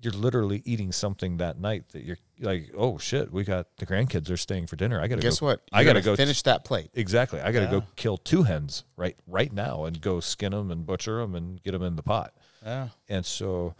[0.00, 4.30] you're literally eating something that night that you're like, oh shit, we got the grandkids
[4.30, 5.00] are staying for dinner.
[5.00, 5.60] I gotta Guess go, what?
[5.72, 6.90] I You're gotta gonna go finish that plate.
[6.94, 7.40] Exactly.
[7.40, 7.70] I got to Yeah.
[7.70, 11.62] go kill two hens right right now and go skin them and butcher them and
[11.62, 12.34] get them in the pot.
[12.64, 12.88] Yeah.
[13.08, 13.76] And so,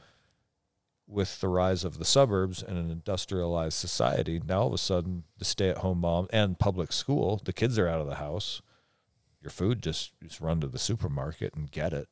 [1.09, 5.25] with the rise of the suburbs and an industrialized society, now all of a sudden
[5.39, 8.63] the stay-at-home mom and public school, the kids are out of the house.
[9.43, 12.09] Your food just just run to the supermarket and get it,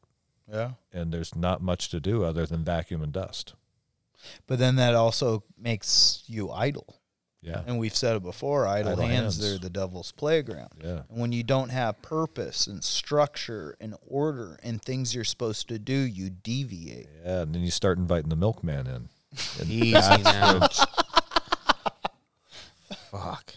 [0.51, 0.73] Yeah.
[0.93, 3.55] and there's not much to do other than vacuum and dust.
[4.47, 6.97] But then that also makes you idle.
[7.43, 9.39] Yeah, And we've said it before idle, Idle hands, hands.
[9.39, 10.73] they're the devil's playground.
[10.85, 11.05] yeah.
[11.09, 15.79] And when you don't have purpose and structure and order and things you're supposed to
[15.79, 17.09] do, you deviate.
[17.25, 19.09] Yeah, and then you start inviting the milkman in.
[19.59, 19.93] And Easy
[20.23, 20.69] now.
[23.11, 23.55] Fuck.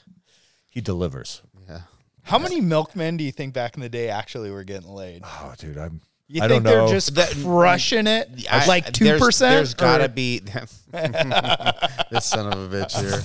[0.69, 1.41] he delivers.
[1.67, 1.81] Yeah.
[2.23, 5.21] How many milkmen do you think back in the day actually were getting laid?
[5.25, 6.01] Oh, dude, I'm.
[6.29, 6.85] You I think don't know.
[6.87, 7.13] they're just
[7.43, 8.29] crushing it?
[8.49, 9.55] I- like two there's- percent?
[9.55, 10.39] There's gotta be
[10.91, 13.21] this son of a bitch here.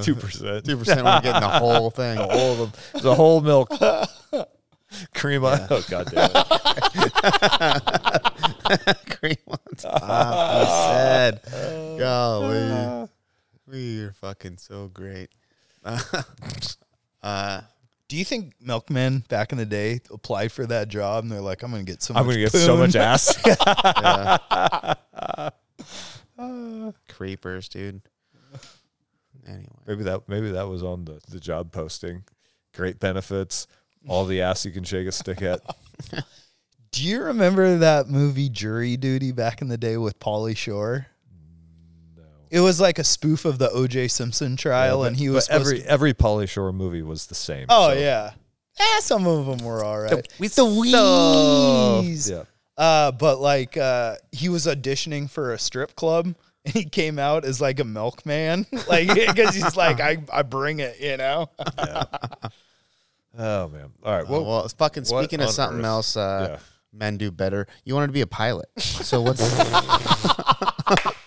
[0.02, 0.64] Two percent.
[0.64, 1.04] Two percent.
[1.04, 2.16] We're getting the whole thing.
[2.16, 2.72] whole of them,
[3.02, 3.68] the whole milk
[5.14, 5.60] cream on.
[5.70, 6.46] Oh god damn it!
[9.20, 10.60] Cream on top.
[10.60, 10.66] He
[10.96, 11.40] said,
[11.98, 13.08] "Golly,
[13.68, 15.28] we are fucking so great."
[17.22, 17.60] uh,
[18.10, 21.62] Do you think milkmen back in the day applied for that job and they're like,
[21.62, 23.40] I'm going to get so I'm much gonna get so much ass.
[27.08, 28.02] creepers, dude.
[29.46, 32.24] Anyway, maybe that maybe that was on the the job posting.
[32.74, 33.68] Great benefits,
[34.08, 35.60] all the ass you can shake a stick at.
[36.90, 41.06] Do you remember that movie Jury Duty back in the day with Pauly Shore?
[42.52, 42.58] No.
[42.58, 44.08] It was like a spoof of the O.J.
[44.08, 47.66] Simpson trial, Yeah, and he was every to- every Pauly Shore movie was the same.
[47.68, 48.32] Oh so- yeah,
[48.78, 50.26] eh, some of them were all right.
[50.38, 52.30] we the Wees.
[52.30, 52.42] yeah.
[52.76, 56.34] Uh, but like uh, he was auditioning for a strip club.
[56.62, 60.80] And he came out as like a milkman, like because he's like, I, I bring
[60.80, 61.48] it, you know.
[63.38, 63.90] Oh man.
[64.04, 64.28] All right.
[64.28, 65.86] well, Well, well fucking speaking of something earth?
[65.86, 66.58] else, uh, Yeah.
[66.92, 67.66] men do better.
[67.86, 69.40] You wanted to be a pilot, so what's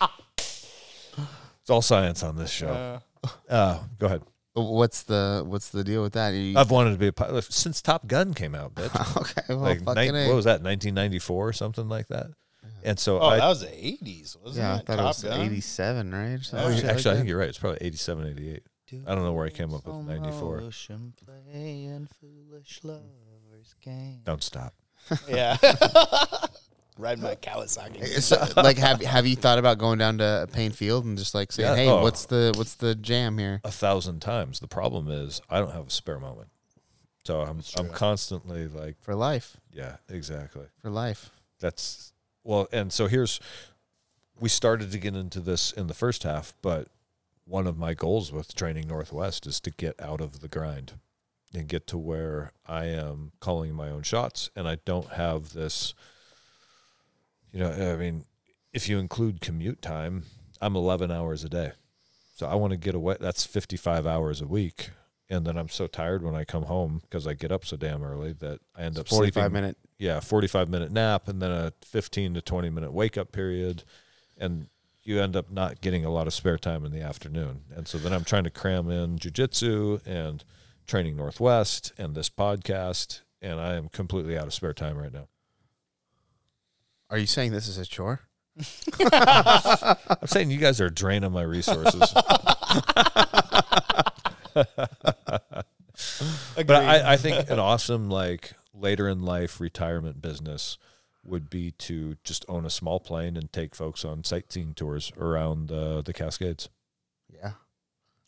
[1.64, 3.00] it's all science on this show.
[3.50, 4.22] Uh, go ahead.
[4.54, 6.30] what's the what's the deal with that?
[6.34, 9.18] You- I've wanted to be a pilot since Top Gun came out, bitch.
[9.22, 10.28] okay, well, like fucking nine- A.
[10.28, 12.28] what was that 1994 or something like that
[12.86, 14.86] and so Oh, I, that was the eighties, wasn't yeah, I it?
[14.86, 15.42] thought Top it was Gun?
[15.42, 16.20] eighty-seven, right?
[16.20, 17.20] Or Oh, something shit like actually i that.
[17.20, 18.64] think you're right it's probably 87 88
[19.08, 20.62] I don't know where I came up with 94.
[20.62, 24.20] Ocean playing foolish lovers game.
[24.26, 24.74] don't stop
[25.28, 25.58] Yeah.
[26.98, 28.22] Riding my Kawasaki.
[28.22, 31.52] So, like, have have you thought about going down to Paine Field and just like
[31.52, 31.76] saying, Yeah.
[31.76, 32.02] "Hey, Oh.
[32.04, 35.88] what's the what's the jam here?" a thousand times the problem is i don't have
[35.88, 36.50] a spare moment
[37.26, 41.32] so i'm i'm constantly like For life, yeah exactly for life.
[41.60, 42.14] that's
[42.44, 43.40] well and so here's
[44.40, 46.88] we started to get into this in the first half but
[47.46, 50.94] one of my goals with training northwest is to get out of the grind
[51.54, 55.94] and get to where i am calling my own shots and i don't have this
[57.54, 58.26] you know i mean
[58.74, 60.24] if you include commute time
[60.62, 61.72] i'm 11 hours a day
[62.36, 64.90] so i want to get away that's 55 hours a week
[65.30, 68.04] and then i'm so tired when i come home because i get up so damn
[68.04, 69.78] early that i end up Forty-five sleeping minute.
[69.98, 73.84] yeah, 45 minute nap and then a 15 to 20 minute wake up period.
[74.38, 74.68] And
[75.04, 77.62] you end up not getting a lot of spare time in the afternoon.
[77.76, 80.44] And so then I'm trying to cram in jujitsu and
[80.88, 83.22] training Northwest and this podcast.
[83.42, 85.28] And I am completely out of spare time right now.
[87.14, 88.22] Are you saying this is a chore?
[89.14, 92.12] I'm saying you guys are draining my resources.
[94.54, 94.66] but
[96.72, 100.80] I, I think an awesome like later in life retirement business
[101.24, 105.72] would be to just own a small plane and take folks on sightseeing tours around
[105.72, 106.70] uh, the Cascades.
[107.30, 107.52] Yeah,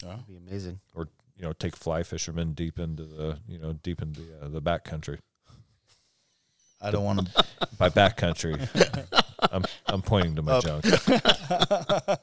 [0.04, 0.10] Oh.
[0.10, 0.80] that'd be amazing.
[0.94, 4.50] Or you know, take fly fishermen deep into the you know deep into the, uh,
[4.50, 5.18] the back country.
[6.82, 7.46] I don't want to.
[7.78, 8.68] By backcountry,
[9.52, 10.64] I'm I'm pointing to my Up.
[10.64, 10.86] junk.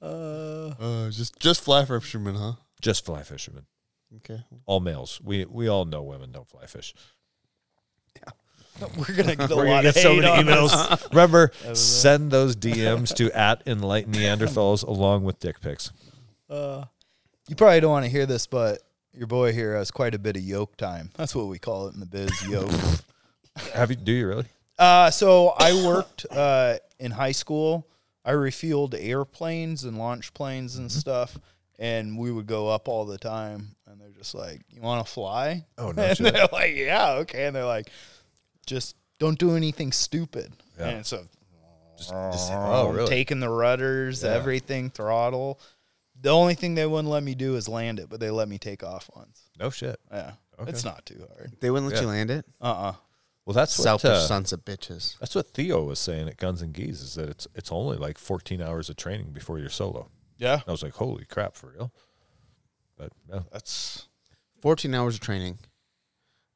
[0.00, 2.54] Uh, just just fly fishermen, huh?
[2.80, 3.66] Just fly fishermen,
[4.16, 4.40] Okay.
[4.66, 5.20] all males.
[5.22, 6.92] We we all know women don't fly fish.
[8.16, 8.88] Yeah.
[8.96, 10.74] We're gonna get a We're lot gonna of get so hate many on us.
[10.74, 11.08] emails.
[11.10, 15.92] Remember, send those DMs to at enlighten Neanderthals along with dick pics.
[16.50, 16.84] Uh,
[17.48, 18.80] you probably don't want to hear this, but
[19.12, 21.10] your boy here has quite a bit of yoke time.
[21.16, 22.70] That's what we call it in the biz, yoke.
[23.74, 23.96] Have you?
[23.96, 24.46] Do you really?
[24.78, 27.86] Uh, so I worked uh, in high school.
[28.24, 31.36] I refueled airplanes and launch planes and stuff,
[31.78, 33.74] and we would go up all the time.
[33.86, 36.32] And they're just like, "You want to fly?" Oh, no and shit.
[36.32, 37.90] they're like, "Yeah, okay." And they're like,
[38.66, 40.88] "Just don't do anything stupid." Yeah.
[40.88, 41.26] And so
[42.12, 43.08] oh, really?
[43.08, 44.30] taking the rudders, Yeah.
[44.30, 45.60] everything, throttle.
[46.20, 48.58] The only thing they wouldn't let me do is land it, but they let me
[48.58, 49.42] take off once.
[49.58, 49.98] no shit.
[50.10, 50.70] Yeah, Okay.
[50.70, 51.52] it's not too hard.
[51.60, 52.02] They wouldn't let Yeah.
[52.02, 52.46] you land it.
[52.60, 52.94] Uh uh
[53.44, 55.18] Well, that's what Selfish uh, sons of bitches.
[55.18, 58.16] that's what Theo was saying at Guns and Geese is that it's it's only like
[58.18, 60.10] 14 hours of training before you're solo.
[60.38, 61.92] Yeah, I was like, holy crap, for real.
[62.96, 64.08] But yeah, that's
[64.60, 65.58] 14 hours of training.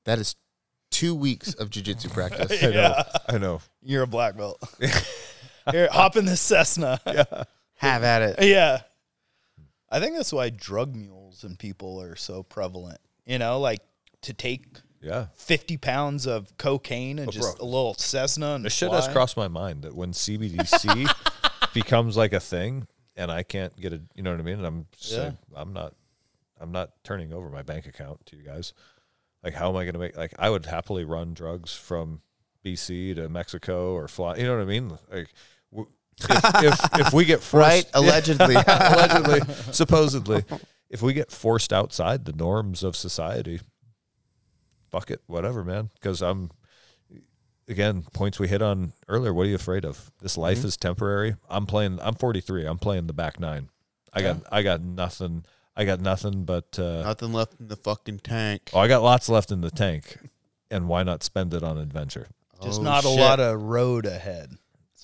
[0.04, 0.36] That is
[0.92, 2.62] two weeks of jujitsu practice.
[2.62, 3.60] I know, I know.
[3.82, 4.62] you're a black belt.
[5.70, 7.00] Here, hop in this Cessna.
[7.06, 7.44] Yeah.
[7.78, 8.48] Have at it.
[8.48, 8.80] Yeah.
[9.90, 12.98] I think that's why drug mules and people are so prevalent.
[13.26, 13.80] You know, like
[14.22, 14.64] to take
[15.06, 17.64] Yeah, 50 pounds of cocaine and Oh, just bro.
[17.64, 21.08] a little Cessna and the shit has crossed my mind that when CBDC
[21.74, 24.58] becomes like a thing, and I can't get a, you know what I mean?
[24.58, 25.30] And I'm just Yeah.
[25.54, 25.94] I'm not,
[26.60, 28.72] I'm not turning over my bank account to you guys.
[29.44, 30.16] Like, how am I going to make?
[30.16, 32.20] Like, I would happily run drugs from
[32.64, 34.36] BC to Mexico or fly.
[34.36, 34.88] You know what I mean?
[35.10, 35.28] Like,
[35.70, 35.88] w-
[36.18, 37.86] if if, if we get forced, Right?
[37.94, 38.56] Allegedly.
[38.56, 39.40] allegedly,
[39.72, 40.42] supposedly,
[40.90, 43.60] if we get forced outside the norms of society,
[44.98, 45.90] fuck it, whatever, man.
[45.94, 46.50] Because I'm,
[47.68, 49.32] again, points we hit on earlier.
[49.34, 50.10] What are you afraid of?
[50.20, 51.36] This life is temporary.
[51.50, 51.98] I'm playing.
[52.02, 52.66] I'm 43.
[52.66, 53.68] I'm playing the back nine.
[54.12, 54.36] I got.
[54.50, 55.44] I got nothing.
[55.76, 56.78] I got nothing but.
[56.78, 58.70] Uh, Nothing left in the fucking tank.
[58.72, 60.16] oh, I got lots left in the tank,
[60.70, 62.28] and why not spend it on adventure?
[62.62, 64.52] Just Oh, not a lot of road ahead.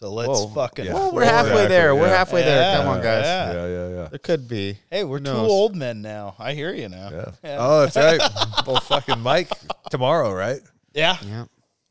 [0.02, 0.48] So let's Whoa.
[0.48, 0.86] fucking.
[0.86, 0.94] Yeah.
[0.94, 1.52] Well, we're halfway.
[1.52, 1.94] Exactly, there.
[1.94, 2.16] We're yeah.
[2.16, 2.76] halfway there.
[2.76, 3.24] Come on, guys.
[3.24, 3.52] Yeah.
[3.52, 4.08] Yeah, yeah, yeah.
[4.08, 4.76] There could be.
[4.90, 6.34] Hey, we're two old men now.
[6.40, 7.08] I hear you now.
[7.12, 7.30] Yeah.
[7.44, 7.56] Yeah.
[7.60, 8.20] Oh, that's right.
[8.66, 9.52] well, fucking Mike
[9.90, 10.58] tomorrow, right?
[10.92, 11.18] Yeah.
[11.24, 11.44] Yeah.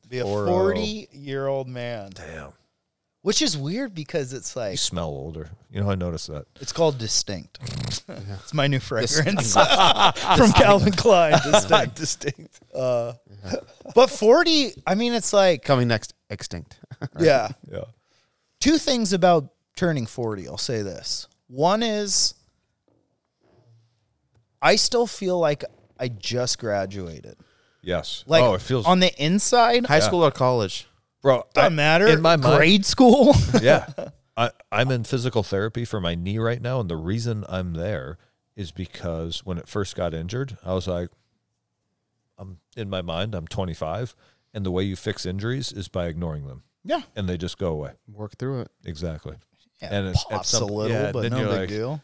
[0.10, 2.10] Be a Or, uh, 40 year old man.
[2.14, 2.52] Damn.
[3.22, 5.50] Which is weird because it's like You smell older.
[5.72, 6.48] You know, I noticed that.
[6.60, 7.60] it's called Distinct.
[8.10, 9.54] It's my new fragrance
[10.36, 11.40] from Calvin Klein.
[11.50, 11.96] Distinct.
[11.96, 12.60] Distinct.
[12.76, 13.14] Uh,
[13.96, 16.78] but 40, I mean, it's like, Coming next, extinct.
[17.18, 17.48] yeah.
[17.72, 17.86] Yeah.
[18.62, 20.48] Two things about turning 40.
[20.48, 21.28] I'll say this.
[21.48, 22.36] One is,
[24.62, 25.66] I still feel like
[26.00, 27.36] I just graduated.
[27.82, 28.24] Yes.
[28.28, 30.88] Like oh, it feels on the inside, High school or college?
[31.22, 31.44] bro.
[31.54, 32.08] doesn't I- matter.
[32.08, 33.36] in my mind- grade school.
[33.62, 33.88] yeah.
[34.38, 38.18] I, I'm in physical therapy for my knee right now, and the reason I'm there
[38.56, 41.10] is because when it first got injured, I was like,
[42.38, 44.16] I'm in my mind, I'm 25,
[44.54, 47.02] and the way you fix injuries is by ignoring them, yeah.
[47.16, 47.92] and they just go away.
[48.12, 48.72] Work through it.
[48.86, 49.36] Exactly.
[49.82, 51.70] Yeah, And it's- at pops some- a little, yeah, but then no you're big like-
[51.70, 52.02] deal.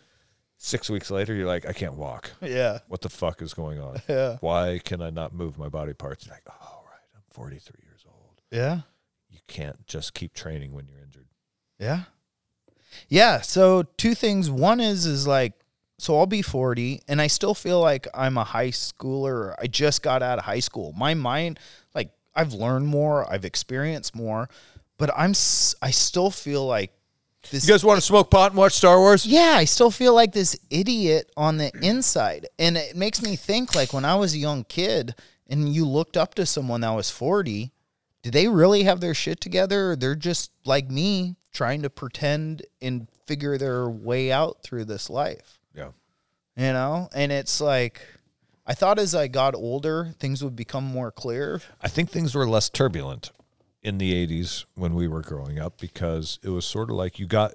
[0.60, 2.32] Six weeks later, you're like, I can't walk.
[2.42, 2.80] Yeah.
[2.88, 4.02] What the fuck is going on?
[4.10, 4.38] Yeah.
[4.42, 6.26] Why can I not move my body parts?
[6.26, 8.42] You're like, oh, right, I'm 43 years old.
[8.52, 8.82] Yeah.
[9.30, 11.28] You can't just keep training when you're injured.
[11.80, 12.06] Yeah.
[13.08, 13.42] Yeah.
[13.42, 14.50] So two things.
[14.50, 15.54] One is is like
[16.00, 19.54] so I'll be 40 and I still feel like I'm a high schooler.
[19.60, 20.94] I just got out of high school.
[20.94, 21.87] My mind like
[22.38, 24.48] I've learned more, I've experienced more,
[24.98, 26.92] but I'm s- I still feel like
[27.50, 29.26] this You guys want to smoke pot and watch Star Wars?
[29.26, 32.48] yeah, I still feel like this idiot on the inside.
[32.60, 35.16] And it makes me think like when I was a young kid
[35.50, 37.72] and you looked up to someone that was 40,
[38.24, 42.64] do they really have their shit together or they're just like me trying to pretend
[42.82, 45.60] and figure their way out through this life?
[45.74, 45.92] Yeah.
[46.58, 47.08] You know?
[47.16, 48.02] And it's like
[48.70, 51.62] I thought as I got older, things would become more clear.
[51.82, 53.32] I think things were less turbulent
[53.82, 57.28] in the 80s when we were growing up because it was sort of like you
[57.28, 57.54] got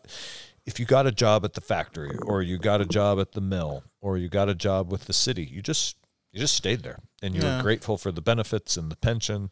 [0.64, 3.40] if you got a job at the factory or you got a job at the
[3.40, 5.96] mill or you got a job with the city, you just
[6.32, 7.56] you just stayed there and you Yeah.
[7.58, 9.50] were grateful for the benefits and the pension.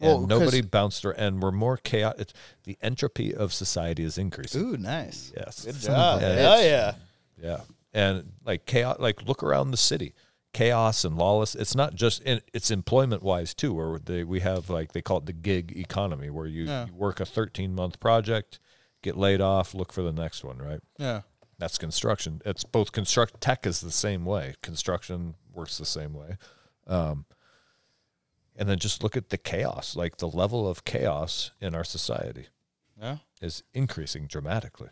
[0.00, 2.28] And Well, 'cause- nobody bounced around, and we're more chaotic.
[2.64, 4.60] The entropy of society is increasing.
[4.62, 5.32] Ooh, nice.
[5.36, 5.64] Yes.
[5.64, 6.16] Good job.
[6.18, 6.64] of a Hell bitch.
[6.64, 6.94] yeah.
[7.40, 7.60] Yeah.
[7.94, 10.14] And like chaos, like look around the city,
[10.56, 11.54] chaos and lawless.
[11.54, 15.18] It's not just in, it's employment wise too, where they, we have like, they call
[15.18, 16.86] it the gig economy where you, Yeah.
[16.86, 18.58] you work a 13 month project,
[19.02, 20.58] get laid off, look for the next one.
[20.58, 20.80] Right.
[20.98, 21.22] Yeah.
[21.58, 22.40] That's construction.
[22.46, 24.54] It's both construct tech is the same way.
[24.62, 26.36] Construction works the same way.
[26.86, 27.26] Um,
[28.56, 32.46] and then just look at the chaos, like the level of chaos in our society
[32.98, 33.18] Yeah.
[33.42, 34.88] is increasing dramatically.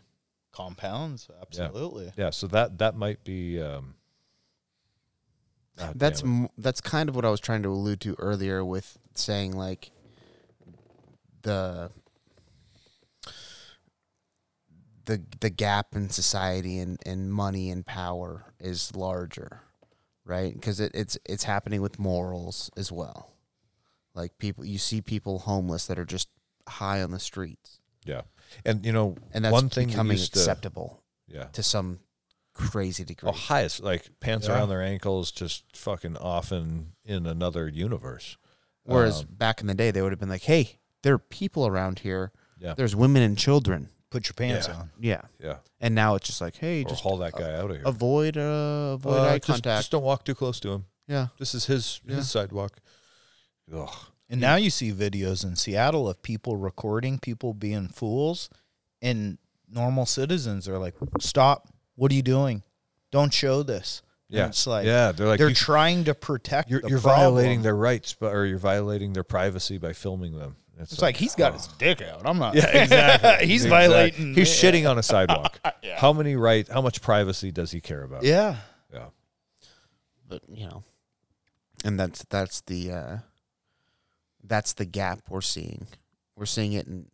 [0.51, 2.13] Compounds, absolutely.
[2.15, 3.59] Yeah, so that that might be.
[3.61, 3.95] Um,
[5.79, 8.97] Oh, that's m- that's kind of what I was trying to allude to earlier with
[9.13, 9.91] saying like
[11.41, 11.91] the
[15.05, 19.61] the the gap in society and, and money and power is larger,
[20.23, 20.53] right?
[20.53, 23.31] Because it, it's it's happening with morals as well.
[24.13, 26.29] Like people, you see people homeless that are just
[26.67, 28.21] high on the streets, yeah,
[28.65, 31.45] and you know, and that's one thing becoming used to- acceptable yeah.
[31.53, 31.99] to some
[32.55, 33.29] crazy degree.
[33.29, 34.55] Oh, highest like pants Yeah.
[34.55, 38.37] around their ankles, just fucking off in in another universe.
[38.83, 41.67] Whereas Um, back in the day, they would have been like, "Hey, there are people
[41.67, 42.73] around here Yeah.
[42.73, 43.89] There's women and children.
[44.09, 44.75] Put your pants Yeah.
[44.77, 44.91] on.
[44.99, 45.21] Yeah.
[45.39, 45.57] Yeah.
[45.81, 47.85] And now it's just like, hey, Or just haul that guy out of here.
[47.85, 49.79] avoid uh, avoid Uh, eye just, contact.
[49.79, 50.85] just don't walk too close to him.
[51.05, 51.27] yeah.
[51.37, 52.15] This is his Yeah.
[52.15, 52.79] his sidewalk.
[53.73, 53.93] Ugh.
[54.29, 58.49] And now you see videos in Seattle of people recording people being fools,
[59.01, 59.37] and
[59.67, 61.67] normal citizens are like, "Stop!
[61.95, 62.63] What are you doing?
[63.11, 64.47] Don't show this." And Yeah.
[64.47, 66.69] it's like yeah, they're like they're you- trying to protect.
[66.69, 70.55] you're, the you're violating their rights, but or you're violating their privacy by filming them.
[70.77, 72.23] It's like he's got his dick out.
[72.25, 72.53] I'm not.
[72.55, 73.47] Yeah, exactly.
[73.47, 73.69] he's Exactly.
[73.87, 74.33] violating.
[74.35, 75.57] He's shitting on a sidewalk.
[75.83, 75.97] yeah.
[75.99, 76.67] How many right?
[76.67, 78.23] How much privacy does he care about?
[78.23, 78.57] Yeah.
[78.93, 79.05] Yeah.
[80.27, 80.83] but you know
[81.85, 83.17] and that's that's the uh
[84.43, 85.87] that's the gap we're seeing
[86.35, 87.05] we're seeing it in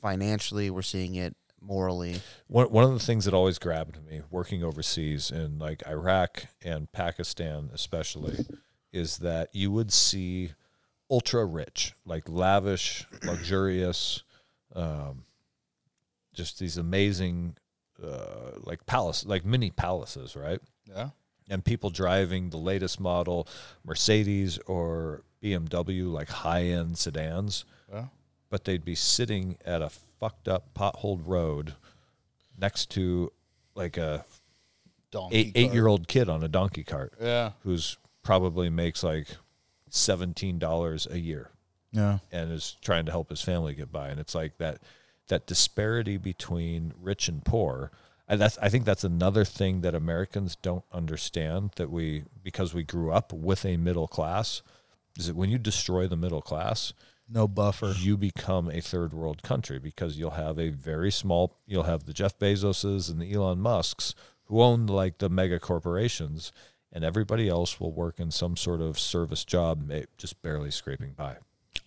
[0.00, 1.34] financially we're seeing it
[1.64, 6.44] morally One one of the things that always grabbed me working overseas in like Iraq
[6.62, 8.46] and Pakistan especially
[8.92, 10.52] is that you would see
[11.10, 14.22] ultra rich, like lavish, luxurious,
[14.74, 15.24] um,
[16.32, 17.56] just these amazing
[18.02, 20.60] uh, like palace like mini palaces, right?
[20.88, 21.10] Yeah.
[21.48, 23.46] and people driving the latest model
[23.84, 27.73] Mercedes or BMW, like high end sedans, Yeah.
[28.54, 29.90] But they'd be sitting at a
[30.20, 31.74] fucked up potholed road
[32.56, 33.32] next to
[33.74, 34.24] like a
[35.10, 37.50] Donkey eight eight year old kid on a donkey cart Yeah.
[37.64, 39.26] who's probably makes like
[39.90, 41.50] seventeen dollars a year
[41.90, 42.18] Yeah.
[42.30, 44.06] and is trying to help his family get by.
[44.10, 44.78] And it's like that
[45.26, 47.90] that disparity between rich and poor.
[48.28, 52.84] And that's I think that's another thing that Americans don't understand that we because we
[52.84, 54.62] grew up with a middle class
[55.18, 56.92] is that when you destroy the middle class,
[57.28, 57.94] No buffer.
[57.96, 62.12] you become a third world country because you'll have a very small you'll have the
[62.12, 64.14] Jeff Bezoses and the Elon Musks
[64.44, 66.52] who own like the mega corporations
[66.92, 71.36] and everybody else will work in some sort of service job just barely scraping by.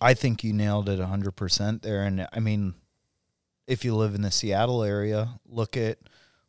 [0.00, 2.74] I think you nailed it 100% there and I mean
[3.66, 5.98] if you live in the Seattle area, look at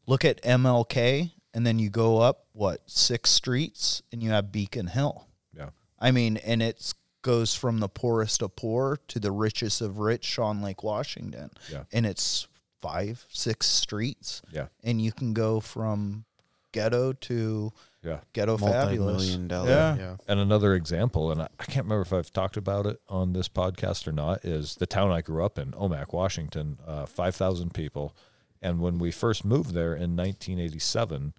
[0.08, 4.88] look at MLK and then you go up what, 6 streets and you have Beacon
[4.88, 5.28] Hill.
[5.56, 5.70] Yeah.
[6.00, 10.40] I mean, and it goes from the poorest of poor to the richest of rich
[10.40, 11.52] on Lake Washington.
[11.72, 11.84] Yeah.
[11.92, 12.48] And it's
[12.82, 14.68] 5, 6 streets Yeah.
[14.84, 16.26] and you can go from
[16.72, 17.74] ghetto to
[18.04, 18.20] Yeah.
[18.32, 19.28] ghetto fabulous.
[19.28, 19.96] multi-million Yeah.
[19.98, 23.34] yeah And another example, and I, I can't remember if I've talked about it on
[23.34, 27.74] this podcast or not, is the town I grew up in, Omak, Washington, uh, 5,000
[27.74, 28.16] people.
[28.62, 31.34] And when we first moved there in 1987,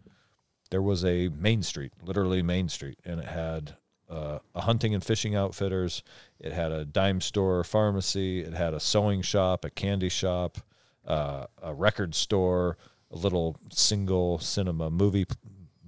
[0.71, 3.77] there was a main street, literally main street, and it had
[4.11, 6.03] uh, a hunting and fishing outfitters.
[6.41, 8.41] It had a dime store, pharmacy.
[8.41, 10.59] It had a sewing shop, a candy shop,
[11.07, 12.77] uh, a record store,
[13.11, 15.27] a little single cinema movie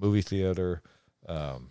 [0.00, 0.82] movie theater.
[1.28, 1.70] Um,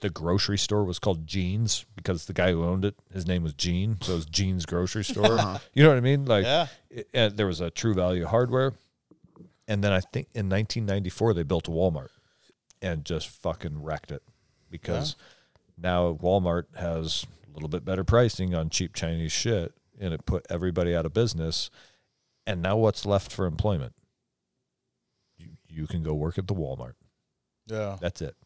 [0.00, 3.54] the grocery store was called Gene's because the guy who owned it, his name was
[3.54, 5.36] Gene, so it was Gene's grocery store.
[5.74, 6.26] You know what I mean?
[6.26, 6.68] Like, Yeah.
[6.90, 8.74] it- and there was a True Value Hardware,
[9.66, 12.10] and then I think in 1994 they built a Walmart,
[12.80, 14.22] and just fucking wrecked it
[14.70, 15.16] because
[15.76, 20.46] now Walmart has a little bit better pricing on cheap Chinese shit, and it put
[20.50, 21.70] everybody out of business.
[22.46, 23.94] And now what's left for employment?
[25.38, 26.94] You you can go work at the Walmart.
[27.66, 27.96] Yeah.
[28.00, 28.36] That's it.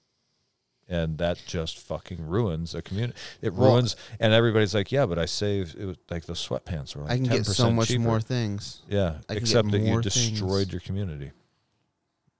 [0.90, 3.18] And that just fucking ruins a community.
[3.42, 6.96] It Well- ruins, and everybody's like, "Yeah, but I saved." It was like the sweatpants
[6.96, 7.02] were.
[7.02, 8.00] Like i can get so much cheaper.
[8.04, 10.72] more things Yeah, except that you destroyed things.
[10.72, 11.32] your community.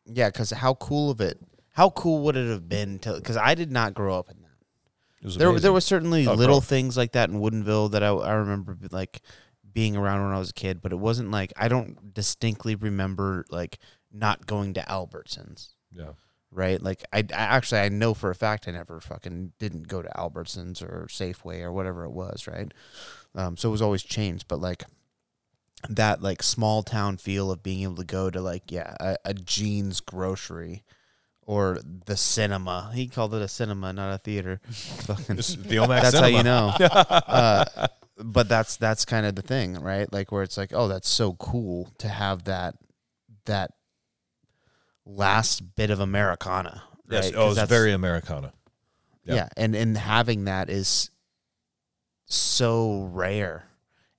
[0.06, 1.38] yeah because how cool of it
[1.72, 4.47] how cool would it have been to because i did not grow up in that
[5.24, 5.62] was there, amazing.
[5.62, 6.60] there was certainly Oh, little bro.
[6.60, 9.20] things like that in Woodinville that I, I remember like
[9.72, 13.44] being around when I was a kid, but it wasn't like I don't distinctly remember
[13.50, 13.78] like
[14.12, 16.12] not going to Albertsons, yeah,
[16.50, 16.80] right?
[16.82, 17.24] Like I, I
[17.56, 21.62] actually I know for a fact I never fucking didn't go to Albertsons or Safeway
[21.62, 22.72] or whatever it was, right?
[23.34, 24.84] Um, so it was always changed, but like
[25.88, 29.34] that like small town feel of being able to go to like yeah a, a
[29.34, 30.82] jeans grocery
[31.48, 32.90] or the cinema.
[32.92, 34.60] He called it a cinema, not a theater.
[34.70, 35.42] Fucking- the
[35.82, 36.74] Omax that's how you know.
[36.80, 37.64] uh,
[38.18, 40.12] but that's that's kind of the thing, right?
[40.12, 42.74] Like where it's like, oh, that's so cool to have that
[43.46, 43.70] that
[45.06, 46.82] last bit of Americana.
[47.10, 47.34] Yes, right?
[47.34, 48.52] oh, 'Cause it's very Americana.
[49.24, 49.34] yeah.
[49.34, 49.48] yeah.
[49.56, 51.08] and and having that is
[52.26, 53.64] so rare,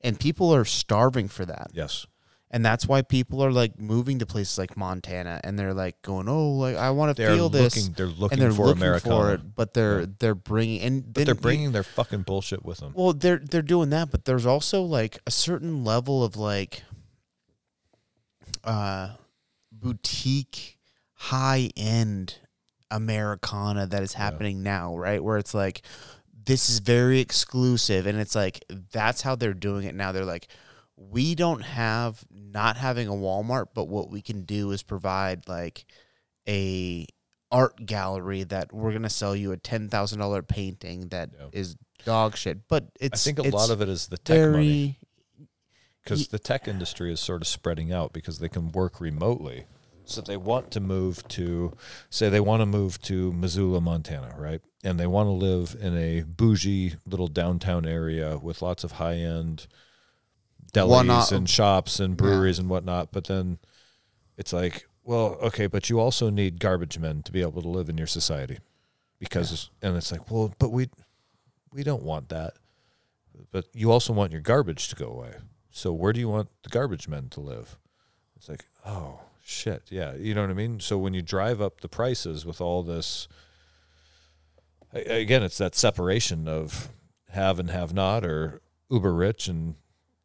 [0.01, 1.67] and people are starving for that.
[1.73, 2.07] Yes,
[2.51, 6.27] And that's why people are like moving to places like Montana, and they're like going,
[6.27, 7.93] "Oh, like I want to they're feel this." looking.
[7.93, 10.05] They're looking and they're for looking Americana, for it, but they're Yeah.
[10.17, 12.93] they're bringing and but then they're you- bringing their fucking bullshit with them.
[12.95, 16.81] well, they're they're doing that, but there's also like a certain level of like
[18.63, 19.09] uh
[19.71, 20.77] boutique
[21.13, 22.39] high end
[22.91, 25.23] Americana that is happening now, right?
[25.23, 25.83] Where it's like
[26.45, 30.11] this is very exclusive and it's like that's how they're doing it now.
[30.11, 30.47] They're like
[31.01, 35.85] we don't have not having a Walmart, but what we can do is provide like
[36.47, 37.05] a
[37.51, 42.05] art gallery that we're gonna sell you a ten thousand dollar painting that is Yeah.
[42.05, 42.67] dog shit.
[42.67, 44.99] But it's I think a lot of it is the tech very money
[46.03, 49.65] because Ye- the tech industry is sort of spreading out because they can work remotely.
[50.05, 51.77] So they want to move to,
[52.09, 54.59] say, they want to move to Missoula, Montana, right?
[54.83, 59.17] And they want to live in a bougie little downtown area with lots of high
[59.17, 59.67] end
[60.73, 63.11] Delis o- and shops and breweries and whatnot.
[63.11, 63.59] But then
[64.37, 67.89] it's like, well, okay, but you also need garbage men to be able to live
[67.89, 68.59] in your society,
[69.19, 70.89] because and it's like, well, but we
[71.71, 72.53] we don't want that
[73.51, 75.33] but you also want your garbage to go away.
[75.69, 77.77] So where do you want the garbage men to live?
[78.35, 80.79] It's like, oh shit, yeah, you know what I mean.
[80.79, 83.27] So when you drive up the prices with all this,
[84.93, 86.89] again, it's that separation of
[87.29, 89.75] have and have not, or uber rich and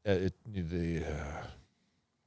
[0.04, 1.46] it, the, uh,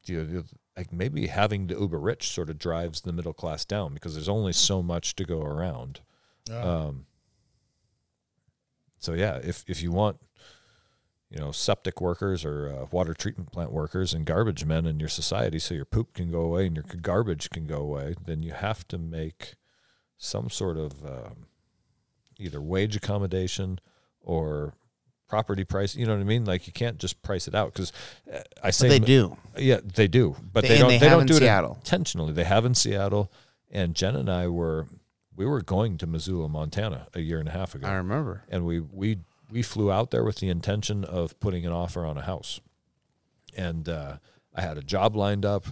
[0.05, 0.43] you know,
[0.75, 4.29] like maybe having the uber rich sort of drives the middle class down because there's
[4.29, 6.01] only so much to go around.
[6.61, 7.05] Um,
[8.99, 10.17] so yeah, if if you want,
[11.29, 15.09] you know, septic workers or uh, water treatment plant workers and garbage men in your
[15.09, 18.53] society, so your poop can go away and your garbage can go away, then you
[18.53, 19.55] have to make
[20.17, 21.47] some sort of um,
[22.39, 23.79] either wage accommodation
[24.21, 24.73] or
[25.27, 25.95] property price.
[25.95, 26.45] You know what I mean?
[26.45, 27.91] Like you can't just price it out because
[28.63, 29.37] I say they do.
[29.57, 30.89] yeah, they do, but They- they, don't.
[30.89, 31.73] they They, don't do Seattle.
[31.73, 32.33] it intentionally.
[32.33, 33.31] They have in Seattle,
[33.71, 34.87] and Jen and I were
[35.35, 38.43] we were going to Missoula, Montana, a year and a half ago, I remember.
[38.49, 39.19] and we we
[39.51, 42.59] we flew out there with the intention of putting an offer on a house,
[43.55, 44.17] and uh,
[44.55, 45.65] I had a job lined up,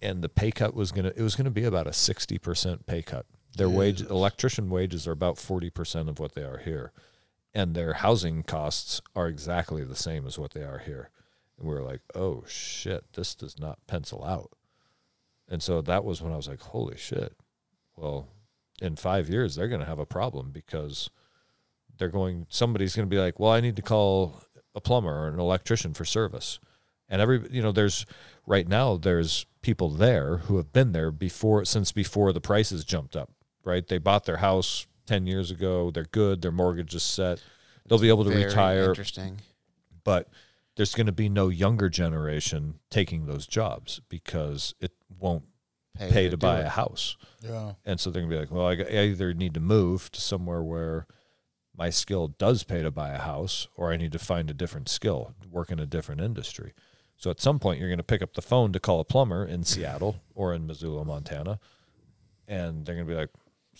[0.00, 3.02] and the pay cut was gonna it was gonna be about a sixty percent pay
[3.02, 3.26] cut.
[3.56, 6.92] Their wage electrician wages are about forty percent of what they are here,
[7.54, 11.10] and their housing costs are exactly the same as what they are here.
[11.58, 14.52] And we were like, oh shit, this does not pencil out.
[15.48, 17.34] And so that was when I was like, holy shit.
[17.96, 18.28] Well,
[18.80, 21.10] in five years, they're going to have a problem because
[21.98, 24.42] they're going, somebody's going to be like, well, I need to call
[24.74, 26.58] a plumber or an electrician for service.
[27.08, 28.06] And every, you know, there's
[28.46, 33.14] right now, there's people there who have been there before, since before the prices jumped
[33.14, 33.30] up,
[33.62, 33.86] right?
[33.86, 35.90] They bought their house 10 years ago.
[35.90, 36.42] They're good.
[36.42, 37.42] Their mortgage is set.
[37.86, 39.38] They'll be able to Very retire Interesting.
[40.04, 40.28] but
[40.76, 45.44] there's going to be no younger generation taking those jobs because it won't
[45.98, 46.66] pay to do buy it.
[46.66, 47.16] a house.
[47.42, 47.72] Yeah.
[47.84, 50.62] And so they're going to be like, well, I either need to move to somewhere
[50.62, 51.06] where
[51.76, 54.88] my skill does pay to buy a house, or I need to find a different
[54.88, 56.72] skill, work in a different industry.
[57.16, 59.44] So at some point, you're going to pick up the phone to call a plumber
[59.44, 61.58] in Seattle or in Missoula, Montana,
[62.48, 63.30] and they're going to be like,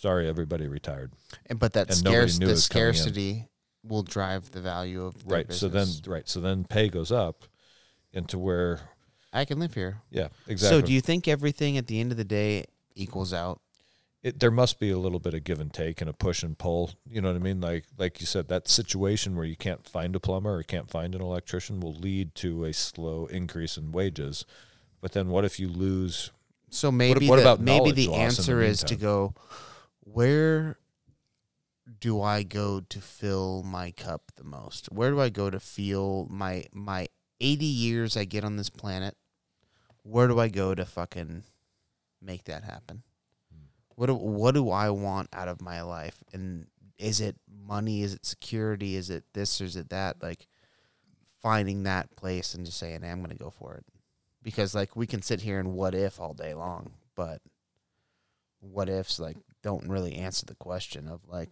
[0.03, 1.13] sorry, everybody retired.
[1.47, 2.93] And but that and scarce the was coming in.
[2.93, 3.47] scarcity
[3.83, 5.53] will drive the value of their Right.
[5.53, 6.27] So then, right.
[6.27, 7.45] So then pay goes up
[8.11, 8.81] into where,
[9.31, 10.01] I can live here.
[10.11, 10.81] yeah, exactly.
[10.81, 12.65] So do you think everything at the end of the day
[12.95, 13.61] equals out?
[14.23, 16.57] it, there must be a little bit of give and take and a push and
[16.57, 16.91] pull.
[17.09, 17.59] You know what I mean?
[17.59, 21.13] Like like you said, that situation where you can't find a plumber or can't find
[21.13, 24.45] an electrician will lead to a slow increase in wages.
[25.01, 26.31] But then what if you lose?
[26.69, 29.35] So maybe what the, about maybe the loss in the answer is to go
[30.03, 30.77] where
[31.99, 34.91] do I go to fill my cup the most?
[34.91, 37.07] Where do I go to feel my my
[37.39, 39.15] 80 years I get on this planet?
[40.03, 41.43] Where do I go to fucking
[42.21, 43.03] make that happen?
[43.51, 43.65] Hmm.
[43.95, 46.23] What do, what do I want out of my life?
[46.33, 46.67] And
[46.97, 48.03] is it money?
[48.03, 48.95] Is it security?
[48.95, 50.21] Is it this or is it that?
[50.21, 50.47] Like
[51.41, 53.85] finding that place and just saying, hey, I'm going to go for it.
[54.41, 57.41] Because like we can sit here and what if all day long, but
[58.59, 61.49] what ifs like don't really answer the question of like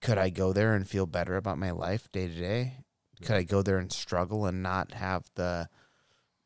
[0.00, 2.84] could I go there and feel better about my life day to day?
[3.22, 5.68] Could I go there and struggle and not have the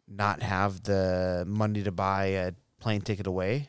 [0.07, 3.69] not have the money to buy a plane ticket away?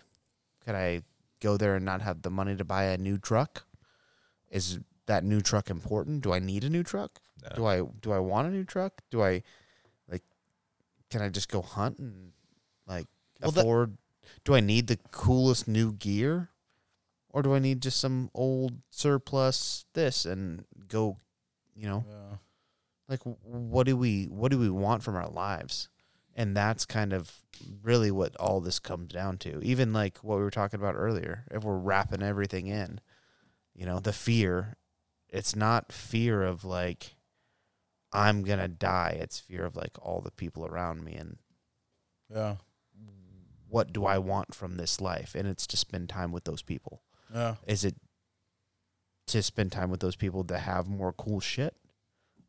[0.64, 1.02] Could I
[1.40, 3.66] go there and not have the money to buy a new truck?
[4.52, 6.22] Is that new truck important?
[6.22, 7.20] Do I need a new truck?
[7.42, 7.56] No.
[7.56, 9.02] Do I do I want a new truck?
[9.10, 9.42] Do I
[10.08, 10.24] like
[11.10, 12.32] can I just go hunt and
[12.86, 13.08] like
[13.42, 13.98] Well, afford
[14.50, 16.50] do I need the coolest new gear?
[17.30, 21.18] Or do I need just some old surplus this and go,
[21.76, 22.38] you know, Yeah.
[23.08, 25.90] like what do we what do we want from our lives
[26.36, 27.42] and that's kind of
[27.84, 31.46] really what all this comes down to even like what we were talking about earlier
[31.52, 33.00] if we're wrapping everything in
[33.76, 34.76] you know the fear
[35.28, 37.16] it's not fear of like
[38.14, 41.38] i'm gonna die it's fear of like all the people around me and
[42.30, 42.56] Yeah.
[43.70, 47.02] What do i want from this life and it's to spend time with those people
[47.34, 47.56] Yeah.
[47.68, 47.96] is it
[49.28, 51.76] to spend time with those people to have more cool shit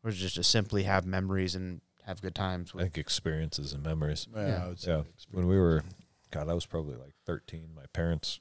[0.03, 2.81] or just to simply have memories and have good times With?
[2.81, 4.27] I think experiences and memories.
[4.35, 4.63] Yeah, Yeah.
[4.63, 5.03] I would say Yeah.
[5.31, 5.83] When we were,
[6.31, 7.69] God, I was probably like 13.
[7.75, 8.39] My parents,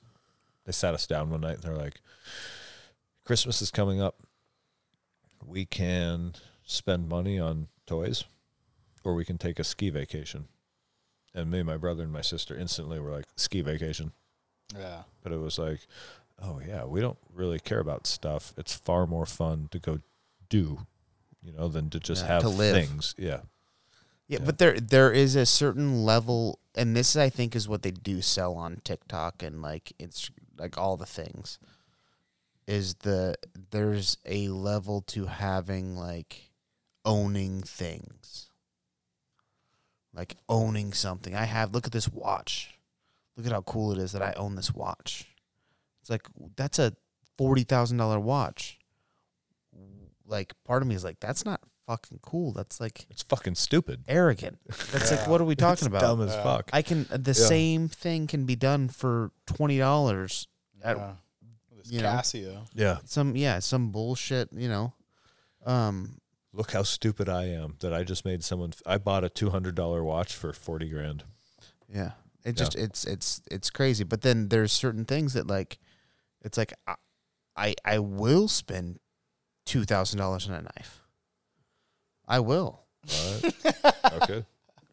[0.64, 2.00] they sat us down one night and they're like,
[3.26, 4.16] Christmas is coming up.
[5.44, 6.32] We can
[6.64, 8.24] spend money on toys
[9.04, 10.48] or we can take a ski vacation.
[11.34, 14.12] And me, my brother, and my sister instantly were like, ski vacation.
[14.76, 15.02] yeah.
[15.22, 15.80] But it was like,
[16.42, 18.52] oh, yeah, we don't really care about stuff.
[18.56, 20.00] It's far more fun to go
[20.48, 20.86] do,
[21.42, 23.14] you know, than to just Yeah, have to things.
[23.16, 23.40] Yeah.
[24.26, 24.44] Yeah, Yeah.
[24.44, 28.20] but there there is a certain level, and this I think is what they do
[28.22, 31.58] sell on TikTok and like it's like all the things.
[32.66, 33.34] Is the
[33.70, 36.50] there's a level to having like
[37.04, 38.49] owning things,
[40.14, 41.34] like owning something.
[41.34, 42.78] I have look at this watch.
[43.36, 45.26] Look at how cool it is that I own this watch.
[46.00, 46.26] It's like
[46.56, 46.94] that's a
[47.38, 48.78] forty thousand dollar watch.
[50.26, 52.52] Like part of me is like that's not fucking cool.
[52.52, 54.04] That's like It's fucking stupid.
[54.06, 54.58] arrogant.
[54.92, 56.00] That's like, what are we talking It's about?
[56.02, 56.42] Dumb as Yeah.
[56.42, 56.70] fuck.
[56.72, 57.46] I can the Yeah.
[57.46, 60.46] same thing can be done for twenty dollars.
[60.82, 61.12] At- yeah.
[61.76, 62.08] This you know.
[62.10, 62.66] Casio.
[62.74, 62.98] Yeah.
[63.06, 64.52] Some yeah, some bullshit.
[64.52, 64.92] You know,
[65.66, 66.19] um,
[66.52, 68.72] Look how stupid I am that I just made someone.
[68.84, 71.24] I bought a two hundred dollar watch for forty grand.
[71.92, 72.12] yeah.
[72.44, 74.02] It just it's it's it's crazy.
[74.02, 75.78] But then there's certain things that like,
[76.42, 76.94] it's like I
[77.56, 78.98] I, I will spend
[79.66, 81.02] two thousand dollars on a knife.
[82.26, 82.80] I will.
[83.04, 83.94] What?
[84.22, 84.44] okay.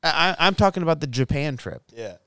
[0.03, 1.84] I, I- I'm talking about the Japan trip.
[1.95, 2.17] Yeah.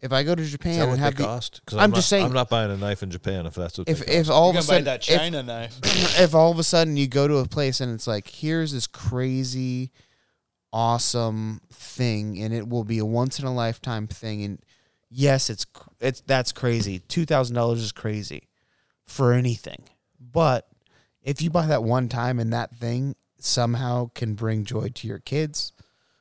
[0.00, 1.60] If I go to Is Japan that what and they have the, cost?
[1.64, 3.88] Because I'm just saying- I'm not buying a knife in Japan if that's what.
[3.88, 4.30] if they if cost.
[4.30, 5.80] all You're of a gonna buy sudden that if- knife.
[6.20, 8.86] if all of a sudden you go to a place and it's like here's this
[8.86, 9.90] crazy
[10.72, 14.58] awesome thing and it will be a once in a lifetime thing and
[15.10, 15.64] yes it's
[15.98, 18.48] it's that's crazy $2000 is crazy
[19.06, 19.82] for anything
[20.20, 20.68] but
[21.22, 25.20] if you buy that one time and that thing somehow can bring joy to your
[25.20, 25.72] kids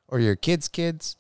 [0.08, 1.18] or your kids kids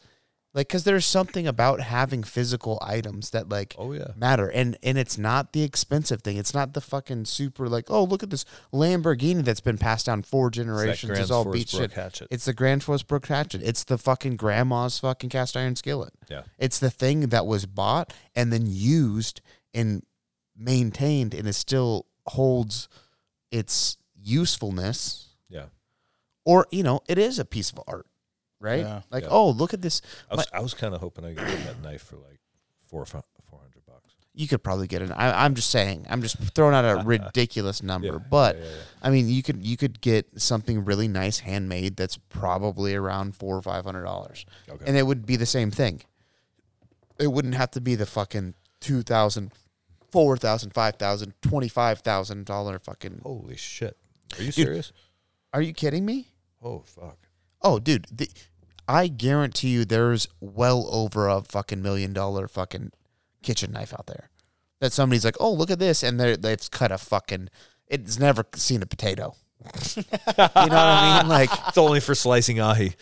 [0.57, 4.97] like cuz there's something about having physical items that like oh yeah, matter and and
[4.97, 6.35] it's not the expensive thing.
[6.35, 8.43] It's not the fucking super like oh look at this
[8.73, 11.11] lamborghini that's been passed down four generations.
[11.11, 11.91] Grand it's all Brook shit.
[11.91, 12.27] Hatchet.
[12.31, 13.61] it's the Gränsfors Bruk hatchet.
[13.63, 16.13] It's the fucking grandma's fucking cast iron skillet.
[16.27, 19.41] Yeah, it's the thing that was bought and then used
[19.75, 20.01] and
[20.57, 22.89] maintained and it still holds
[23.51, 25.35] its usefulness.
[25.49, 25.67] Yeah.
[26.45, 28.07] or you know it is a piece of art
[28.59, 29.01] right Yeah.
[29.11, 29.29] like Yeah.
[29.31, 30.01] oh look at this
[30.31, 32.39] I was, was kind of hoping I could get that knife for like
[32.85, 33.21] four four
[33.51, 34.13] hundred bucks.
[34.34, 35.11] you could probably get it.
[35.11, 36.05] I, I'm just saying.
[36.09, 38.75] I'm just throwing out a ridiculous number, Yeah, but yeah, yeah, yeah.
[39.03, 43.55] I mean, you could you could get something really nice handmade that's probably around four
[43.57, 44.84] or five hundred dollars, Okay.
[44.88, 46.01] and it would be the same thing.
[47.19, 49.51] It wouldn't have to be the fucking two thousand,
[50.11, 53.21] four thousand, five thousand, twenty five thousand dollar fucking.
[53.23, 53.97] Holy shit!
[54.38, 54.53] Are you Dude.
[54.65, 54.91] serious?
[55.53, 56.27] Are you kidding me?
[56.63, 57.17] Oh fuck!
[57.61, 58.29] Oh, dude, the,
[58.88, 62.91] I guarantee you, there's well over a fucking million dollar fucking
[63.41, 64.29] kitchen knife out there
[64.79, 67.49] that somebody's like, oh, look at this, and they they've cut a fucking.
[67.88, 69.35] It's never seen a potato.
[69.97, 70.03] you
[70.38, 71.29] know what I mean?
[71.29, 72.93] Like, It's only for slicing ahi.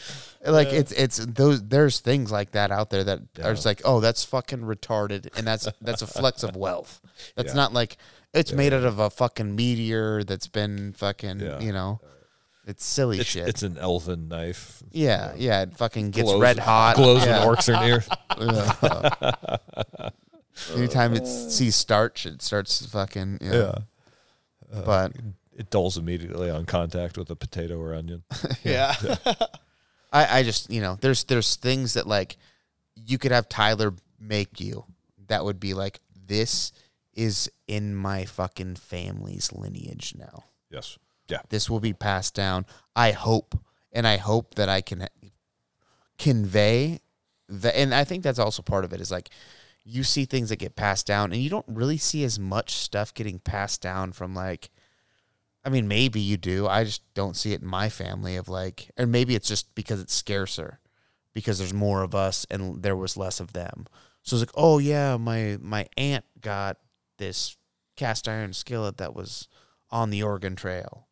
[0.45, 1.61] like it's it's those.
[1.63, 3.47] There's things like that out there that Yeah.
[3.47, 7.01] are just like, oh, that's fucking retarded, and that's that's a flex of wealth.
[7.35, 7.55] That's Yeah.
[7.55, 7.97] not like
[8.33, 8.57] it's Yeah.
[8.57, 11.59] made out of a fucking meteor that's been fucking, Yeah.
[11.59, 11.99] you know,
[12.65, 13.47] it's silly It's, shit.
[13.47, 14.81] it's an elven knife.
[14.91, 16.95] yeah, yeah, it fucking gets Glows- red hot.
[16.95, 17.45] Glows yeah.
[17.45, 18.03] when orcs are near.
[20.75, 23.39] Anytime it sees starch, it starts fucking.
[23.41, 23.73] You know,
[24.73, 25.11] uh, But
[25.55, 28.23] It dulls immediately on contact with a potato or onion.
[28.63, 28.93] Yeah.
[30.13, 32.37] I, I just, you know, there's there's things that like
[32.95, 34.85] you could have Tyler make you
[35.27, 36.71] that would be like this
[37.13, 40.45] is in my fucking family's lineage now.
[40.71, 40.97] Yes.
[41.27, 41.39] Yeah.
[41.49, 42.65] This will be passed down.
[42.95, 43.57] I hope,
[43.91, 45.07] and I hope that I can
[46.17, 46.99] convey
[47.47, 47.77] the.
[47.77, 49.29] And I think that's also part of it is like
[49.83, 53.13] you see things that get passed down, and you don't really see as much stuff
[53.13, 54.69] getting passed down from like.
[55.63, 56.67] I mean, maybe you do.
[56.67, 59.99] I just don't see it in my family of like, or maybe it's just because
[59.99, 60.79] it's scarcer,
[61.33, 63.87] because there's more of us and there was less of them.
[64.21, 66.77] So it's like, oh yeah, my my aunt got
[67.17, 67.57] this
[67.95, 69.47] cast iron skillet that was
[69.89, 71.07] on the Oregon Trail.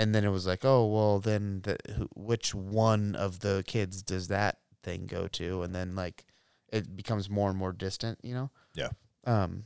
[0.00, 1.76] And then it was like, oh well, then the,
[2.16, 5.62] which one of the kids does that thing go to?
[5.62, 6.24] And then like,
[6.72, 8.50] it becomes more and more distant, you know.
[8.74, 8.88] Yeah.
[9.26, 9.64] Um,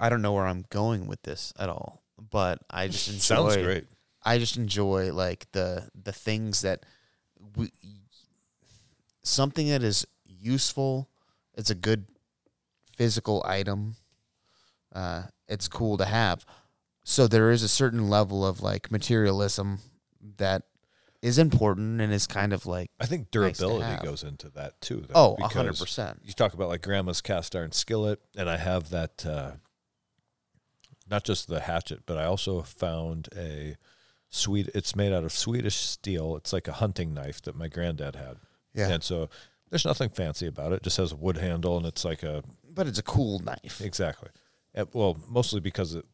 [0.00, 3.20] I don't know where I'm going with this at all, but I just enjoy.
[3.20, 3.84] Sounds great.
[4.24, 6.86] I just enjoy like the the things that
[7.54, 7.70] we
[9.22, 11.10] something that is useful.
[11.54, 12.06] It's a good
[12.96, 13.96] physical item.
[14.90, 16.46] Uh, it's cool to have.
[17.08, 19.78] So there is a certain level of like materialism
[20.36, 20.64] that
[21.22, 24.02] is important and is kind of like I think durability have.
[24.02, 25.06] goes into that too.
[25.08, 26.20] Though, oh, a hundred percent.
[26.22, 29.24] You talk about like grandma's cast iron skillet, and I have that.
[29.24, 29.52] Uh,
[31.10, 33.76] not just the hatchet, but I also found a
[34.28, 34.68] sweet.
[34.74, 36.36] It's made out of Swedish steel.
[36.36, 38.36] It's like a hunting knife that my granddad had.
[38.74, 39.30] Yeah, And so
[39.70, 40.76] there's nothing fancy about it.
[40.76, 43.80] It just has a wood handle, and it's like a but it's a cool knife.
[43.82, 44.28] exactly.
[44.92, 46.04] Well, mostly because it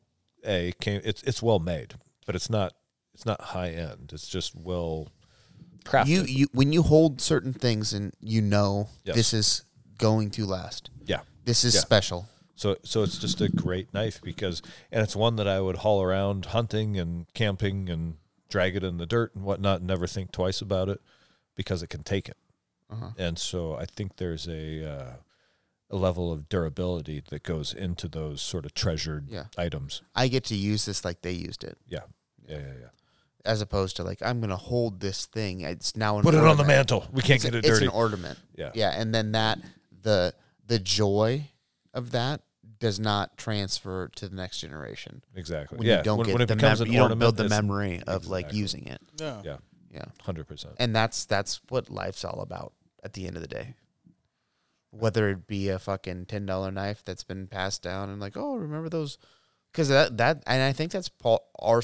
[0.46, 1.00] a came.
[1.04, 1.94] It's it's well made,
[2.26, 2.74] but it's not.
[3.14, 4.10] It's not high end.
[4.12, 5.08] It's just well
[5.84, 6.08] crafted.
[6.08, 9.14] You you when you hold certain things and you know Yes.
[9.16, 9.62] this is
[9.98, 10.90] going to last.
[11.06, 11.20] yeah.
[11.44, 11.80] This is Yeah.
[11.82, 12.26] special.
[12.56, 16.02] So so it's just a great knife because and it's one that I would haul
[16.02, 18.16] around hunting and camping and
[18.48, 21.00] drag it in the dirt and whatnot and never think twice about it
[21.56, 22.36] because it can take it.
[22.90, 23.10] Uh-huh.
[23.18, 25.12] And so I think there's a uh,
[25.90, 29.44] a level of durability that goes into those sort of treasured Yeah.
[29.56, 30.02] items.
[30.14, 32.00] I get to use this like they used it, Yeah.
[32.48, 32.86] Yeah, yeah, yeah.
[33.44, 35.60] as opposed to like I'm gonna hold this thing.
[35.60, 37.06] It's now an Put it on the mantle.
[37.12, 37.84] We can't It's, a- get it dirty.
[37.86, 38.38] it's an ornament.
[38.56, 38.70] yeah.
[38.74, 39.58] Yeah, and then that
[40.02, 40.34] the
[40.66, 41.50] the joy
[41.92, 42.40] of that
[42.80, 45.22] does not transfer to the next generation.
[45.34, 45.78] Exactly.
[45.78, 45.98] When yeah.
[45.98, 47.48] you don't when, get when it the becomes mem- an you don't ornament, build the
[47.48, 49.00] memory of like using it.
[49.18, 49.40] Yeah.
[49.44, 49.56] Yeah.
[49.92, 50.04] Yeah.
[50.26, 50.74] 100%.
[50.78, 53.74] And that's that's what life's all about at the end of the day.
[54.96, 58.54] Whether it be a fucking ten dollar knife that's been passed down and like, oh,
[58.56, 59.18] remember those?
[59.72, 61.44] Because that that and I think that's Paul.
[61.58, 61.82] Our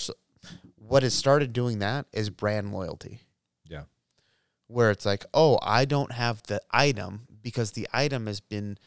[0.76, 3.20] what has started doing that is brand loyalty.
[3.68, 3.82] Yeah.
[4.68, 8.78] where it's like, oh, I don't have the item because the item has been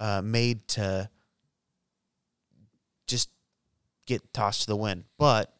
[0.00, 1.08] uh, made to
[3.06, 3.30] just
[4.06, 5.04] get tossed to the wind.
[5.18, 5.52] But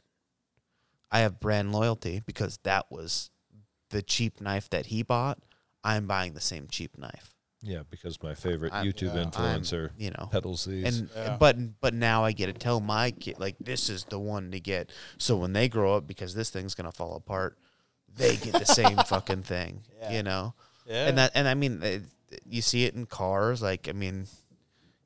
[1.11, 3.31] I have brand loyalty because that was
[3.91, 5.39] the cheap knife that he bought.
[5.85, 7.32] I'm buying the same cheap knife.
[7.65, 10.99] Yeah, because my favorite I'm- YouTube yeah, I'm, influencer you know, peddles these.
[10.99, 11.37] and Yeah.
[11.39, 14.61] but but now I get to tell my kid like this is the one to
[14.61, 14.91] get.
[15.19, 17.57] So when they grow up, because this thing's gonna fall apart,
[18.15, 19.83] they get the same fucking thing.
[20.01, 20.13] Yeah.
[20.13, 20.55] You know,
[20.87, 21.07] Yeah.
[21.09, 22.03] and that and I mean, it,
[22.45, 23.63] you see it in cars.
[23.63, 24.27] Like I mean,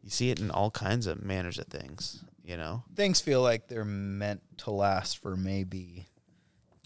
[0.02, 2.24] you see it in all kinds of manners of things.
[2.42, 6.06] You know, things feel like they're meant to last for maybe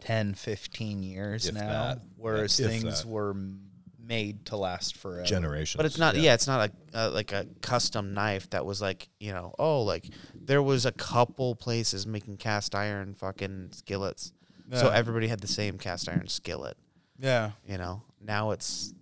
[0.00, 2.00] 10, 15 years If now, that.
[2.16, 3.06] whereas things that.
[3.08, 3.69] were m-
[4.10, 5.24] made to last forever.
[5.24, 5.78] generations.
[5.78, 6.16] but it's not.
[6.16, 9.54] Yeah, it's not a, a like a custom knife that was like you know.
[9.58, 10.04] Oh, like
[10.34, 14.32] there was a couple places making cast iron fucking skillets.
[14.72, 16.76] So everybody had the same cast iron skillet.
[17.18, 17.50] Yeah.
[17.66, 18.94] you know now it's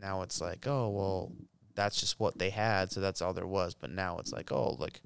[0.00, 1.32] now it's like oh well
[1.76, 4.76] that's just what they had so that's all there was but now it's like oh
[4.80, 5.00] like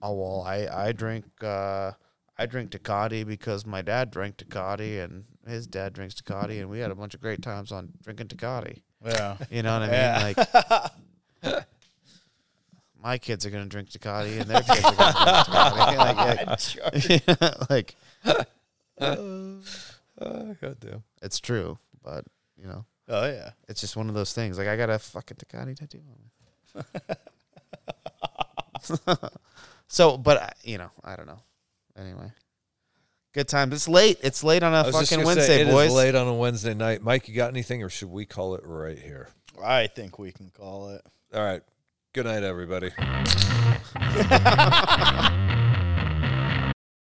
[0.00, 1.92] oh well i i drink uh
[2.38, 6.78] i drink Tecate because my dad drank Tecate and his dad drinks Tecate and we
[6.80, 9.36] had a bunch of great times on drinking Tecate Yeah.
[9.50, 10.32] you know what i mean Yeah.
[11.42, 11.64] like
[13.02, 18.48] my kids are gonna drink Tecate and their kids are gonna drink Tecate like, like
[19.00, 21.02] Oh, God damn.
[21.22, 22.24] it's true but
[22.56, 23.50] you know Oh yeah.
[23.68, 24.56] It's just one of those things.
[24.56, 26.00] Like I got a fucking Tecate tattoo
[26.74, 27.14] on me.
[29.88, 31.42] so, but I- you know, I don't know.
[31.98, 32.32] Anyway,
[33.34, 33.72] good time.
[33.72, 34.18] It's late.
[34.22, 35.92] It's late on I a was fucking gonna Wednesday, say, it is boys.
[35.92, 37.02] late on a Wednesday night.
[37.02, 39.28] Mike, you got anything, or should we call it right here?
[39.62, 41.02] I think we can call it.
[41.34, 41.62] All right.
[42.14, 42.90] Good night, everybody.